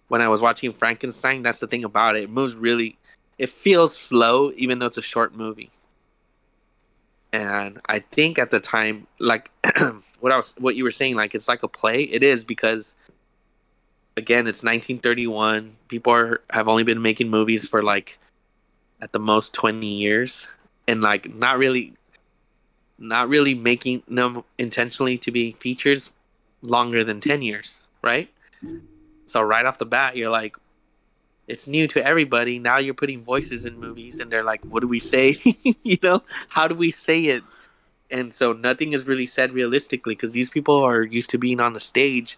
[0.08, 2.24] when I was watching Frankenstein, that's the thing about it.
[2.24, 2.98] It moves really
[3.38, 5.72] it feels slow even though it's a short movie.
[7.34, 9.50] And I think at the time like
[10.20, 12.04] what I was what you were saying like it's like a play.
[12.04, 12.96] It is because
[14.16, 15.76] again, it's 1931.
[15.88, 18.20] People are have only been making movies for like
[19.02, 20.46] at the most 20 years
[20.88, 21.94] and like not really
[23.00, 26.12] not really making them intentionally to be features
[26.62, 28.30] longer than 10 years, right?
[29.26, 30.56] So right off the bat, you're like,
[31.48, 32.60] it's new to everybody.
[32.60, 35.36] Now you're putting voices in movies, and they're like, what do we say?
[35.84, 37.44] you know, how do we say it?
[38.10, 41.74] And so nothing is really said realistically because these people are used to being on
[41.74, 42.38] the stage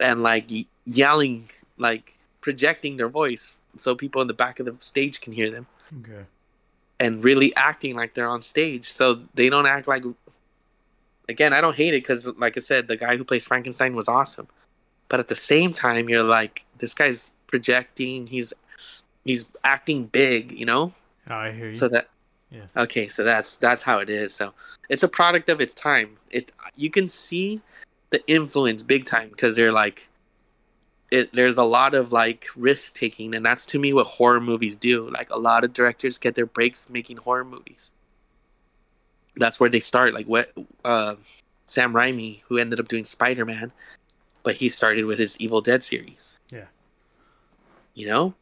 [0.00, 0.50] and like
[0.86, 5.50] yelling, like projecting their voice so people in the back of the stage can hear
[5.50, 5.66] them.
[6.00, 6.24] Okay.
[7.00, 8.90] And really acting like they're on stage.
[8.90, 10.04] So they don't act like.
[11.28, 14.08] Again, I don't hate it because, like I said, the guy who plays Frankenstein was
[14.08, 14.48] awesome.
[15.08, 18.26] But at the same time, you're like, this guy's projecting.
[18.28, 18.52] He's
[19.24, 20.92] he's acting big, you know.
[21.28, 21.74] Oh, I hear you.
[21.74, 22.08] So that
[22.50, 22.62] Yeah.
[22.76, 24.32] Okay, so that's that's how it is.
[24.34, 24.54] So
[24.88, 26.16] it's a product of its time.
[26.30, 27.60] It you can see
[28.10, 30.08] the influence big time because they're like
[31.10, 34.76] it there's a lot of like risk taking and that's to me what horror movies
[34.76, 35.10] do.
[35.10, 37.90] Like a lot of directors get their breaks making horror movies.
[39.36, 40.52] That's where they start like what
[40.84, 41.16] uh
[41.66, 43.72] Sam Raimi who ended up doing Spider-Man,
[44.42, 46.36] but he started with his Evil Dead series.
[46.50, 46.64] Yeah.
[47.98, 48.34] You know?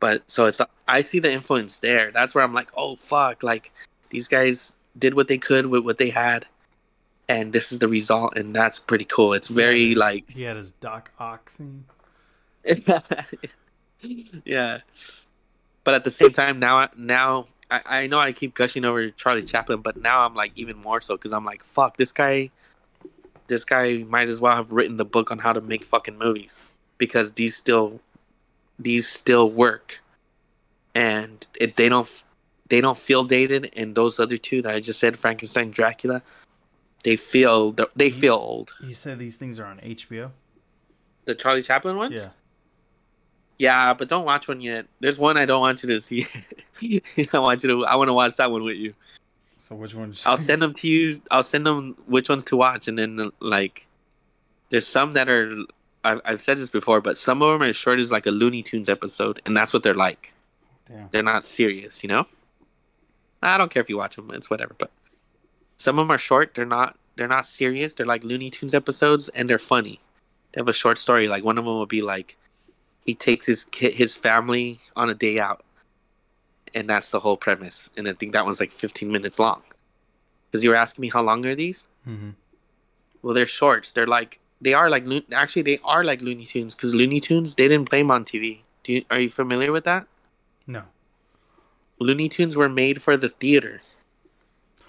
[0.00, 2.10] but so it's I see the influence there.
[2.10, 3.70] That's where I'm like, oh fuck, like
[4.10, 6.46] these guys did what they could with what they had,
[7.28, 9.34] and this is the result, and that's pretty cool.
[9.34, 11.64] It's very his- like, he had his Doc Oxy.
[14.44, 14.78] yeah.
[15.84, 19.44] But at the same time, now now I, I know I keep gushing over Charlie
[19.44, 22.50] Chaplin, but now I'm like even more so because I'm like, fuck, this guy,
[23.46, 26.62] this guy might as well have written the book on how to make fucking movies
[26.98, 28.00] because these still
[28.78, 30.00] these still work
[30.94, 32.24] and it, they don't
[32.68, 36.22] they don't feel dated and those other two that i just said frankenstein dracula
[37.04, 40.30] they feel they feel old You said these things are on HBO.
[41.24, 42.28] the charlie chaplin ones Yeah.
[43.58, 46.26] yeah but don't watch one yet there's one i don't want you to see
[47.32, 48.94] i want you to i want to watch that one with you
[49.58, 50.22] So which ones?
[50.26, 53.86] i'll send them to you i'll send them which ones to watch and then like
[54.70, 55.56] there's some that are
[56.04, 58.30] I've, I've said this before but some of them are as short as like a
[58.30, 60.32] looney tunes episode and that's what they're like
[61.10, 62.26] they're not serious, you know.
[63.42, 64.74] I don't care if you watch them; it's whatever.
[64.76, 64.90] But
[65.76, 66.54] some of them are short.
[66.54, 66.96] They're not.
[67.16, 67.94] They're not serious.
[67.94, 70.00] They're like Looney Tunes episodes, and they're funny.
[70.52, 71.28] They have a short story.
[71.28, 72.36] Like one of them will be like,
[73.04, 75.64] he takes his kid, his family on a day out,
[76.74, 77.90] and that's the whole premise.
[77.96, 79.62] And I think that one's like 15 minutes long.
[80.50, 81.86] Because you were asking me how long are these?
[82.04, 82.30] hmm
[83.22, 83.92] Well, they're shorts.
[83.92, 87.68] They're like they are like actually they are like Looney Tunes because Looney Tunes they
[87.68, 88.60] didn't play them on TV.
[88.82, 90.06] Do you, are you familiar with that?
[90.66, 90.82] No.
[91.98, 93.82] Looney Tunes were made for the theater.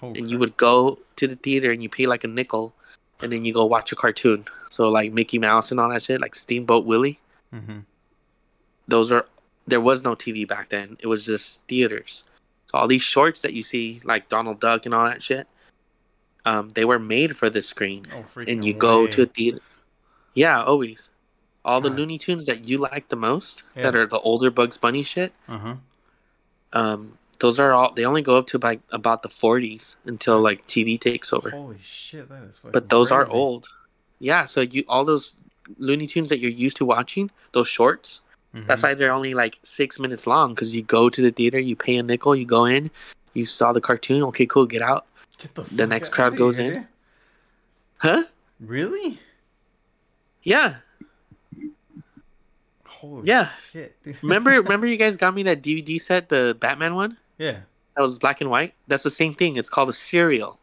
[0.02, 2.72] Oh, and you would go to the theater and you pay like a nickel
[3.20, 6.20] and then you go watch a cartoon so like mickey mouse and all that shit
[6.22, 7.18] like steamboat willie
[7.52, 7.80] Mm-hmm.
[8.88, 9.26] those are
[9.66, 12.22] there was no tv back then it was just theaters
[12.70, 15.46] so all these shorts that you see like donald duck and all that shit
[16.44, 19.60] um, they were made for the screen Oh, and you go to a theater
[20.34, 21.10] yeah always
[21.64, 21.98] all the God.
[21.98, 23.82] looney tunes that you like the most Yeah.
[23.90, 25.74] that are the older bugs bunny shit Uh-huh.
[26.72, 30.66] um, those are all they only go up to like about the 40s until like
[30.66, 33.68] tv takes over Holy shit, that is fucking but those are old.
[34.18, 35.32] Yeah, so you all those
[35.78, 38.20] Looney Tunes that you're used to watching, those shorts,
[38.54, 38.66] Mhm.
[38.66, 40.52] that's why they're only like six minutes long.
[40.54, 42.90] Because you go to the theater, you pay a nickel, you go in,
[43.32, 45.06] you saw the cartoon, okay, cool, get out,
[45.40, 46.86] Get the, the next crowd goes here, in.
[47.98, 48.24] huh?
[48.60, 49.18] Really?
[50.42, 50.76] Yeah.
[52.86, 53.48] Holy Yeah.
[53.72, 53.96] shit.
[54.22, 57.60] Remember, remember you guys got me that DVD set, the Batman one yeah.
[57.96, 58.74] that was black and white.
[58.86, 59.56] That's the same thing.
[59.56, 60.58] It's called a serial.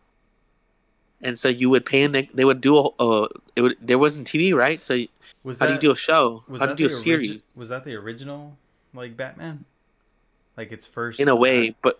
[1.21, 3.97] And so you would pay and nic- they would do a, uh, it would there
[3.97, 4.83] wasn't TV, right?
[4.83, 5.03] So
[5.43, 6.43] Was how do you do a show?
[6.47, 7.41] was How do you do a the series?
[7.55, 8.55] was that the original
[8.93, 9.65] like Batman?
[10.55, 11.99] Like its first in a way, but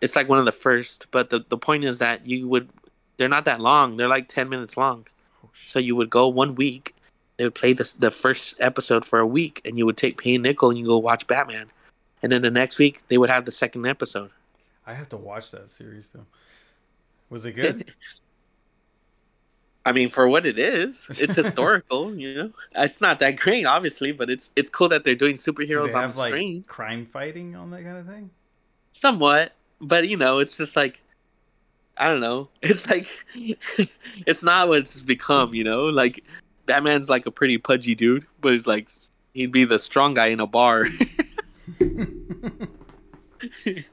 [0.00, 1.06] it's like one of the first.
[1.10, 2.68] But the the point is that you would
[3.16, 3.96] they're not that long.
[3.96, 5.06] They're like ten minutes long.
[5.44, 5.50] Oh.
[5.64, 6.94] So you would go one week.
[7.36, 10.38] They would play the the first episode for a week, and you would take pay
[10.38, 11.66] nickel and you go watch Batman.
[12.22, 14.30] And then the next week they would have the second episode.
[14.86, 16.26] I have to watch that series though.
[17.30, 17.92] Was it good?
[19.88, 22.14] I mean, for what it is, it's historical.
[22.18, 25.40] you know, it's not that great, obviously, but it's it's cool that they're doing Do
[25.40, 26.62] superheroes they on have the like screen.
[26.68, 28.30] crime fighting on that kind of thing?
[28.92, 31.00] Somewhat but you know it's just like
[31.96, 33.08] i don't know it's like
[34.26, 36.24] it's not what it's become you know like
[36.66, 38.90] batman's like a pretty pudgy dude but he's like
[39.32, 40.86] he'd be the strong guy in a bar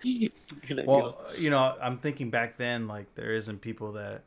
[0.01, 0.31] You
[0.71, 4.23] know, well, you know, I'm thinking back then, like there isn't people that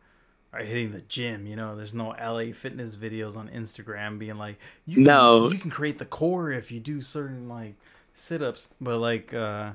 [0.52, 1.46] are hitting the gym.
[1.46, 5.50] You know, there's no LA fitness videos on Instagram being like, you can, No.
[5.50, 7.74] you can create the core if you do certain like
[8.14, 8.68] sit-ups.
[8.80, 9.72] But like, uh,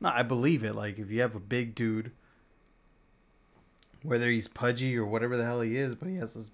[0.00, 0.74] no, I believe it.
[0.74, 2.10] Like if you have a big dude,
[4.02, 6.46] whether he's pudgy or whatever the hell he is, but he has this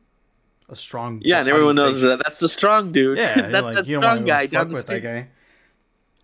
[0.68, 1.20] a strong.
[1.24, 3.18] Yeah, and everyone knows that that's the strong dude.
[3.18, 5.02] Yeah, that's like, that you strong guy fuck down the with that street.
[5.02, 5.28] guy.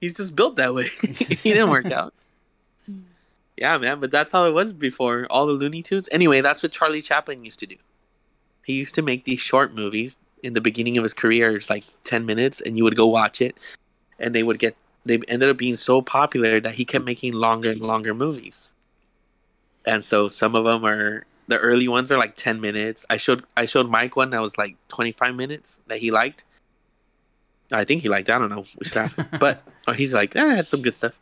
[0.00, 0.88] He's just built that way.
[1.02, 2.14] he didn't work out.
[3.56, 6.08] Yeah, man, but that's how it was before all the Looney Tunes.
[6.10, 7.76] Anyway, that's what Charlie Chaplin used to do.
[8.64, 11.84] He used to make these short movies in the beginning of his career, it's like
[12.04, 13.58] 10 minutes, and you would go watch it,
[14.18, 17.70] and they would get, they ended up being so popular that he kept making longer
[17.70, 18.70] and longer movies.
[19.86, 23.06] And so some of them are, the early ones are like 10 minutes.
[23.08, 26.44] I showed, I showed Mike one that was like 25 minutes that he liked.
[27.72, 29.26] I think he liked, I don't know, we should ask him.
[29.40, 31.12] But oh, he's like, eh, that's some good stuff.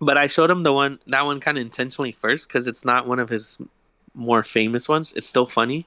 [0.00, 3.06] But I showed him the one, that one kind of intentionally first because it's not
[3.06, 3.58] one of his
[4.16, 5.12] more famous ones.
[5.14, 5.86] It's still funny,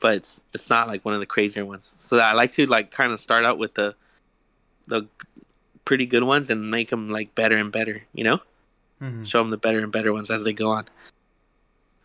[0.00, 1.94] but it's it's not like one of the crazier ones.
[1.98, 3.94] So I like to like kind of start out with the
[4.88, 5.06] the
[5.90, 8.00] pretty good ones and make them like better and better.
[8.14, 8.40] You know,
[9.02, 9.26] Mhm.
[9.26, 10.86] show them the better and better ones as they go on.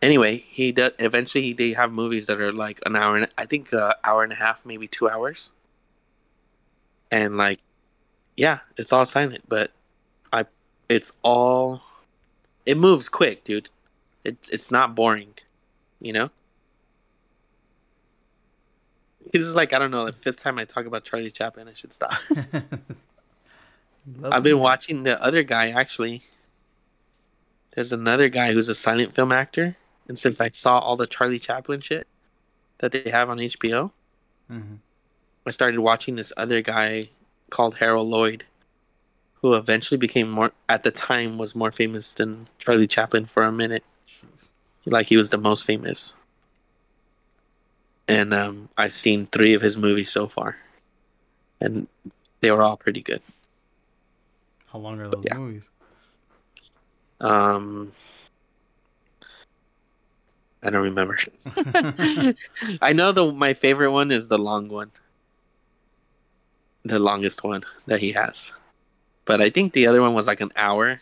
[0.02, 0.90] Anyway, he does.
[0.98, 4.32] Eventually, they have movies that are like an hour and I think uh, hour and
[4.32, 5.50] a half, maybe two hours.
[7.12, 7.60] And like,
[8.36, 9.70] yeah, it's all silent, but
[10.32, 10.46] I,
[10.88, 11.80] it's all,
[12.66, 13.68] it moves quick, dude.
[14.24, 15.32] It it's not boring,
[16.00, 16.30] you know.
[19.32, 21.68] This is like I don't know the fifth time I talk about Charlie Chaplin.
[21.68, 22.14] I should stop.
[24.22, 26.22] I've been watching the other guy actually.
[27.74, 29.76] There's another guy who's a silent film actor,
[30.08, 32.06] and since I saw all the Charlie Chaplin shit
[32.78, 33.92] that they have on HBO,
[34.50, 34.78] Mhm.
[35.44, 37.08] I started watching this other guy
[37.50, 38.44] called Harold Lloyd,
[39.34, 43.52] who eventually became more at the time was more famous than Charlie Chaplin for a
[43.52, 43.84] minute.
[44.84, 46.14] Like he was the most famous.
[48.08, 50.56] And um, I've seen three of his movies so far,
[51.60, 51.88] and
[52.40, 53.22] they were all pretty good.
[54.76, 55.38] How long are those Yeah.
[55.38, 55.70] movies?
[57.18, 57.92] Um,
[60.62, 61.18] I don't remember.
[62.82, 64.90] I know the my favorite one is the long one,
[66.84, 68.52] the longest one that he has.
[69.24, 70.98] But I think the other one was like an hour.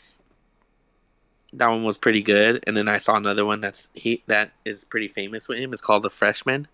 [1.55, 4.85] That one was pretty good, and then I saw another one that's he that is
[4.85, 5.73] pretty famous with him.
[5.73, 6.69] It's called The Freshman.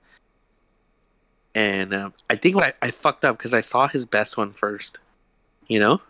[1.54, 4.50] And um, I think what I, I fucked up because I saw his best one
[4.50, 4.98] first,
[5.66, 6.02] you know.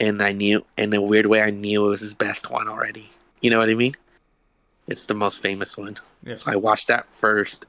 [0.00, 3.08] And I knew, in a weird way, I knew it was his best one already.
[3.42, 3.94] You know what I mean?
[4.88, 5.98] It's the most famous one.
[6.24, 6.34] Yeah.
[6.34, 7.66] So I watched that first.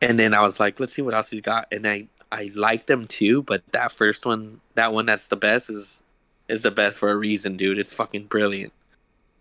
[0.00, 1.68] And then I was like, let's see what else he's got.
[1.72, 5.70] And I, I liked them too, but that first one, that one that's the best
[5.70, 6.02] is
[6.48, 7.78] is the best for a reason, dude.
[7.78, 8.72] It's fucking brilliant.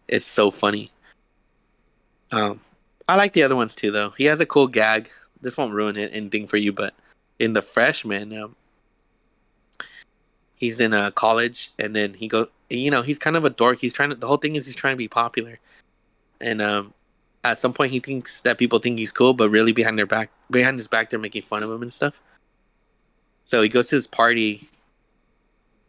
[0.07, 0.91] It's so funny.
[2.32, 2.60] Um
[3.07, 4.11] I like the other ones too though.
[4.11, 5.10] He has a cool gag.
[5.41, 6.94] This won't ruin it, anything for you, but
[7.40, 8.56] in the freshman, um,
[10.61, 13.79] he's in a college and then he go you know, he's kind of a dork.
[13.79, 15.59] He's trying to the whole thing is he's trying to be popular.
[16.39, 16.93] And um
[17.43, 20.29] at some point he thinks that people think he's cool, but really behind their back
[20.49, 22.17] behind his back they're making fun of him and stuff.
[23.43, 24.69] So he goes to this party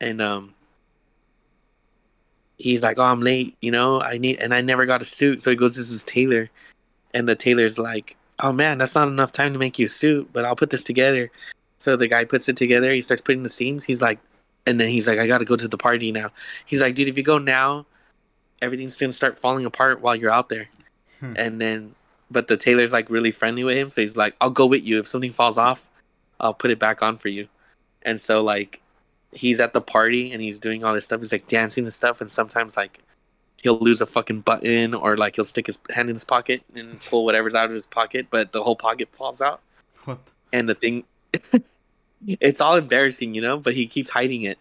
[0.00, 0.54] and um
[2.56, 5.42] he's like, Oh, I'm late, you know, I need and I never got a suit.
[5.42, 6.48] So he goes, This is tailor
[7.12, 10.30] and the tailor's like, Oh man, that's not enough time to make you a suit,
[10.32, 11.30] but I'll put this together.
[11.76, 14.18] So the guy puts it together, he starts putting the seams, he's like
[14.66, 16.30] and then he's like, I gotta go to the party now.
[16.66, 17.86] He's like, dude, if you go now,
[18.60, 20.68] everything's gonna start falling apart while you're out there.
[21.20, 21.34] Hmm.
[21.36, 21.94] And then,
[22.30, 24.98] but the tailor's like really friendly with him, so he's like, I'll go with you.
[24.98, 25.86] If something falls off,
[26.40, 27.48] I'll put it back on for you.
[28.02, 28.80] And so like,
[29.32, 31.20] he's at the party and he's doing all this stuff.
[31.20, 32.98] He's like dancing and stuff, and sometimes like,
[33.62, 37.00] he'll lose a fucking button or like he'll stick his hand in his pocket and
[37.00, 39.60] pull whatever's out of his pocket, but the whole pocket falls out
[40.04, 40.18] What?
[40.52, 41.04] and the thing
[42.26, 44.58] it's all embarrassing you know but he keeps hiding it.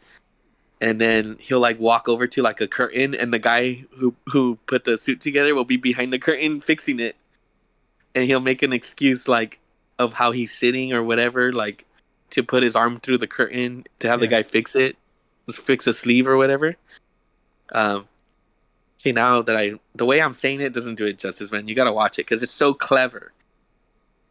[0.79, 4.57] And then he'll like walk over to like a curtain and the guy who who
[4.65, 7.15] put the suit together will be behind the curtain fixing it.
[8.15, 9.59] And he'll make an excuse like
[9.99, 11.85] of how he's sitting or whatever like
[12.31, 14.97] to put his arm through the curtain to have the guy fix it
[15.45, 16.75] just fix a sleeve or whatever.
[17.71, 18.07] Um
[18.99, 21.67] okay now that i the way i'm saying it doesn't do it justice man.
[21.67, 23.31] You gotta watch it because it's so clever.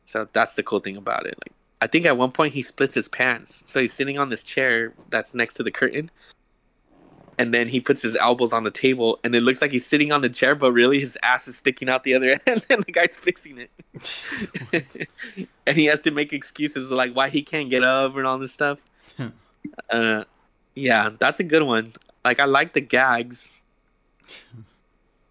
[0.05, 2.95] So that's the cool thing about it like I think at one point he splits
[2.95, 3.63] his pants.
[3.67, 6.11] So he's sitting on this chair that's next to the curtain.
[7.39, 10.13] And then he puts his elbows on the table and it looks like he's sitting
[10.13, 12.93] on the chair, but really his ass is sticking out the other end and the
[12.93, 15.07] guy's fixing it.
[15.67, 18.53] and he has to make excuses like why he can't get up and all this
[18.53, 18.79] stuff.
[19.91, 20.25] uh,
[20.75, 21.95] yeah, that's a good one.
[22.23, 23.51] Like I like the gags.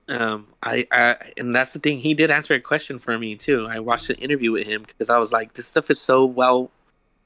[0.10, 2.00] Um, I, I and that's the thing.
[2.00, 3.68] He did answer a question for me too.
[3.70, 6.72] I watched an interview with him because I was like, this stuff is so well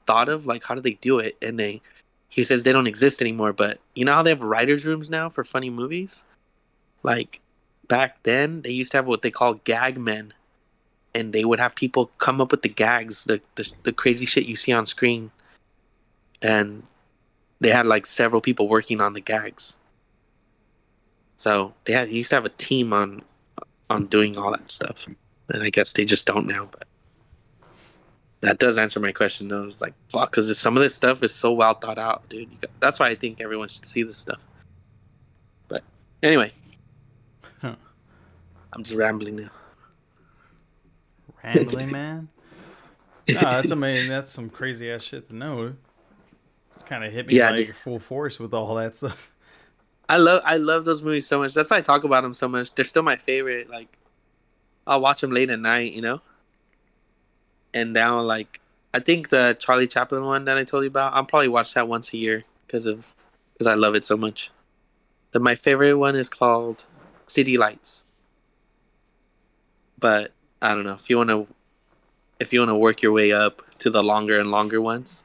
[0.06, 0.44] thought of.
[0.44, 1.36] Like, how do they do it?
[1.40, 1.80] And they,
[2.28, 3.54] he says they don't exist anymore.
[3.54, 6.24] But you know how they have writers' rooms now for funny movies?
[7.02, 7.40] Like
[7.88, 10.34] back then, they used to have what they call gag men,
[11.14, 14.44] and they would have people come up with the gags, the the, the crazy shit
[14.44, 15.30] you see on screen,
[16.42, 16.82] and
[17.60, 19.74] they had like several people working on the gags.
[21.36, 23.22] So they had he used to have a team on
[23.90, 25.06] on doing all that stuff,
[25.48, 26.68] and I guess they just don't now.
[26.70, 26.86] But
[28.40, 29.64] that does answer my question though.
[29.64, 32.60] It's like fuck, because some of this stuff is so well thought out, dude.
[32.60, 34.40] Got, that's why I think everyone should see this stuff.
[35.68, 35.82] But
[36.22, 36.52] anyway,
[37.60, 37.74] Huh.
[38.72, 39.50] I'm just rambling now.
[41.42, 42.28] Rambling man.
[43.28, 44.08] No, that's amazing.
[44.08, 45.74] That's some crazy ass shit to know.
[46.74, 47.74] It's kind of hit me Yeah, like dude.
[47.74, 49.30] full force with all that stuff.
[50.08, 51.54] I love I love those movies so much.
[51.54, 52.74] That's why I talk about them so much.
[52.74, 53.70] They're still my favorite.
[53.70, 53.88] Like
[54.86, 56.20] I'll watch them late at night, you know.
[57.72, 58.60] And now, like
[58.92, 61.88] I think the Charlie Chaplin one that I told you about, I'll probably watch that
[61.88, 63.04] once a year because of
[63.52, 64.50] because I love it so much.
[65.32, 66.84] The my favorite one is called
[67.26, 68.04] City Lights.
[69.98, 71.46] But I don't know if you want to
[72.38, 75.24] if you want to work your way up to the longer and longer ones,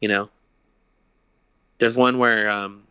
[0.00, 0.30] you know.
[1.78, 2.87] There's one where um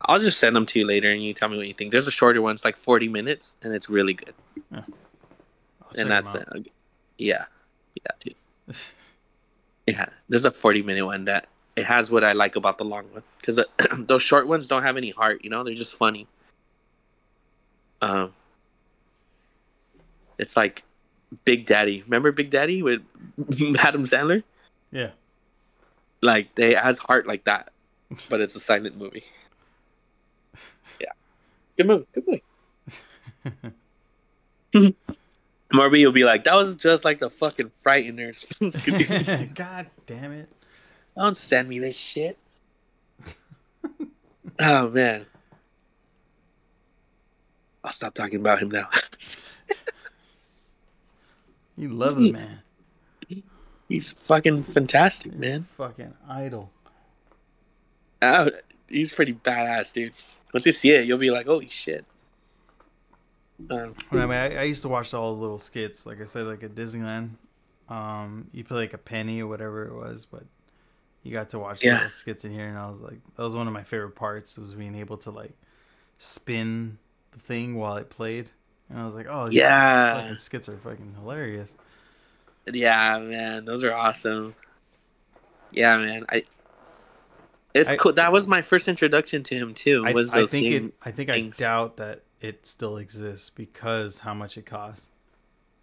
[0.00, 1.90] I'll just send them to you later, and you tell me what you think.
[1.90, 4.34] There's a shorter one; it's like 40 minutes, and it's really good.
[4.72, 4.84] Check
[5.96, 6.72] and that's it.
[7.18, 7.44] Yeah,
[7.94, 8.34] yeah, dude.
[9.86, 13.06] Yeah, there's a 40 minute one that it has what I like about the long
[13.12, 13.64] one because
[13.98, 15.42] those short ones don't have any heart.
[15.42, 16.28] You know, they're just funny.
[18.00, 18.32] Um,
[20.38, 20.84] it's like
[21.44, 22.02] Big Daddy.
[22.02, 23.02] Remember Big Daddy with
[23.78, 24.44] Adam Sandler?
[24.92, 25.10] Yeah.
[26.20, 27.72] Like they has heart like that,
[28.28, 29.24] but it's a silent movie.
[31.80, 32.42] Yeah, good movie.
[33.42, 33.62] Good
[34.72, 34.96] movie.
[35.72, 38.46] Marby will be like, that was just like the fucking frighteners.
[38.58, 39.52] Scooby-Doo.
[39.54, 40.48] God damn it.
[41.16, 42.36] Don't send me this shit.
[44.58, 45.26] oh man.
[47.82, 48.88] I'll stop talking about him now.
[51.76, 52.62] You love the man.
[53.88, 55.66] he's fucking fantastic, man.
[55.78, 56.70] Fucking idol.
[58.20, 58.50] Oh,
[58.86, 60.12] he's pretty badass, dude.
[60.52, 62.04] Once you see it, you'll be like, holy shit.
[63.70, 66.46] Um, I mean, I, I used to watch all the little skits, like I said,
[66.46, 67.30] like at Disneyland.
[67.88, 70.44] Um, you pay like a penny or whatever it was, but
[71.22, 71.94] you got to watch the Yeah.
[71.94, 74.56] little skits in here, and I was like, that was one of my favorite parts
[74.58, 75.54] was being able to like
[76.18, 76.98] spin
[77.32, 78.50] the thing while it played,
[78.90, 80.34] and I was like, oh, Yeah.
[80.36, 81.74] skits are fucking hilarious.
[82.72, 84.54] yeah, man, those are awesome.
[85.70, 86.26] Yeah, man.
[86.30, 86.44] I.
[87.74, 88.12] It's I- cool.
[88.14, 90.04] That was my first introduction to him too.
[90.06, 91.60] I, Was I those think it, I think things.
[91.60, 95.10] I doubt that it still exists because how much it costs.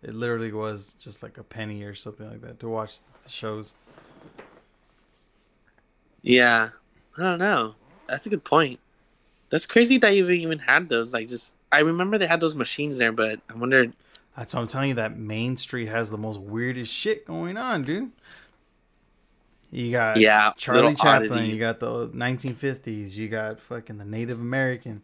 [0.03, 3.73] It literally was just like a penny or something like that to watch the shows.
[6.21, 6.69] Yeah,
[7.17, 7.75] I don't know.
[8.07, 8.79] That's a good point.
[9.49, 11.13] That's crazy that you even had those.
[11.13, 13.93] Like, just I remember they had those machines there, but I wondered.
[14.35, 14.95] That's what I'm telling you.
[14.95, 18.11] That Main Street has the most weirdest shit going on, dude.
[19.71, 21.31] You got Yeah, Charlie Chaplin.
[21.31, 21.53] oddities.
[21.53, 23.15] You got the 1950s.
[23.17, 25.03] You got fucking the Native American.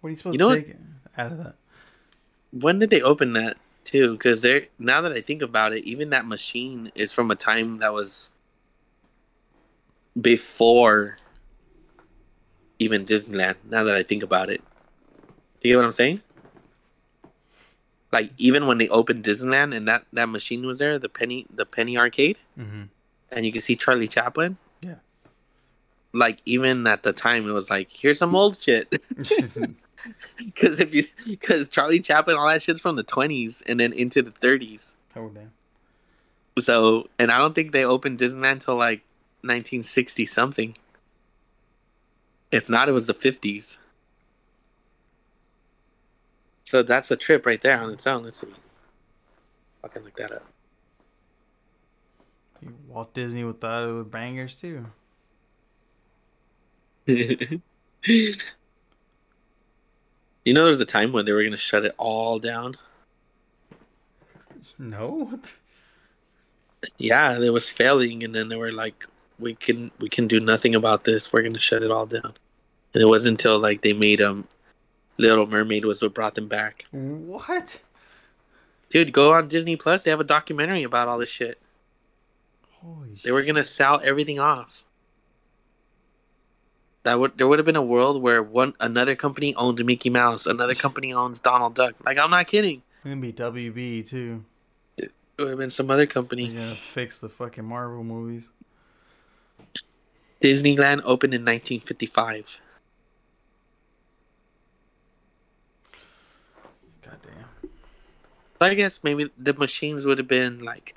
[0.00, 0.76] What are you supposed You to what- take
[1.16, 1.54] out of that?
[2.52, 4.12] When did they open that too?
[4.12, 7.78] Because they're now that I think about it, even that machine is from a time
[7.78, 8.32] that was
[10.20, 11.18] before
[12.78, 13.56] even Disneyland.
[13.68, 14.62] Now that I think about it,
[15.60, 16.22] do you get what I'm saying?
[18.14, 21.66] Like even when they opened Disneyland and that that machine was there, the penny the
[21.66, 22.38] penny arcade.
[22.56, 22.84] hmm
[23.30, 24.56] and you can see Charlie Chaplin.
[24.80, 24.94] Yeah.
[26.12, 28.86] Like even at the time, it was like, here's some old shit.
[30.36, 34.22] Because if you, because Charlie Chaplin, all that shit's from the 20s and then into
[34.22, 34.90] the 30s.
[35.16, 35.50] oh damn.
[36.60, 39.00] So, and I don't think they opened Disneyland until like
[39.40, 40.76] 1960 something.
[42.52, 43.78] If not, it was the 50s.
[46.64, 48.24] So that's a trip right there on its own.
[48.24, 48.48] Let's see.
[49.82, 50.44] Fucking look that up.
[52.88, 54.86] Walt Disney with the with bangers too.
[57.06, 57.60] you
[60.46, 62.76] know, there's a time when they were gonna shut it all down.
[64.78, 65.38] No.
[66.98, 69.06] Yeah, it was failing, and then they were like,
[69.38, 71.32] "We can, we can do nothing about this.
[71.32, 72.34] We're gonna shut it all down."
[72.92, 74.46] And it wasn't until like they made um,
[75.16, 76.86] Little Mermaid was what brought them back.
[76.90, 77.80] What?
[78.90, 80.02] Dude, go on Disney Plus.
[80.02, 81.58] They have a documentary about all this shit.
[82.80, 84.84] Holy They were gonna sell everything off.
[87.04, 90.46] That would there would have been a world where one another company owned Mickey Mouse,
[90.46, 91.94] another company owns Donald Duck.
[92.04, 92.82] Like I'm not kidding.
[93.04, 94.44] Gonna be WB too.
[94.96, 96.48] It would have been some other company.
[96.48, 98.48] gonna fix the fucking Marvel movies.
[100.40, 102.58] Disneyland opened in 1955.
[107.02, 107.70] God damn.
[108.64, 110.94] But I guess maybe the machines would have been like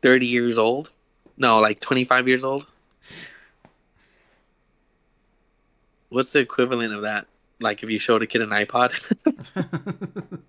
[0.00, 0.90] 30 years old.
[1.36, 2.66] No, like 25 years old.
[6.08, 7.26] What's the equivalent of that?
[7.60, 8.94] Like if you showed a kid an iPod?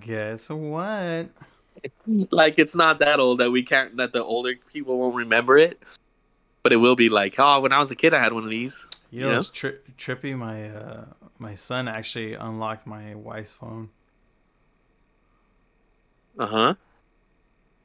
[0.00, 1.30] Guess what?
[2.30, 5.82] like it's not that old that we can't that the older people won't remember it.
[6.62, 8.50] But it will be like, oh, when I was a kid, I had one of
[8.50, 8.86] these.
[9.10, 9.38] You know, Yeah.
[9.38, 10.36] it's tri- trippy.
[10.36, 11.04] My uh,
[11.38, 13.88] my son actually unlocked my wife's phone.
[16.38, 16.74] Uh huh.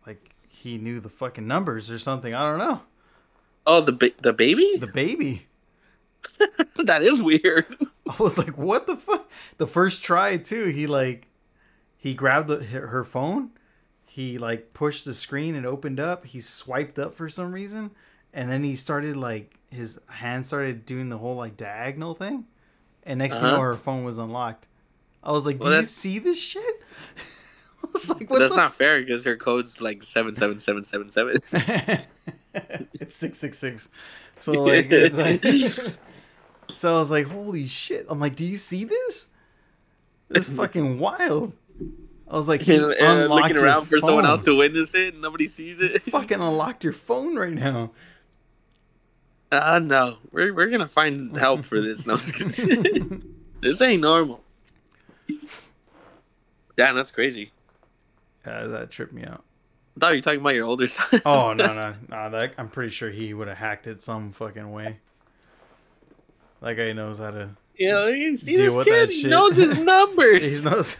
[0.05, 2.33] Like he knew the fucking numbers or something.
[2.33, 2.81] I don't know.
[3.65, 4.77] Oh, the ba- the baby?
[4.77, 5.47] The baby.
[6.83, 7.65] that is weird.
[8.09, 9.29] I was like, what the fuck?
[9.57, 10.65] The first try too.
[10.65, 11.27] He like,
[11.97, 13.49] he grabbed the, her her phone.
[14.05, 16.25] He like pushed the screen and opened up.
[16.25, 17.91] He swiped up for some reason,
[18.33, 22.45] and then he started like his hand started doing the whole like diagonal thing.
[23.03, 23.71] And next thing you know, Uh-huh.
[23.71, 24.65] her phone was unlocked.
[25.23, 26.63] I was like, do Well, you see this shit?
[27.83, 30.83] I was like, what that's the not fair because her code's like seven seven seven
[30.85, 31.37] seven seven.
[32.93, 33.89] it's six six six.
[34.39, 35.43] So like, it's like,
[36.73, 38.05] so I was like, holy shit!
[38.09, 39.27] I'm like, do you see this?
[40.29, 41.53] It's fucking wild.
[42.27, 45.45] I was like, he And, looking around for someone else to witness it, and nobody
[45.47, 46.01] sees it.
[46.01, 47.91] fucking unlocked your phone right now.
[49.51, 52.05] Uh no, we're we're gonna find help for this.
[52.05, 53.35] No, I'm just kidding.
[53.61, 54.41] this ain't normal.
[56.75, 57.51] Damn, that's crazy.
[58.45, 59.43] Yeah, that tripped me out.
[59.95, 61.21] I thought you were talking about your older son.
[61.25, 62.29] Oh no no no!
[62.29, 64.97] That I'm pretty sure he would have hacked it some fucking way.
[66.61, 67.49] That guy knows how to.
[67.79, 69.09] Know, you see this kid?
[69.09, 70.63] He knows his numbers.
[70.63, 70.95] He knows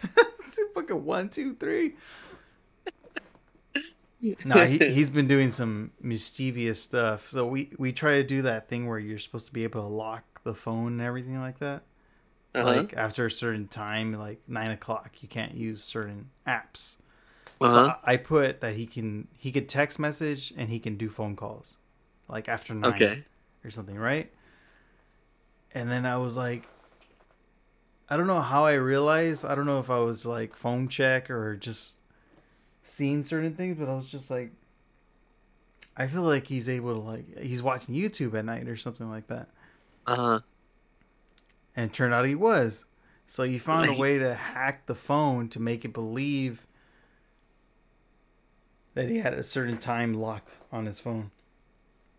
[0.74, 1.96] fucking one two three.
[4.20, 7.26] No, he, he's been doing some mischievous stuff.
[7.26, 9.88] So we we try to do that thing where you're supposed to be able to
[9.88, 11.82] lock the phone and everything like that.
[12.54, 12.64] Uh-huh.
[12.64, 16.96] Like after a certain time, like nine o'clock, you can't use certain apps.
[17.60, 17.70] uh-huh.
[17.70, 21.10] So I, I put that he can he could text message and he can do
[21.10, 21.76] phone calls,
[22.28, 23.24] like after nine okay.
[23.64, 24.32] or something, right?
[25.74, 26.66] And then I was like,
[28.08, 29.44] I don't know how I realized.
[29.44, 31.96] I don't know if I was like phone check or just
[32.86, 34.50] seeing certain things, but I was just like,
[35.96, 39.26] I feel like he's able to like he's watching YouTube at night or something like
[39.28, 39.48] that.
[40.06, 40.40] Uh-huh.
[41.74, 42.84] And it turned out he was.
[43.28, 46.64] So he found a way to hack the phone to make it believe
[48.94, 51.30] that he had a certain time locked on his phone.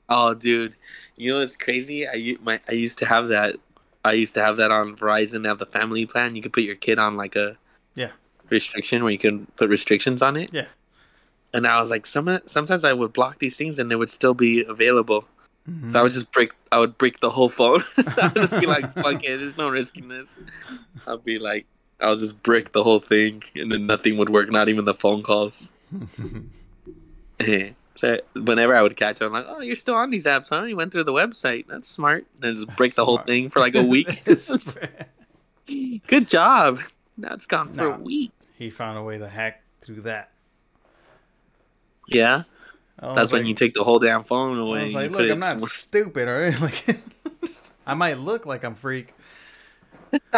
[0.09, 0.75] Oh, dude,
[1.15, 2.07] you know what's crazy?
[2.07, 3.55] I my I used to have that.
[4.03, 5.45] I used to have that on Verizon.
[5.45, 6.35] Have the family plan.
[6.35, 7.57] You could put your kid on like a.
[8.49, 10.51] restriction where you can put restrictions on it.
[10.53, 10.65] Yeah.
[11.53, 14.33] And I was like, some sometimes I would block these things and they would still
[14.33, 15.25] be available.
[15.69, 15.91] Mhm.
[15.91, 16.53] So I would just break.
[16.71, 17.83] I would break the whole phone.
[17.97, 20.33] I would just be like, "Fuck it, there's no risking this."
[21.05, 21.65] I'll be like,
[21.99, 25.23] I'll just brick the whole thing, and then nothing would work, not even the phone
[25.23, 25.67] calls.
[27.95, 30.63] so whenever I would catch, I'm like, "Oh, you're still on these apps, huh?
[30.63, 31.67] You went through the website.
[31.67, 34.23] That's smart." And I just break the whole thing for like a week.
[36.07, 36.79] Good job.
[37.17, 38.31] Now it's gone for a week.
[38.57, 40.31] He found a way to hack through that.
[42.07, 42.43] Yeah,
[42.99, 44.79] that's when you take the whole damn phone away.
[44.79, 46.59] I was like, look, I'm not somewhere- stupid, all right?
[46.61, 46.99] Like,
[47.85, 49.13] I might look like I'm freak.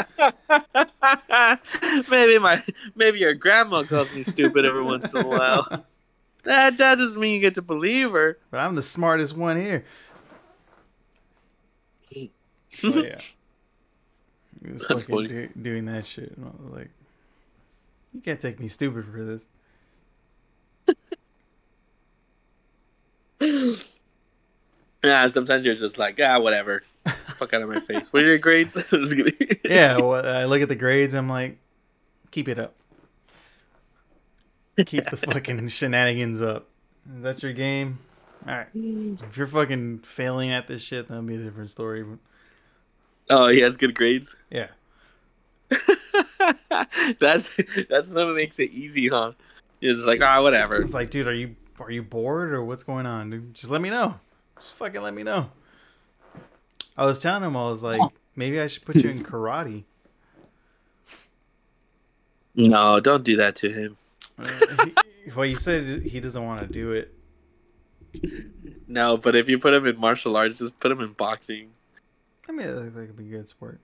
[2.10, 2.64] maybe my
[2.96, 5.86] maybe your grandma calls me stupid every once in a while.
[6.44, 8.38] That that doesn't mean you get to believe her.
[8.50, 9.84] But I'm the smartest one here.
[12.70, 13.18] So yeah,
[14.64, 16.90] he was That's fucking do, doing that shit, and I was like,
[18.14, 19.46] "You can't take me stupid for this."
[25.04, 26.84] yeah, sometimes you're just like, ah, whatever.
[27.36, 28.12] Fuck out of my face.
[28.12, 28.78] What are your grades?
[29.64, 31.14] Yeah, well, I look at the grades.
[31.14, 31.58] I'm like,
[32.32, 32.76] keep it up.
[34.86, 36.68] Keep the fucking shenanigans up.
[37.16, 38.00] Is that your game?
[38.48, 38.68] All right.
[38.74, 42.06] If you're fucking failing at this shit, that'll be a different story.
[43.30, 44.36] Oh, he has good grades.
[44.50, 44.68] yeah.
[47.20, 47.50] that's
[47.90, 49.34] that's what makes it easy, huh?
[49.80, 50.82] You're just like, ah, whatever.
[50.82, 53.54] It's like, dude, are you are you bored or what's going on, dude?
[53.54, 54.20] Just let me know.
[54.58, 55.50] Just fucking let me know.
[56.98, 58.02] I was telling him, I was like,
[58.36, 59.84] maybe I should put you in karate.
[62.56, 63.98] No, don't do that to him.
[64.38, 67.14] Uh, he, well, he said he doesn't want to do it.
[68.88, 71.70] No, but if you put him in martial arts, just put him in boxing.
[72.50, 73.80] I mean, that, that could be a good sport.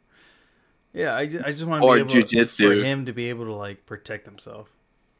[0.95, 2.67] Yeah, I just, I just want to Or be able to, jujitsu.
[2.79, 4.69] for him to be able to like protect himself.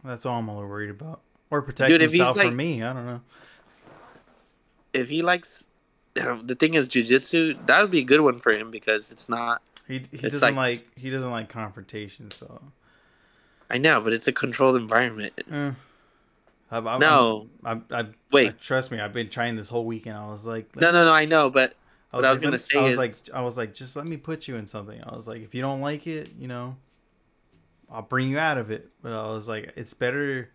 [0.04, 1.20] That's all I'm a little worried about.
[1.52, 2.82] Or protect Dude, himself like- from me.
[2.82, 3.22] I don't know.
[4.94, 5.66] If he likes,
[6.14, 9.62] the thing is jujitsu, that would be a good one for him because it's not
[9.88, 12.32] He he doesn't like- like, he doesn't like confrontation.
[12.32, 12.62] So
[13.70, 15.34] I know, but it's a controlled environment.
[15.52, 15.72] eh.
[16.72, 17.48] I, I, No.
[17.64, 18.60] I, I, I Wait.
[18.60, 19.00] trust me.
[19.00, 20.18] I've been trying this whole weekend.
[20.18, 21.14] I was like, No, no, no.
[21.14, 21.76] I know, but
[22.16, 23.96] I what I was like, gonna say I was is- like, I was like, just
[23.96, 25.02] let me put you in something.
[25.04, 26.78] I was like, if you don't like it, you know,
[27.90, 28.90] I'll bring you out of it.
[29.02, 30.50] But I was like, it's better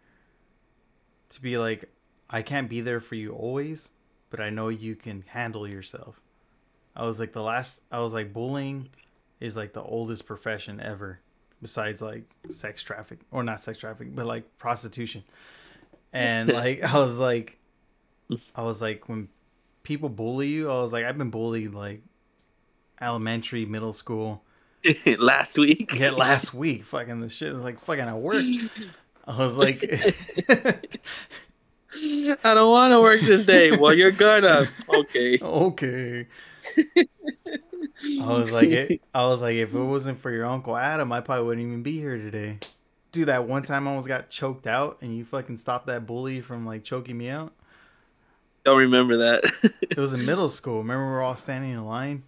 [1.30, 1.84] to be like,
[2.28, 3.90] I can't be there for you always,
[4.30, 6.20] but I know you can handle yourself.
[6.96, 8.88] I was like, the last, I was like, bullying
[9.38, 11.20] is like the oldest profession ever,
[11.62, 15.22] besides like sex traffic or not sex traffic, but like prostitution.
[16.12, 17.58] And like, I was like,
[18.54, 19.28] I was like, when
[19.90, 22.00] people bully you, I was like, I've been bullied like
[23.00, 24.40] elementary, middle school.
[25.18, 25.98] last week.
[25.98, 28.44] Yeah, last week, fucking the shit was like fucking at work.
[29.26, 29.82] I was like,
[31.92, 33.76] I don't want to work this day.
[33.76, 34.68] Well, you're gonna.
[34.88, 35.40] Okay.
[35.42, 36.26] okay.
[36.78, 41.20] I was like, it, I was like, if it wasn't for your uncle Adam, I
[41.20, 42.58] probably wouldn't even be here today.
[43.10, 46.42] Dude, that one time I almost got choked out, and you fucking stopped that bully
[46.42, 47.52] from like choking me out.
[48.70, 49.72] Don't remember that.
[49.90, 50.78] It was in middle school.
[50.78, 52.22] Remember, we were all standing in line.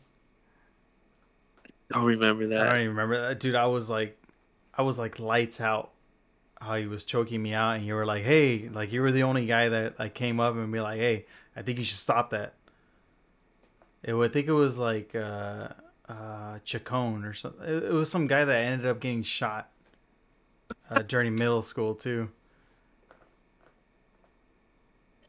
[1.92, 2.66] don't remember that.
[2.66, 3.54] I don't even remember that, dude.
[3.54, 4.20] I was like,
[4.74, 5.92] I was like lights out.
[6.60, 9.22] How he was choking me out, and you were like, "Hey," like you were the
[9.22, 12.30] only guy that like came up and be like, "Hey, I think you should stop
[12.30, 12.54] that."
[14.02, 15.68] It, I think it was like uh,
[16.08, 17.64] uh, Chacon or something.
[17.64, 19.70] It, it was some guy that ended up getting shot
[20.90, 22.28] uh, during middle school too.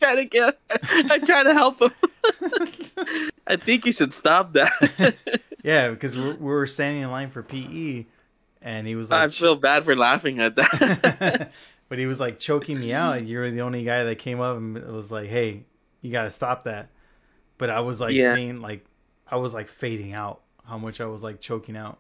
[0.04, 0.60] Try to get.
[0.94, 1.92] I'm trying to help him.
[3.48, 5.16] I think you should stop that.
[5.64, 8.06] yeah, because we, we were standing in line for PE,
[8.62, 11.52] and he was like, I feel bad for laughing at that.
[11.90, 13.24] but he was like choking me out.
[13.24, 15.64] You were the only guy that came up and was like, "Hey,
[16.02, 16.90] you got to stop that."
[17.58, 18.36] But I was like Yeah.
[18.36, 18.86] seeing like
[19.30, 22.00] I was like fading out how much I was like choking out.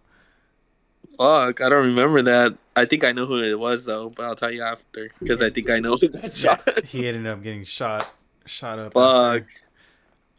[1.17, 2.57] Fuck, I don't remember that.
[2.75, 5.49] I think I know who it was though, but I'll tell you after because I
[5.51, 6.85] think I know who got shot.
[6.85, 8.09] he ended up getting shot,
[8.45, 8.93] shot up.
[8.93, 9.43] Fuck.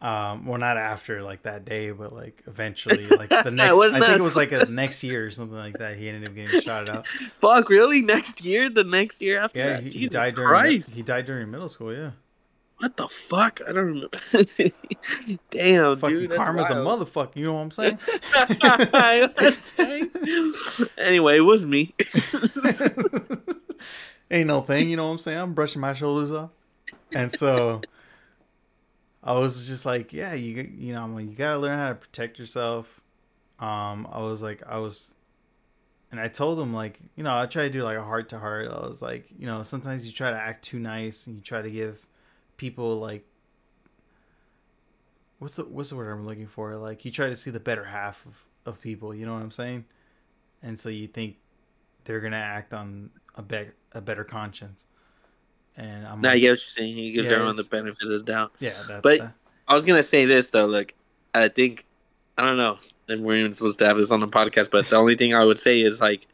[0.00, 3.78] Um, well, not after like that day, but like eventually, like the next.
[3.78, 5.96] I think it was like a next year or something like that.
[5.96, 7.06] He ended up getting shot up.
[7.38, 8.02] Fuck, really?
[8.02, 8.68] Next year?
[8.68, 9.82] The next year after Yeah, that?
[9.84, 10.82] he, he died during.
[10.82, 11.94] He died during middle school.
[11.94, 12.10] Yeah,
[12.78, 13.60] What the fuck?
[13.66, 14.18] I don't remember.
[15.50, 16.34] Damn, fucking dude.
[16.34, 17.36] Karma's a motherfucker.
[17.36, 17.98] You know what I'm saying?
[20.98, 21.94] anyway, it was me.
[24.30, 25.38] Ain't no thing, you know what I'm saying?
[25.38, 26.50] I'm brushing my shoulders off.
[27.12, 27.82] And so
[29.22, 31.94] I was just like, yeah, you you know, I'm like, you gotta learn how to
[31.94, 33.00] protect yourself.
[33.60, 35.08] Um, I was like, I was,
[36.10, 38.38] and I told him like, you know, I try to do like a heart to
[38.38, 38.68] heart.
[38.68, 41.62] I was like, you know, sometimes you try to act too nice and you try
[41.62, 42.04] to give
[42.56, 43.24] people like,
[45.38, 46.76] what's the what's the word I'm looking for?
[46.76, 49.14] Like, you try to see the better half of of people.
[49.14, 49.84] You know what I'm saying?
[50.62, 51.36] And so you think
[52.04, 54.86] they're gonna act on a be- a better conscience.
[55.76, 56.94] And I'm no, I get what you're saying.
[56.96, 58.54] He gives Yeah, everyone the benefit of the doubt.
[58.60, 59.34] yeah, that, But- that-
[59.66, 60.66] I was gonna say this though.
[60.66, 60.94] Look,
[61.34, 61.84] I think
[62.36, 62.78] I don't know.
[63.08, 65.44] And we're even supposed to have this on the podcast, but the only thing I
[65.44, 66.26] would say is like,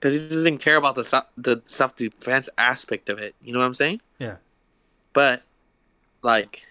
[0.00, 3.34] because he doesn't care about the the self defense aspect of it.
[3.42, 4.00] You know what I'm saying?
[4.18, 4.36] Yeah.
[5.12, 5.42] But
[6.22, 6.64] like,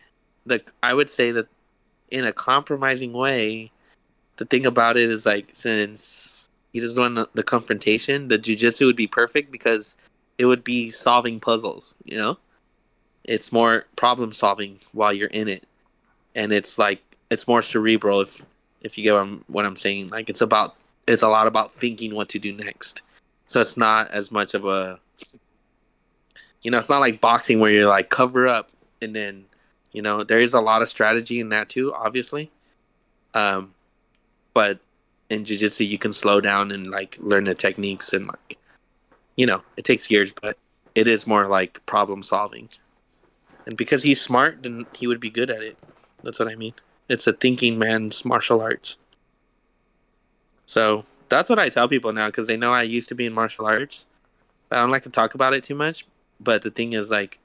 [0.46, 1.48] the I would say that
[2.10, 3.72] in a compromising way,
[4.38, 6.34] the thing about it is like since
[6.74, 9.96] he doesn't want the- confrontation, the jujitsu would be perfect because
[10.38, 11.94] it would be solving puzzles.
[12.04, 12.38] You know,
[13.24, 15.68] it's more problem solving while you're in it
[16.36, 18.42] and it's like it's more cerebral if
[18.82, 19.14] if you get
[19.48, 20.10] what I'm saying.
[20.10, 20.76] Like it's about
[21.08, 23.02] it's a lot about thinking what to do next.
[23.48, 25.00] So it's not as much of a
[26.62, 28.70] you know, it's not like boxing where you're like cover up
[29.02, 29.46] and then
[29.92, 32.52] you know, there is a lot of strategy in that too, obviously.
[33.34, 33.74] Um
[34.54, 34.80] but
[35.30, 38.58] in jiu-jitsu you can slow down and like learn the techniques and like
[39.36, 40.58] you know, it takes years but
[40.94, 42.70] it is more like problem solving.
[43.66, 45.78] And because he's smart, then he would be good at it.
[46.24, 46.74] That's what I mean.
[47.08, 48.98] It's a thinking man's martial arts.
[50.66, 53.34] So that's what I tell people now because they know I used to be in
[53.34, 54.06] martial arts.
[54.70, 56.06] I don't like to talk about it too much.
[56.42, 57.40] But the thing is, like,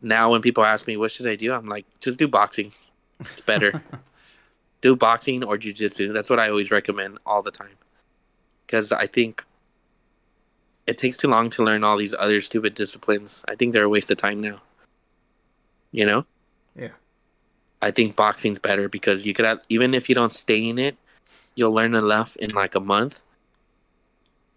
[0.00, 1.52] now when people ask me, what should I do?
[1.52, 2.72] I'm like, just do boxing.
[3.18, 3.82] It's better.
[4.80, 6.12] do boxing or jujitsu.
[6.12, 7.76] That's what I always recommend all the time.
[8.66, 9.44] Because I think
[10.86, 13.44] it takes too long to learn all these other stupid disciplines.
[13.46, 14.60] I think they're a waste of time now.
[15.92, 16.24] You know?
[16.76, 16.90] Yeah.
[17.82, 20.96] I think boxing's better because you could have, even if you don't stay in it,
[21.54, 23.22] you'll learn enough in like a month.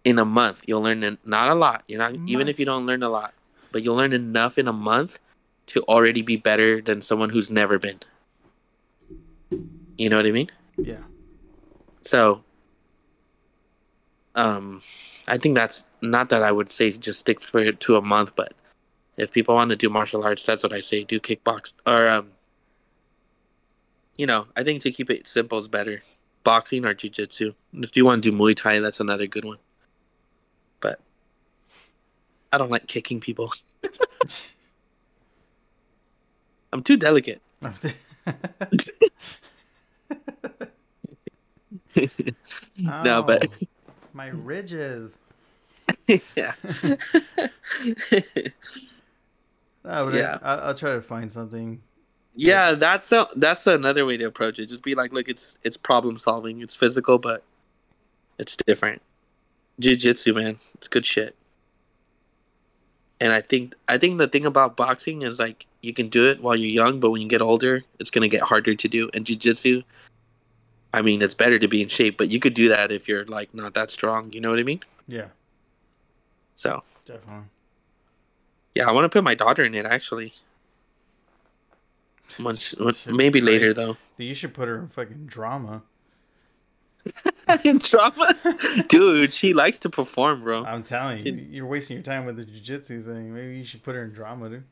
[0.04, 1.82] In a month, you'll learn not a lot.
[1.88, 3.32] You're not even if you don't learn a lot,
[3.74, 5.18] but you'll learn enough in a month
[5.66, 7.98] to already be better than someone who's never been.
[9.98, 10.50] You know what I mean?
[10.78, 11.02] yeah.
[12.02, 12.44] So,
[14.36, 14.80] Um,
[15.26, 18.36] I think that's not that I would say just stick for it to a month,
[18.36, 18.54] but
[19.16, 21.02] if people want to do martial arts, that's what I say.
[21.02, 22.30] Do kickbox or um,
[24.16, 26.02] you know, I think to keep it simple is better.
[26.44, 27.54] Boxing or jujitsu.
[27.72, 29.58] If you want to do Muay Thai, that's another good one.
[30.78, 31.00] But
[32.54, 33.52] I don't like kicking people.
[36.72, 37.42] I'm too delicate.
[42.76, 43.66] no, but oh,
[44.12, 45.16] my ridges.
[46.06, 46.52] yeah.
[49.84, 50.38] Oh, but Yeah.
[50.42, 51.82] I, I, I'll try to find something.
[52.36, 54.66] Yeah, that's a, that's another way to approach it.
[54.66, 56.62] Just be like, look, it's it's problem solving.
[56.62, 57.42] It's physical, but
[58.38, 59.02] it's different.
[59.80, 61.34] Jiu-jitsu, man, it's good shit.
[63.20, 66.42] And I think I think the thing about boxing is like you can do it
[66.42, 69.08] while you're young, but when you get older, it's gonna get harder to do.
[69.14, 69.82] And jiu-jitsu,
[70.92, 73.24] I mean, it's better to be in shape, but you could do that if you're
[73.24, 74.32] like not that strong.
[74.32, 74.80] You know what I mean?
[75.06, 75.28] Yeah,
[76.54, 77.44] So definitely.
[78.74, 80.32] yeah, I want to put my daughter in it actually.
[82.28, 83.96] Shit, maybe later though.
[84.16, 85.82] You should put her in fucking drama.
[87.64, 88.34] in drama.
[88.88, 90.64] Dude, she likes to perform, bro.
[90.64, 93.34] I'm telling you, She- you're wasting your time with the jujitsu thing.
[93.34, 94.64] Maybe you should put her in drama, dude.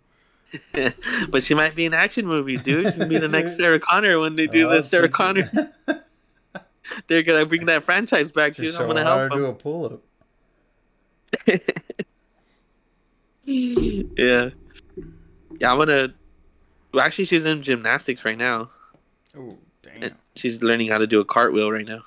[1.31, 2.93] but she might be in action movies, dude.
[2.95, 5.51] She'll be the next Sarah Connor when they do Oh, the Sarah Connor.
[7.07, 8.67] They're gonna bring that franchise back, dude.
[8.67, 10.01] Just I'm gonna her how help to do a pull up.
[13.45, 14.51] yeah.
[15.59, 16.13] Yeah, I'm gonna.
[16.93, 18.71] Well, actually, she's in gymnastics right now.
[19.37, 20.03] Oh, damn.
[20.03, 22.01] And She's learning how to do a cartwheel right now.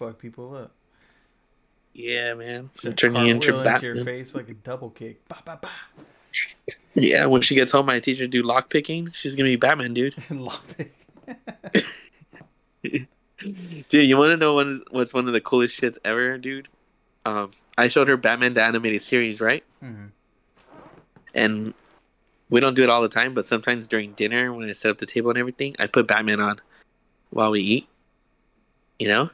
[0.00, 0.72] Fuck people up.
[1.92, 2.70] Yeah, man.
[2.80, 5.28] She'll Turn you into into your face, fucking double kick.
[5.28, 5.68] Ba ba ba.
[6.94, 9.10] Yeah, when she gets home, I teach her to do lock picking.
[9.12, 10.14] She's gonna be Batman, dude.
[10.30, 10.94] Lock pick.
[13.88, 16.68] Dude, you want to know one, what's one of the coolest shits ever, dude?
[17.24, 19.64] Um, I showed her Batman the animated series, right?
[19.80, 20.06] hmm
[21.34, 21.72] And
[22.50, 24.98] we don't do it all the time, but sometimes during dinner when I set up
[24.98, 26.60] the table and everything, I put Batman on
[27.30, 27.88] while we eat.
[28.98, 29.30] You know?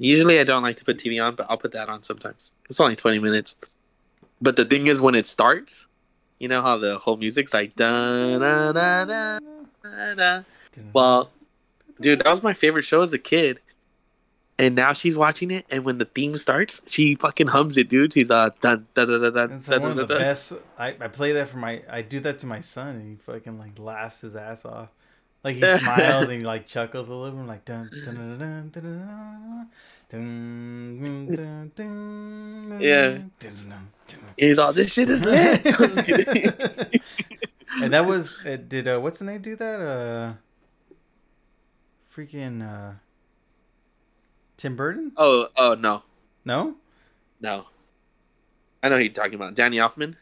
[0.00, 2.52] Usually I don't like to put TV on, but I'll put that on sometimes.
[2.70, 3.56] It's only 20 minutes.
[4.40, 5.86] But the thing is, when it starts,
[6.38, 9.38] you know how the whole music's like da da da da
[9.84, 10.42] da da.
[10.94, 11.30] Well,
[12.00, 13.60] dude, that was my favorite show as a kid.
[14.58, 18.12] And now she's watching it, and when the theme starts, she fucking hums it, dude.
[18.12, 20.22] She's uh dun dun dun dun dun It's dun one of dun the dun.
[20.22, 20.52] best.
[20.78, 21.82] I, I play that for my.
[21.88, 24.88] I do that to my son, and he fucking like laughs his ass off.
[25.42, 27.38] Like he smiles and he like chuckles a little.
[27.38, 29.70] I'm like dun dun dun dun dun
[30.10, 33.08] dun dun dun dun dun Yeah.
[33.08, 33.88] dun dun dun.
[34.36, 35.64] He's all this shit is lit.
[35.66, 36.52] I'm just kidding.
[37.82, 39.80] and that was uh, did uh, what's the name do that?
[39.80, 40.32] Uh,
[42.14, 42.94] freaking uh,
[44.56, 45.12] Tim Burton?
[45.16, 46.02] oh oh no
[46.44, 46.74] No,
[47.40, 47.64] no.
[48.82, 49.54] I know who you're talking about.
[49.54, 50.16] Danny Elfman.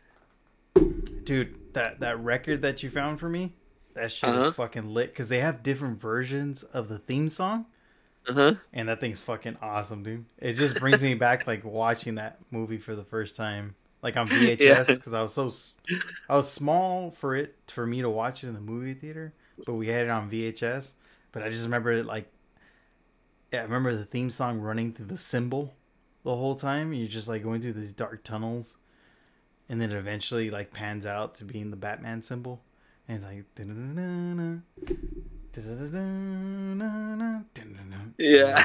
[1.25, 3.53] dude, that that record that you found for me,
[3.99, 4.49] that shit Uh-huh.
[4.49, 7.67] is fucking lit because they have different versions of the theme song.
[8.29, 8.55] Uh huh.
[8.73, 10.25] And that thing's fucking awesome, dude.
[10.39, 14.29] It just brings me back like watching that movie for the first time, like on
[14.29, 15.51] VHS, because I was so
[16.29, 19.33] I was small for it for me to watch it in the movie theater,
[19.65, 20.95] but we had it on VHS.
[21.33, 22.31] But I just remember it like,
[23.53, 25.75] yeah, I remember the theme song running through the symbol
[26.25, 26.93] the whole time.
[26.93, 28.77] You're just like going through these dark tunnels,
[29.69, 32.63] and then it eventually like pans out to being the Batman symbol,
[33.09, 33.45] and it's like.
[33.55, 34.59] "Da-da-da-da-da,
[35.53, 38.65] da-da-da-da-da-da, da-da-da-da, Yeah.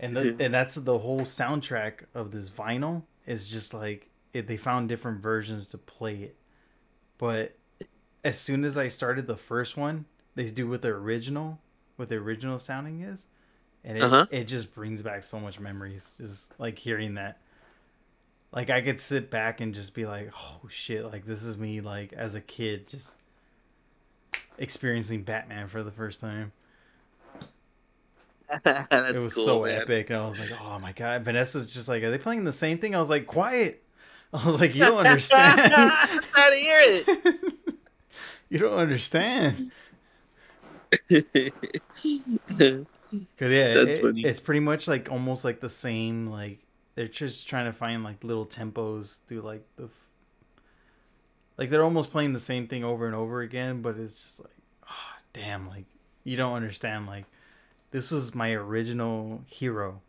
[0.00, 4.56] and the, and that's the whole soundtrack of this vinyl is just like it, they
[4.56, 6.36] found different versions to play it
[7.18, 7.56] but
[8.24, 11.58] as soon as i started the first one they do what the original
[11.96, 13.26] what the original sounding is
[13.84, 14.26] and it, Uh-huh.
[14.30, 17.40] it just brings back so much memories just like hearing that
[18.52, 21.80] like i could sit back and just be like oh shit like this is me
[21.80, 23.14] like as a kid just
[24.58, 26.52] experiencing batman for the first time
[28.64, 29.82] it was cool, so man.
[29.82, 30.10] epic.
[30.10, 31.24] And I was like, oh my god.
[31.24, 32.94] Vanessa's just like, are they playing the same thing?
[32.94, 33.82] I was like, quiet.
[34.32, 35.72] I was like, you don't understand.
[35.76, 37.34] I'm to hear it.
[38.48, 39.72] you don't understand.
[41.08, 41.22] Cause
[42.60, 46.26] yeah, it- it's pretty much like almost like the same.
[46.26, 46.58] Like
[46.96, 49.90] they're just trying to find like little tempos through like the, f-
[51.56, 53.82] like they're almost playing the same thing over and over again.
[53.82, 54.56] But it's just like,
[54.90, 55.84] oh, damn, like
[56.24, 57.06] you don't understand.
[57.06, 57.26] Like
[57.92, 60.00] this was my original hero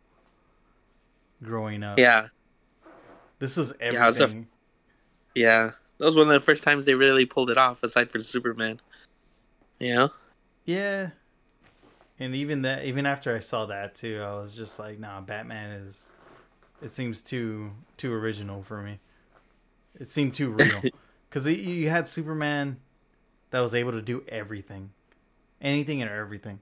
[1.42, 1.98] growing up.
[1.98, 2.26] yeah,
[3.38, 4.48] This was Yeah, was a- everything.
[5.34, 5.70] yeah.
[5.98, 8.80] That was one of the first times they really pulled it off, aside from Superman.
[9.80, 10.10] You know?
[10.64, 11.10] Yeah.
[12.20, 15.70] And even that, even after I saw that too, I was just like, nah, Batman
[15.86, 16.08] is.
[16.80, 18.98] It seems too too original for me.
[19.98, 20.82] It seemed too real.
[21.28, 22.78] Because you had Superman
[23.50, 24.88] that was able to do everything,
[25.60, 26.58] anything and everything.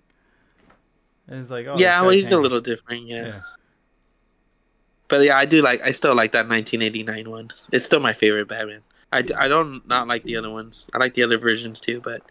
[1.28, 3.26] And it's like, oh, yeah, well, he's a little different, yeah.
[3.26, 3.40] Yeah.
[5.06, 5.82] But yeah, I do like.
[5.82, 7.52] I still like that 1989 one.
[7.70, 8.82] It's still my favorite Batman.
[9.12, 10.88] I, I don't not like the other ones.
[10.92, 12.22] I like the other versions too, but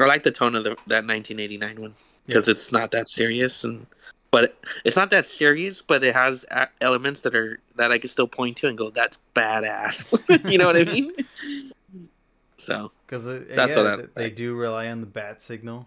[0.00, 1.94] I like the tone of the, that 1989 one
[2.24, 3.86] because it's not that serious and.
[4.30, 8.08] But it's not that serious, but it has a- elements that are that I can
[8.08, 10.12] still point to and go, "That's badass."
[10.50, 11.12] you know what I mean?
[12.58, 15.86] So Because That's yeah, what they do rely on the bat signal,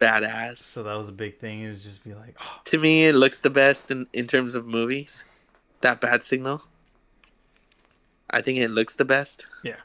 [0.00, 0.58] badass.
[0.58, 1.60] so that was a big thing.
[1.62, 4.54] It was just be like, oh, To me, it looks the best in, in terms
[4.54, 5.24] of movies.
[5.80, 6.62] That bat signal.
[8.28, 9.46] I think it looks the best.
[9.62, 9.76] Yeah.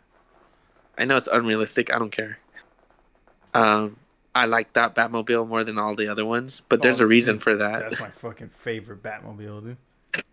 [0.97, 1.93] I know it's unrealistic.
[1.93, 2.39] I don't care.
[3.53, 3.97] Um,
[4.39, 7.35] I like that Batmobile more than all the other ones, but there's Oh, a reason
[7.35, 7.79] dude, for that.
[7.81, 9.77] that's my fucking favorite Batmobile, dude.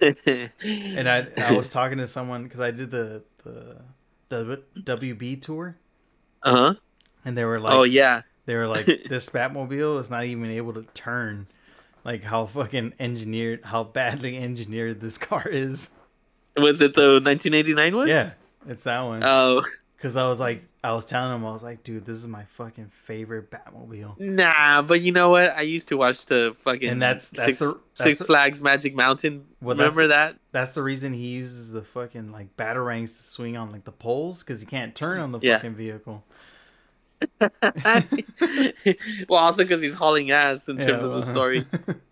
[0.63, 3.83] And I I was talking to someone because I did the the
[4.29, 5.77] the WB tour,
[6.43, 6.75] uh huh.
[7.25, 8.23] and they were like, oh yeah.
[8.47, 11.47] they were like, this Batmobile is not even able to turn.
[12.05, 15.91] Like how fucking engineered, how badly engineered this car is.
[16.57, 18.09] Was it the 1989 one?
[18.09, 18.31] Yeah,
[18.69, 19.23] it's that one.
[19.25, 19.63] Oh
[19.97, 22.45] Because I was like, I was telling him, I was like, dude, this is my
[22.45, 24.21] fucking favorite Batmobile.
[24.21, 25.57] nah, but you know what?
[25.57, 28.63] I used to watch the fucking And that's- that's Six, the- that's Six the- Flags
[28.63, 29.47] Magic Mountain.
[29.61, 30.37] Well, that's- Remember that?
[30.53, 34.45] That's the reason he uses the fucking like batarangs to swing on like the poles
[34.45, 35.57] because he can't turn on the Yeah.
[35.57, 36.23] fucking vehicle.
[37.41, 37.51] well,
[39.31, 41.65] also because he's hauling ass in terms of the story.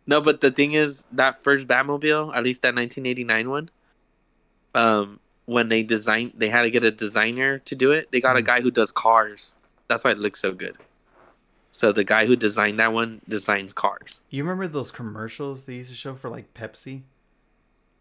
[0.07, 3.71] No, but the thing is, that first Batmobile, at least that 1989 one,
[4.75, 8.11] um, when they designed, they had to get a designer to do it.
[8.11, 8.47] They got a Mhm.
[8.47, 9.55] guy who does cars.
[9.89, 10.77] That's why it looks so good.
[11.73, 14.21] So the guy who designed that one designs cars.
[14.31, 17.03] You remember those commercials they used to show for like Pepsi,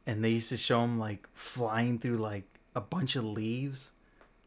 [0.06, 2.44] and they used to show him like flying through like
[2.76, 3.92] a bunch of leaves,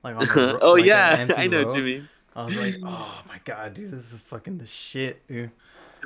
[0.02, 1.66] like on the ro- oh like, yeah, empty I know road.
[1.66, 2.08] what you mean.
[2.34, 5.50] I was like, oh my god, dude, this is fucking the shit, dude.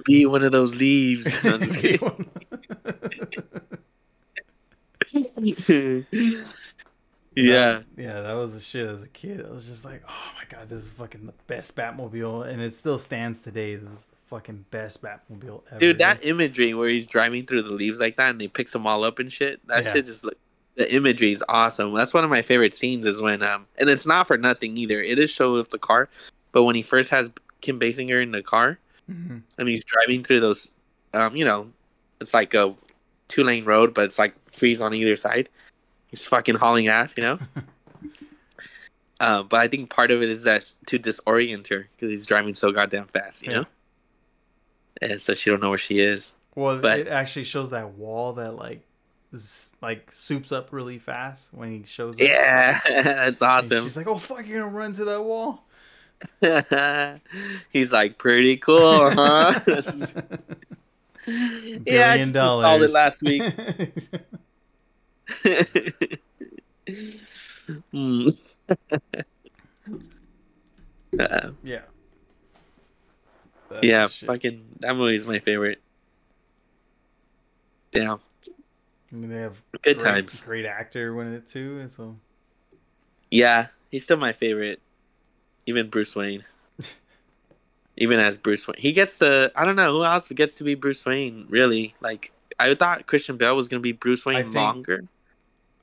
[0.07, 1.37] Be one of those leaves.
[1.45, 1.59] No,
[7.47, 8.05] Just kidding.
[8.07, 8.15] yeah.
[8.15, 9.45] yeah, that was the shit as a kid.
[9.45, 12.75] I was just like, oh my god, this is fucking the best Batmobile, and it
[12.75, 13.77] still stands today.
[13.77, 15.81] This is the fucking best Batmobile ever.
[15.81, 18.87] Dude, that imagery where he's driving through the leaves like that and he picks them
[18.87, 19.93] all up and shit, that Yeah.
[19.93, 20.37] shit just look.
[20.77, 21.93] The imagery is awesome.
[21.95, 23.05] That's one of my favorite scenes.
[23.07, 25.03] Is when um, and it's not for nothing either.
[25.03, 26.09] It is show with the car,
[26.53, 27.29] but when he first has
[27.61, 28.79] Kim Basinger in the car
[29.11, 29.43] Mhm.
[29.59, 30.71] and he's driving through those,
[31.13, 31.71] um, you know,
[32.21, 32.75] it's like a
[33.29, 35.49] two lane road, but it's like trees on either side.
[36.11, 37.39] He's fucking hauling ass, you know.
[39.21, 42.55] uh, but I think part of it is that to disorient her because he's driving
[42.55, 43.59] so goddamn fast, you Yeah.
[43.61, 43.65] know.
[45.03, 46.33] And so she don't know where she is.
[46.55, 48.81] Well, But- it actually shows that wall that like
[49.35, 52.21] z- like soups up really fast when he shows up.
[52.27, 53.85] Yeah, that's And awesome.
[53.85, 55.65] She's like, "Oh fuck, you're gonna run to that wall."
[57.73, 59.59] He's like, pretty cool, huh?
[61.27, 63.43] yeah, I just installed it last week.
[67.93, 68.31] Hmm.
[71.19, 71.81] Uh, yeah.
[73.71, 75.81] That's yeah, fucking that movie is my favorite.
[77.93, 78.17] Yeah,
[79.13, 80.41] I mean, they have good great, times.
[80.41, 82.17] Great actor in it too, and so
[83.31, 84.81] Yeah, he's still my favorite.
[85.67, 86.45] Even Bruce Wayne.
[87.97, 90.75] Even as Bruce Wayne, he gets the I don't know who else gets to be
[90.75, 91.47] Bruce Wayne.
[91.49, 95.05] Really, like I thought Christian Bale was gonna be Bruce Wayne I think longer,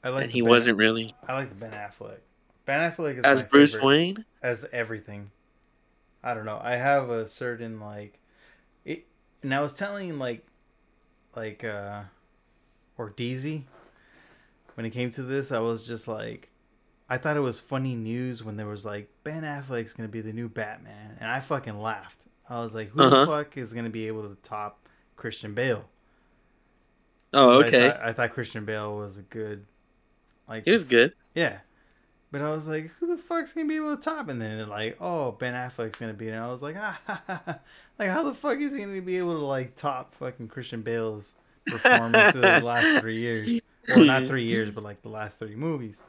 [0.03, 0.23] I like.
[0.23, 2.19] and he ben, wasn't really I like the Ben Affleck.
[2.65, 4.25] Ben Affleck is as Bruce favorite Wayne.
[4.41, 5.31] as everything.
[6.23, 6.59] I don't know.
[6.61, 8.17] I have a certain like,
[8.85, 9.05] it,
[9.43, 10.45] and I was telling like,
[11.35, 12.01] like uh,
[12.97, 13.63] or DZ,
[14.75, 16.49] when it came to this, I was just like,
[17.09, 20.33] I thought it was funny news when there was like Ben Affleck's gonna be the
[20.33, 22.25] new Batman, and I fucking laughed.
[22.49, 23.21] I was like, who Uh-huh.
[23.21, 24.79] the fuck is gonna be able to top
[25.15, 25.85] Christian Bale?
[27.33, 29.65] Oh, I okay, I thought Christian Bale was a good,
[30.47, 31.13] like, he was good.
[31.35, 31.59] yeah.
[32.29, 34.27] But I was like, who the fuck's gonna be able to top?
[34.27, 36.27] And then they're like, oh, Ben Affleck's gonna be.
[36.27, 36.31] it.
[36.31, 37.59] And I was like, ah, ha, ha, ha.
[37.97, 41.33] like how the fuck is he gonna be able to like top fucking Christian Bale's
[41.65, 43.61] performance of the last three years?
[43.87, 46.01] Well, not three years, but like the last three movies.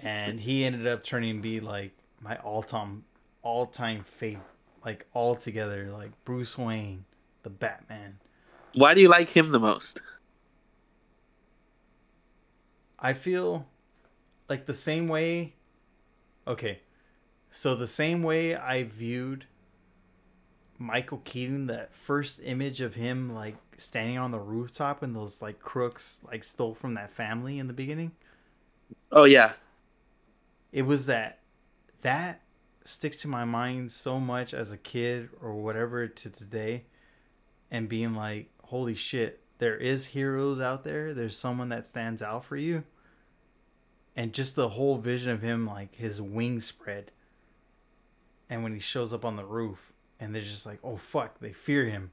[0.00, 1.90] And he ended up turning to be like
[2.20, 3.04] my all-time,
[3.42, 4.44] all-time favorite,
[4.84, 7.04] like all together, like Bruce Wayne,
[7.42, 8.16] the Batman.
[8.74, 10.00] Why do you like him the most?
[13.04, 13.66] I feel
[14.48, 15.54] like the same way.
[16.46, 16.78] Okay,
[17.50, 19.44] so the same way I viewed
[20.78, 25.58] Michael Keaton, that first image of him like standing on the rooftop when those like
[25.58, 28.12] crooks like stole from that family in the beginning.
[29.10, 29.52] Oh yeah.
[30.70, 31.40] It was that
[32.02, 32.40] that
[32.84, 36.84] sticks to my mind so much as a kid or whatever to today
[37.70, 41.14] and being like, holy shit, there is heroes out there.
[41.14, 42.84] There's someone that stands out for you.
[44.16, 47.10] And just the whole vision of him, like his wings spread.
[48.50, 51.52] And when he shows up on the roof, and they're just like, oh fuck, they
[51.52, 52.10] fear him.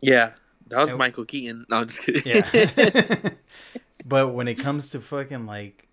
[0.00, 0.32] Yeah,
[0.68, 1.66] that was And- Michael Keaton.
[1.68, 2.22] No, I'm just kidding.
[2.24, 3.30] Yeah.
[4.06, 5.86] but when it comes to fucking like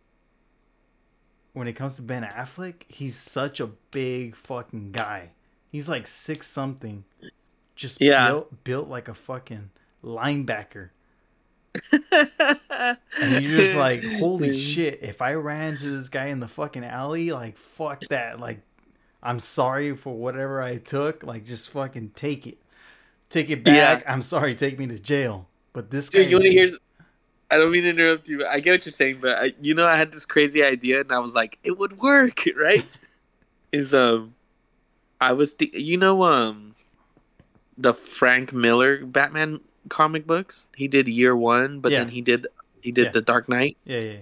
[1.53, 5.31] when it comes to Ben Affleck, he's such a big fucking guy.
[5.71, 7.03] He's like six something.
[7.75, 8.27] Just Yeah.
[8.27, 9.69] built built like a fucking
[10.03, 10.89] linebacker.
[13.19, 16.83] And you're just like, holy shit, if I ran to this guy in the fucking
[16.83, 18.39] alley, like fuck that.
[18.39, 18.61] Like
[19.21, 21.23] I'm sorry for whatever I took.
[21.23, 22.57] Like just fucking take it.
[23.29, 24.05] Take it back.
[24.07, 25.47] I'm sorry, take me to jail.
[25.73, 26.69] But this guy Dude, you want to hear?
[27.49, 28.39] I don't mean to interrupt you.
[28.39, 31.01] But I get what you're saying, but I, you know, I had this crazy idea,
[31.01, 32.85] and I was like, it would work, right?
[33.71, 34.33] Is um,
[35.19, 36.75] I was, th- you know, um,
[37.77, 39.59] the Frank Miller Batman
[39.89, 40.67] comic books.
[40.75, 41.99] He did Year One, but Yeah.
[41.99, 42.47] then he did
[42.81, 43.11] he did Yeah.
[43.11, 43.77] the Dark Knight.
[43.85, 44.17] Yeah, yeah.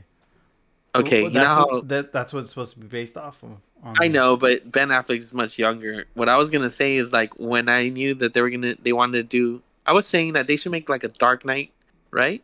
[0.95, 3.17] Okay, Well, you know that's how what, that, that's what it's supposed to be based
[3.17, 3.51] off of.
[3.83, 6.05] on I know, but Ben Affleck is much younger.
[6.13, 8.93] What I was gonna say is like when I knew that they were gonna they
[8.93, 11.71] wanted to do I was saying that they should make like a Dark Knight,
[12.11, 12.41] right?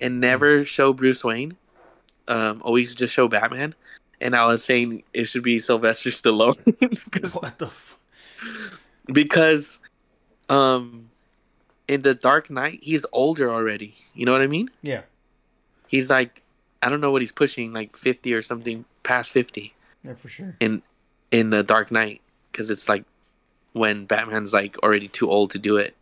[0.00, 1.56] And never show Bruce Wayne.
[2.26, 3.74] Um, always just show Batman.
[4.20, 6.64] And I was saying it should be Sylvester Stallone
[7.04, 7.66] because What the?
[7.66, 7.98] F-
[9.06, 9.78] because
[10.48, 11.10] um
[11.92, 13.94] in the Dark Knight he's older already.
[14.14, 14.70] You know what I mean?
[14.82, 15.02] yeah,
[15.88, 16.42] He's like
[16.82, 19.72] I don't know what he's pushing like 50 or something past 50.
[20.04, 20.56] yeah, for sure.
[20.60, 20.82] in
[21.30, 22.20] in the Dark Knight
[22.50, 23.04] because it's like
[23.72, 25.94] when Batman's like already too old to do it.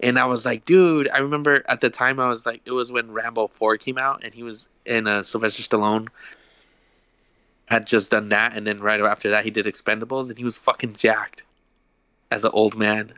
[0.00, 2.92] And I was like, dude, I remember at the time I was like, it was
[2.92, 6.06] when Rambo Four came out, and he was in uh, Sylvester Stallone
[7.66, 10.56] had just done that, and then right after that he did Expendables, and he was
[10.56, 11.42] fucking jacked
[12.30, 13.12] as an old man.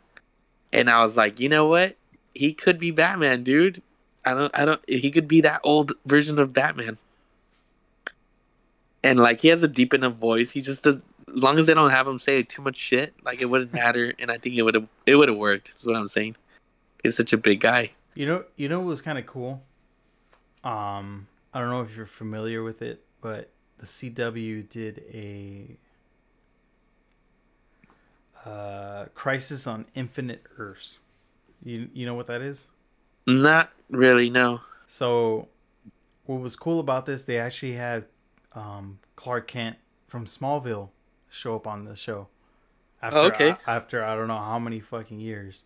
[0.72, 1.96] And I was like, you know what?
[2.34, 3.82] He could be Batman, dude.
[4.24, 4.80] I don't, I don't.
[4.88, 6.98] He could be that old version of Batman
[9.02, 10.50] and like he has a deep enough voice.
[10.50, 10.96] He just does,
[11.34, 14.12] as long as they don't have him say too much shit, like it wouldn't matter.
[14.18, 15.72] And I think it would have it would have worked.
[15.78, 16.36] Is what I'm saying.
[17.02, 17.92] He's such a big guy.
[18.14, 19.62] You know, you know what was kind of cool.
[20.64, 23.48] Um, I don't know if you're familiar with it, but
[23.78, 25.76] the CW did a
[28.44, 31.00] uh, Crisis on Infinite Earths.
[31.62, 32.66] You you know what that is?
[33.26, 34.30] Not really.
[34.30, 34.60] No.
[34.88, 35.48] So,
[36.26, 37.24] what was cool about this?
[37.24, 38.06] They actually had
[38.54, 39.76] um, Clark Kent
[40.08, 40.88] from Smallville
[41.28, 42.28] show up on the show.
[43.02, 43.56] After, Oh, okay.
[43.66, 45.64] after I don't know how many fucking years,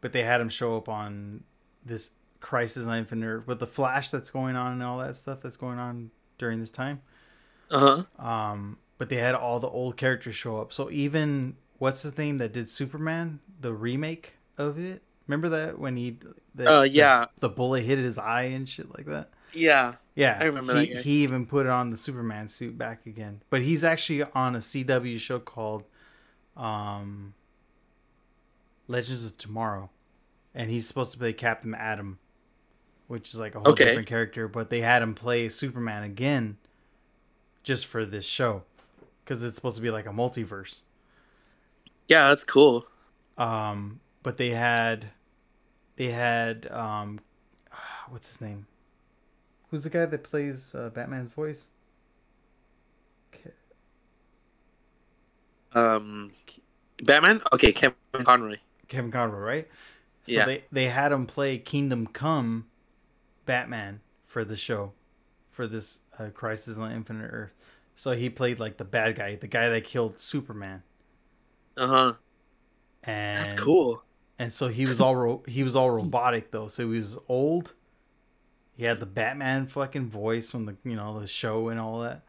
[0.00, 1.44] but they had him show up on
[1.84, 2.10] this
[2.40, 5.56] Crisis on Infinite Earth with the Flash that's going on and all that stuff that's
[5.56, 7.00] going on during this time.
[7.70, 8.26] Uh huh.
[8.26, 10.72] Um, but they had all the old characters show up.
[10.72, 15.02] So even what's his name that did Superman, the remake of it.
[15.26, 16.16] Remember that when he,
[16.54, 17.26] the, Uh, yeah.
[17.40, 19.30] the, the bullet hit his eye and shit like that.
[19.52, 19.94] Yeah.
[20.14, 21.02] Yeah, I remember he, that.
[21.02, 25.18] He even put on the Superman suit back again, but he's actually on a CW
[25.18, 25.82] show called
[26.56, 27.34] um,
[28.86, 29.90] Legends of Tomorrow,
[30.54, 32.18] and he's supposed to play Captain Atom,
[33.08, 33.86] which is like a whole Okay.
[33.86, 34.46] different character.
[34.46, 36.58] But they had him play Superman again,
[37.64, 38.62] just for this show,
[39.24, 40.82] because it's supposed to be like a multiverse.
[42.12, 42.28] Yeah.
[42.28, 42.86] That's cool.
[43.38, 45.06] Um, but they had,
[45.96, 47.20] they had um,
[48.10, 48.66] what's his name?
[49.70, 51.68] Who's the guy that plays uh, Batman's voice?
[55.74, 56.32] Um,
[57.02, 57.40] Batman.
[57.52, 58.56] Okay, Kevin Conroy.
[58.88, 59.68] Kevin Conroy, right?
[60.24, 60.46] So Yeah.
[60.46, 62.66] they they had him play Kingdom Come
[63.46, 64.92] Batman for the show,
[65.50, 67.52] for this uh, Crisis on Infinite Earth.
[67.96, 70.82] So he played like the bad guy, the guy that killed Superman.
[71.76, 72.12] Uh huh.
[73.04, 74.02] And That's cool.
[74.38, 76.68] And so he was all ro- he was all robotic though.
[76.68, 77.72] So he was old.
[78.76, 82.22] He had the Batman fucking voice from the you know the show and all that.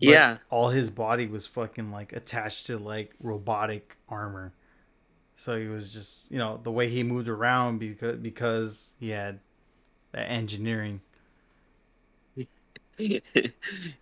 [0.00, 0.36] But Yeah.
[0.50, 4.52] All his body was fucking like attached to like robotic armor.
[5.36, 9.40] So he was just you know the way he moved around because because he had
[10.12, 11.00] that engineering.
[12.96, 13.20] He's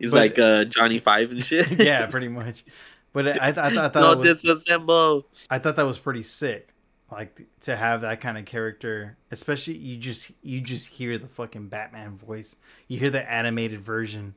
[0.01, 1.71] But- like uh, Johnny Five and shit.
[1.81, 2.65] yeah, pretty much.
[3.13, 5.25] But I, I, I, thought- I thought no was, disassemble.
[5.51, 6.69] I thought that was pretty sick.
[7.11, 11.69] Like to have that kind of character, especially you just you just hear the fucking
[11.69, 12.57] Batman voice.
[12.89, 14.35] You hear the animated version,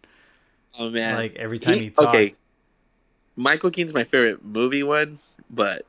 [0.77, 1.15] Oh man.
[1.15, 2.07] like every time he, He- talks.
[2.09, 2.35] okay.
[3.37, 5.19] Michael Keaton's my favorite movie one,
[5.49, 5.85] but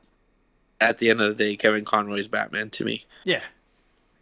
[0.81, 3.05] at the end of the day, Kevin Conroy's Batman to me.
[3.25, 3.43] Yeah.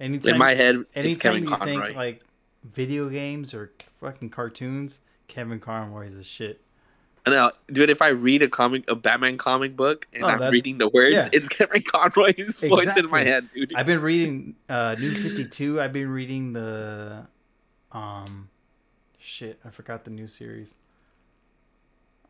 [0.01, 1.85] Anytime, In my head, it's anytime Kevin you Conroy.
[1.85, 2.21] think like
[2.65, 6.61] video games or fucking cartoons, Kevin Conroy is the shit.
[7.27, 10.53] No, dude, if I read a comic, a Batman comic book, and Oh, I'm that-
[10.53, 11.29] reading the words, yeah.
[11.33, 13.25] it's Kevin Conroy's voice in my Exactly.
[13.25, 13.75] head, dude.
[13.75, 15.81] I've been reading uh, New Fifty Two.
[15.81, 17.27] I've been reading the
[17.93, 18.49] um
[19.19, 19.59] shit.
[19.65, 20.75] I forgot the new series.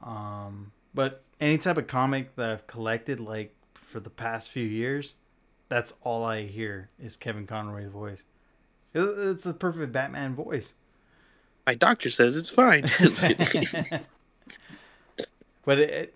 [0.02, 5.16] Um, but any type of comic that I've collected, like for the past few years,
[5.68, 8.22] that's all I hear is Kevin Conroy's voice.
[8.92, 10.72] It- It's the perfect Batman voice.
[11.66, 12.84] My doctor says it's fine.
[15.64, 16.14] but it, it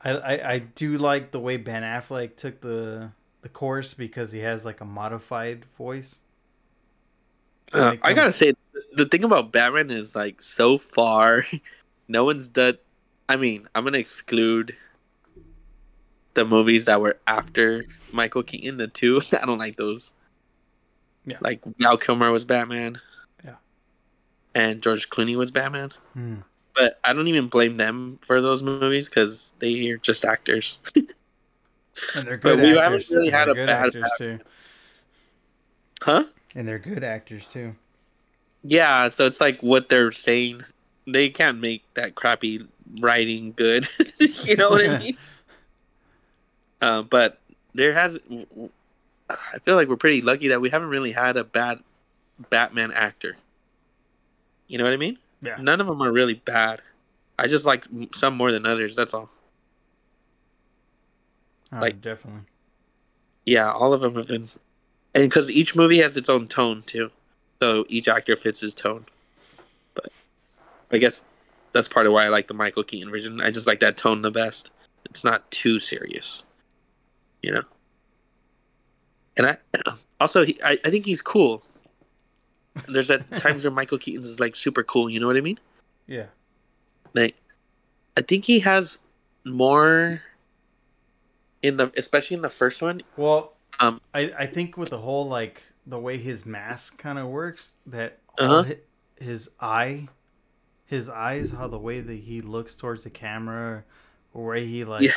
[0.00, 3.10] I, I I do like the way Ben Affleck took the
[3.42, 6.20] the course because he has like a modified voice.
[7.72, 8.54] Uh, I um, gotta say,
[8.94, 11.44] the thing about Batman is like so far,
[12.08, 12.78] no one's done.
[13.28, 14.74] I mean, I'm gonna exclude
[16.34, 19.20] the movies that were after Michael Keaton, the two.
[19.32, 20.12] I don't like those.
[21.26, 21.38] Yeah.
[21.40, 23.00] Like Val Kilmer was Batman.
[23.44, 23.56] Yeah.
[24.54, 25.92] And George Clooney was Batman.
[26.14, 26.36] Hmm.
[26.78, 30.78] But I don't even blame them for those movies because they are just actors.
[32.14, 33.08] And they're But good we actors.
[33.08, 34.38] haven't really had a good bad actors too.
[36.00, 36.24] huh?
[36.54, 37.74] And they're good actors too.
[38.62, 40.62] Yeah, so it's like what they're saying.
[41.08, 42.68] They can't make that crappy
[43.00, 43.88] writing good.
[44.20, 45.16] you know what I mean?
[46.80, 47.40] Uh, but
[47.74, 48.20] there has.
[49.28, 51.80] I feel like we're pretty lucky that we haven't really had a bad
[52.50, 53.36] Batman actor.
[54.68, 55.18] You know what I mean?
[55.40, 55.56] Yeah.
[55.60, 56.82] None of them are really bad.
[57.38, 58.96] I just like some more than others.
[58.96, 59.30] That's all.
[61.72, 62.42] Oh, Like- definitely.
[63.44, 64.46] Yeah, all of them have been,
[65.14, 67.10] and because each movie has its own tone too,
[67.62, 69.06] so each actor fits his tone.
[69.94, 70.12] But
[70.92, 71.22] I guess
[71.72, 73.40] that's part of why I like the Michael Keaton version.
[73.40, 74.70] I just like that tone the best.
[75.06, 76.42] It's not too serious,
[77.42, 77.62] you know.
[79.38, 79.56] And I
[80.20, 81.62] also he, I, I think he's cool.
[82.86, 85.10] There's at times where Michael Keaton's is like super cool.
[85.10, 85.58] You know what I mean?
[86.06, 86.26] Yeah.
[87.14, 87.36] Like,
[88.16, 88.98] I think he has
[89.44, 90.22] more
[91.62, 93.02] in the, especially in the first one.
[93.16, 97.28] Well, Um, I I think with the whole like the way his mask kind of
[97.28, 98.56] works, that Uh-huh.
[98.56, 98.80] all hi-
[99.18, 100.08] his eye,
[100.86, 103.84] his eyes, how the way that he looks towards the camera,
[104.34, 105.12] or where he like, Yeah.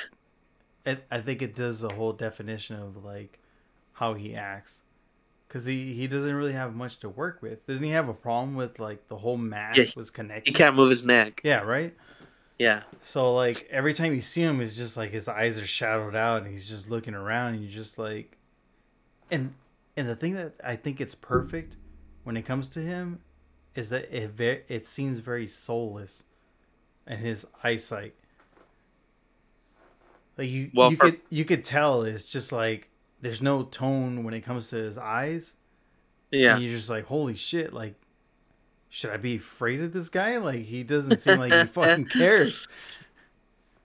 [0.86, 3.40] it, I think it does the whole definition of like
[3.94, 4.82] how he acts.
[5.52, 7.68] Cause he, he doesn't really have much to work with.
[7.68, 10.10] Doesn't he have a problem with like the whole mask Yeah, was
[10.46, 11.42] He can't move his neck.
[11.44, 11.94] Yeah, right.
[12.58, 12.84] Yeah.
[13.02, 16.44] So like every time you see him, it's just like his eyes are shadowed out,
[16.44, 18.38] and he's just looking around, and you're just like,
[19.30, 19.54] and
[19.98, 21.76] and the thing that I think it's perfect
[22.24, 23.20] when it comes to him
[23.76, 26.24] is that it ve- it seems very soulless,
[27.08, 28.14] and his eyesight.
[30.38, 32.88] Like you, Well, you for- could you could tell it's just like
[33.22, 35.54] there's no tone when it comes to his eyes.
[36.32, 36.56] Yeah.
[36.56, 37.96] And you're just like, holy shit, like,
[38.90, 40.38] should I be afraid of this guy?
[40.38, 42.68] Like, he doesn't seem like he fucking cares.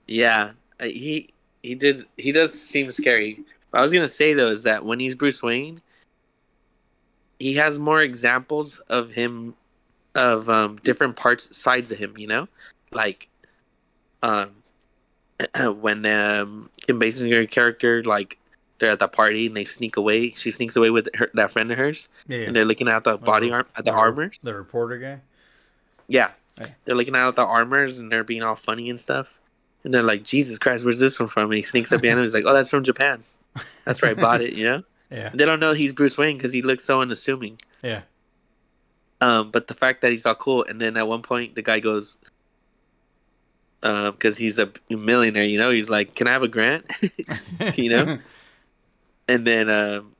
[0.07, 0.51] Yeah.
[0.81, 1.31] Uh, He
[1.63, 3.41] he did he does seem scary.
[3.71, 5.81] What I was gonna say though is that when he's Bruce Wayne,
[7.39, 9.55] he has more examples of him
[10.15, 12.49] of um different parts sides of him, you know?
[12.93, 13.29] Like
[14.23, 14.51] um
[15.81, 18.39] when um Kim Basinger character like
[18.78, 20.32] they're at the party and they sneak away.
[20.32, 22.47] She sneaks away with her, that friend of hers, Yeah, yeah.
[22.47, 24.39] and they're looking at the body arm, at the The- armors.
[24.43, 25.20] The reporter guy.
[26.09, 26.31] Yeah.
[26.85, 29.39] They're looking at the armors and they're being all funny and stuff.
[29.85, 31.44] And they're like, Jesus Christ, where's this one from?
[31.44, 32.24] And he sneaks up behind him.
[32.24, 33.23] He's like, Oh, that's from Japan.
[33.85, 34.82] That's where I bought it, you know?
[35.11, 35.31] Yeah.
[35.32, 37.59] They don't know he's Bruce Wayne because he looks so unassuming.
[37.82, 38.03] Yeah.
[39.20, 41.81] Um, but the fact that he's all cool, and then at one point the guy
[41.81, 42.19] goes,
[43.81, 46.90] because he's a millionaire, you know, he's like, "Can I have a grant?"
[47.77, 48.19] You know?
[49.28, 50.12] and then um,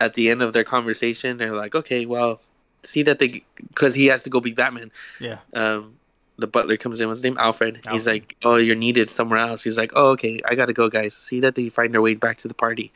[0.00, 2.40] at the end of their conversation, they're like, "Okay, well,
[2.82, 4.90] see that they because he has to go be Batman."
[5.20, 5.38] yeah.
[5.54, 5.94] um
[6.36, 7.80] the butler comes in what's his name alfred.
[7.92, 11.14] he's like oh you're needed somewhere else he's like oh okay i gotta go guys
[11.14, 12.92] see that they find their way back to the party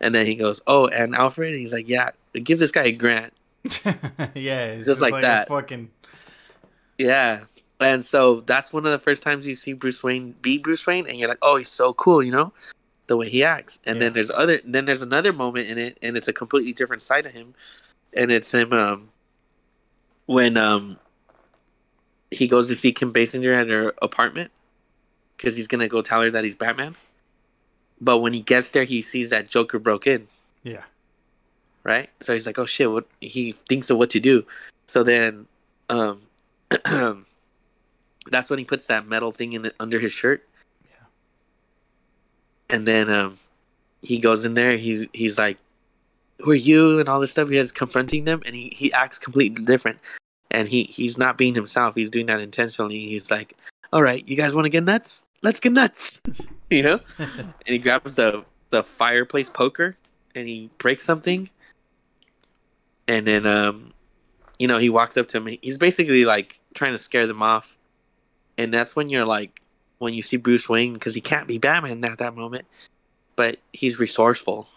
[0.00, 2.92] and then he goes oh and alfred and he's like yeah give this guy a
[2.92, 3.32] grant
[4.34, 4.66] yeah.
[4.74, 5.48] It's Just like a that.
[5.48, 5.88] fucking.
[6.98, 7.44] yeah
[7.80, 11.06] and so that's one of the first times you see bruce wayne be bruce wayne
[11.08, 12.52] and you're like oh he's so cool you know
[13.06, 14.04] the way he acts and Yeah.
[14.06, 17.26] then there's other then there's another moment in it and it's a completely different side
[17.26, 17.54] of him
[18.14, 19.08] and it's him um
[20.26, 20.98] when um
[22.30, 24.50] he goes to see Kim Basinger at her apartment
[25.36, 26.94] because he's gonna go tell her that he's Batman.
[28.00, 30.26] But when he gets there, he sees that Joker broke in,
[30.62, 30.82] Yeah.
[31.84, 32.10] right?
[32.20, 34.46] So he's like, "Oh shit!" What he thinks of what to do.
[34.86, 35.46] So then,
[35.88, 36.20] um,
[38.30, 40.46] that's when he puts that metal thing in the, under his shirt.
[42.68, 43.38] And then, um,
[44.04, 44.76] he goes in there.
[44.76, 45.58] He's he's like,
[46.40, 47.48] "Who are you?" and all this stuff.
[47.48, 49.98] He is confronting them, and he he acts completely different.
[50.50, 51.94] And he he's not being himself.
[51.94, 53.00] He's doing that intentionally.
[53.00, 53.56] He's like,
[53.92, 55.24] "All right, you guys want to get nuts?
[55.42, 56.20] Let's get nuts,"
[56.70, 57.00] you know.
[57.18, 59.96] and he grabs the the fireplace poker
[60.34, 61.48] and he breaks something,
[63.08, 63.94] and then um,
[64.58, 65.58] you know, he walks up to him.
[65.62, 67.76] He's basically like trying to scare them off,
[68.58, 69.60] and that's when you're like,
[69.98, 72.66] when you see Bruce Wayne, because he can't be Batman at that moment,
[73.36, 74.68] but he's resourceful.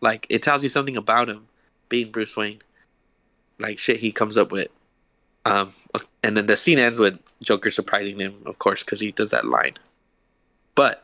[0.00, 1.46] Like it tells you something about him
[1.88, 2.60] being Bruce Wayne,
[3.58, 4.68] like shit he comes up with.
[5.44, 5.72] Um,
[6.22, 9.44] and then the scene ends with Joker surprising him, of course, because he does that
[9.44, 9.74] line.
[10.74, 11.02] But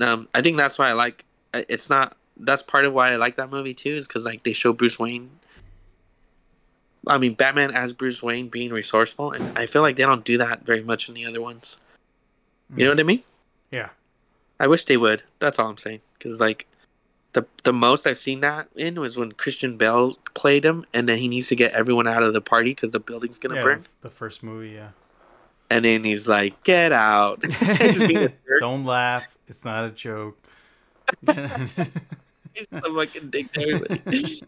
[0.00, 1.24] um, I think that's why I like.
[1.52, 2.16] It's not.
[2.36, 4.98] That's part of why I like that movie too, is because like they show Bruce
[4.98, 5.30] Wayne
[7.06, 10.38] I mean, Batman as Bruce Wayne being resourceful, and I feel like they don't do
[10.38, 11.76] that very much in the other ones.
[12.70, 12.96] You know hmm.
[12.96, 13.22] what I mean?
[13.70, 13.88] Yeah.
[14.58, 15.22] I wish they would.
[15.38, 16.00] That's all I'm saying.
[16.18, 16.66] Because like,
[17.32, 21.18] the the most I've seen that in was when Christian Bale played him, and then
[21.18, 23.86] he needs to get everyone out of the party because the building's gonna yeah, burn.
[24.02, 24.90] The first movie, yeah.
[25.68, 27.42] And then he's like, "Get out!"
[28.60, 29.26] Don't laugh.
[29.48, 30.38] It's not a joke.
[31.26, 34.42] he's so fucking dick to everybody.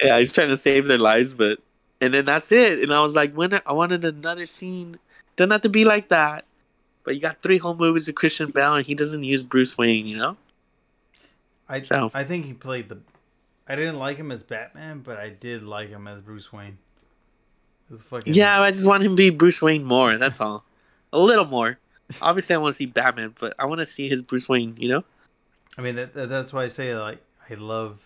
[0.00, 1.58] yeah, he's trying to save their lives, but
[2.00, 2.78] and then that's it.
[2.78, 4.98] And I was like, when I wanted another scene.
[5.36, 6.44] Doesn't have to be like that.
[7.10, 10.06] But you got three whole movies of Christian Bale, and he doesn't use Bruce Wayne,
[10.06, 10.36] you know.
[11.68, 12.98] I So- I think he played the.
[13.66, 16.78] I didn't like him as Batman, but I did like him as Bruce Wayne.
[18.10, 20.18] Fucking Yeah, I just want him to be Bruce Wayne more.
[20.18, 20.62] That's all.
[21.12, 21.78] A little more.
[22.22, 24.76] Obviously, I want to see Batman, but I want to see his Bruce Wayne.
[24.78, 25.04] You know.
[25.76, 27.18] I mean that, that that's why I say like
[27.50, 27.98] I love.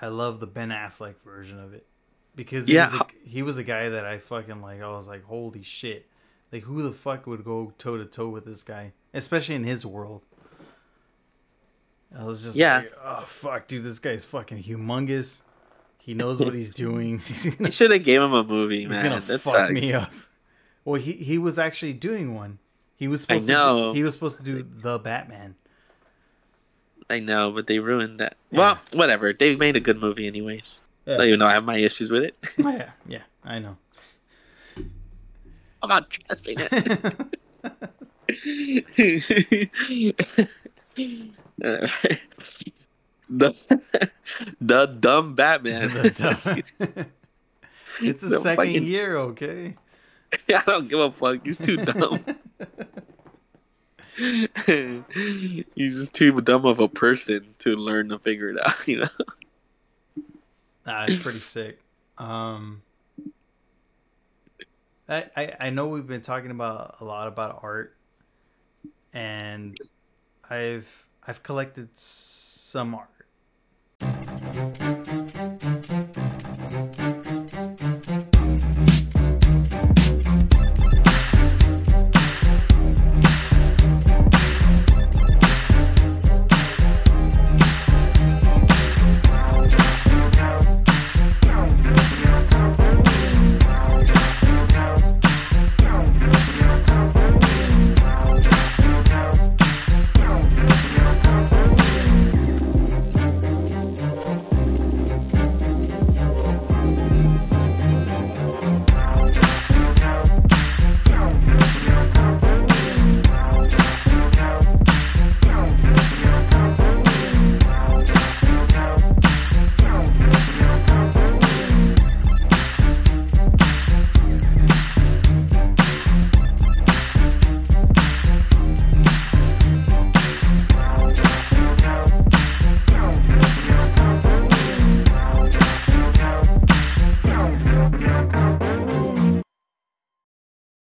[0.00, 1.84] I love the Ben Affleck version of it
[2.36, 2.92] because he Yeah.
[2.92, 4.80] was a, he was a guy that I fucking like.
[4.80, 6.06] I was like, holy shit!
[6.54, 9.84] Like who the fuck would go toe to toe with this guy, especially in his
[9.84, 10.22] world?
[12.16, 12.76] I was just Yeah.
[12.78, 15.42] like, oh fuck, dude, this guy's fucking humongous.
[15.98, 17.18] He knows what he's doing.
[17.18, 19.04] he's You gonna, should have gave him a movie, he's man.
[19.04, 19.72] gonna That fuck sucks.
[19.72, 20.12] me up.
[20.84, 22.60] Well, he he was actually doing one.
[22.96, 23.76] He was supposed know.
[23.76, 23.82] to.
[23.90, 25.56] Do, he was supposed to do the Batman.
[27.10, 28.36] I know, but they ruined that.
[28.52, 28.58] Yeah.
[28.60, 29.32] Well, whatever.
[29.32, 30.80] They made a good movie, anyways.
[31.04, 31.16] Yeah.
[31.16, 32.36] Though you know I have my issues with it.
[32.64, 33.76] Oh, yeah, yeah, I know.
[35.84, 37.30] I'm not trusting it.
[43.28, 43.80] the
[44.60, 45.88] the dumb Batman.
[45.90, 46.62] The dumb-
[48.00, 49.74] it's the, The second fucking- year, okay?
[50.48, 51.44] I don't give a fuck.
[51.44, 52.24] He's too dumb.
[55.76, 58.86] He's just too dumb of a person to learn to figure it out.
[58.88, 59.08] You know.
[60.86, 61.78] nah, it's pretty sick.
[62.18, 62.82] Um,
[65.08, 67.96] I, I know we've been talking about a lot about art,
[69.12, 69.76] and
[70.48, 73.10] I've I've collected some art.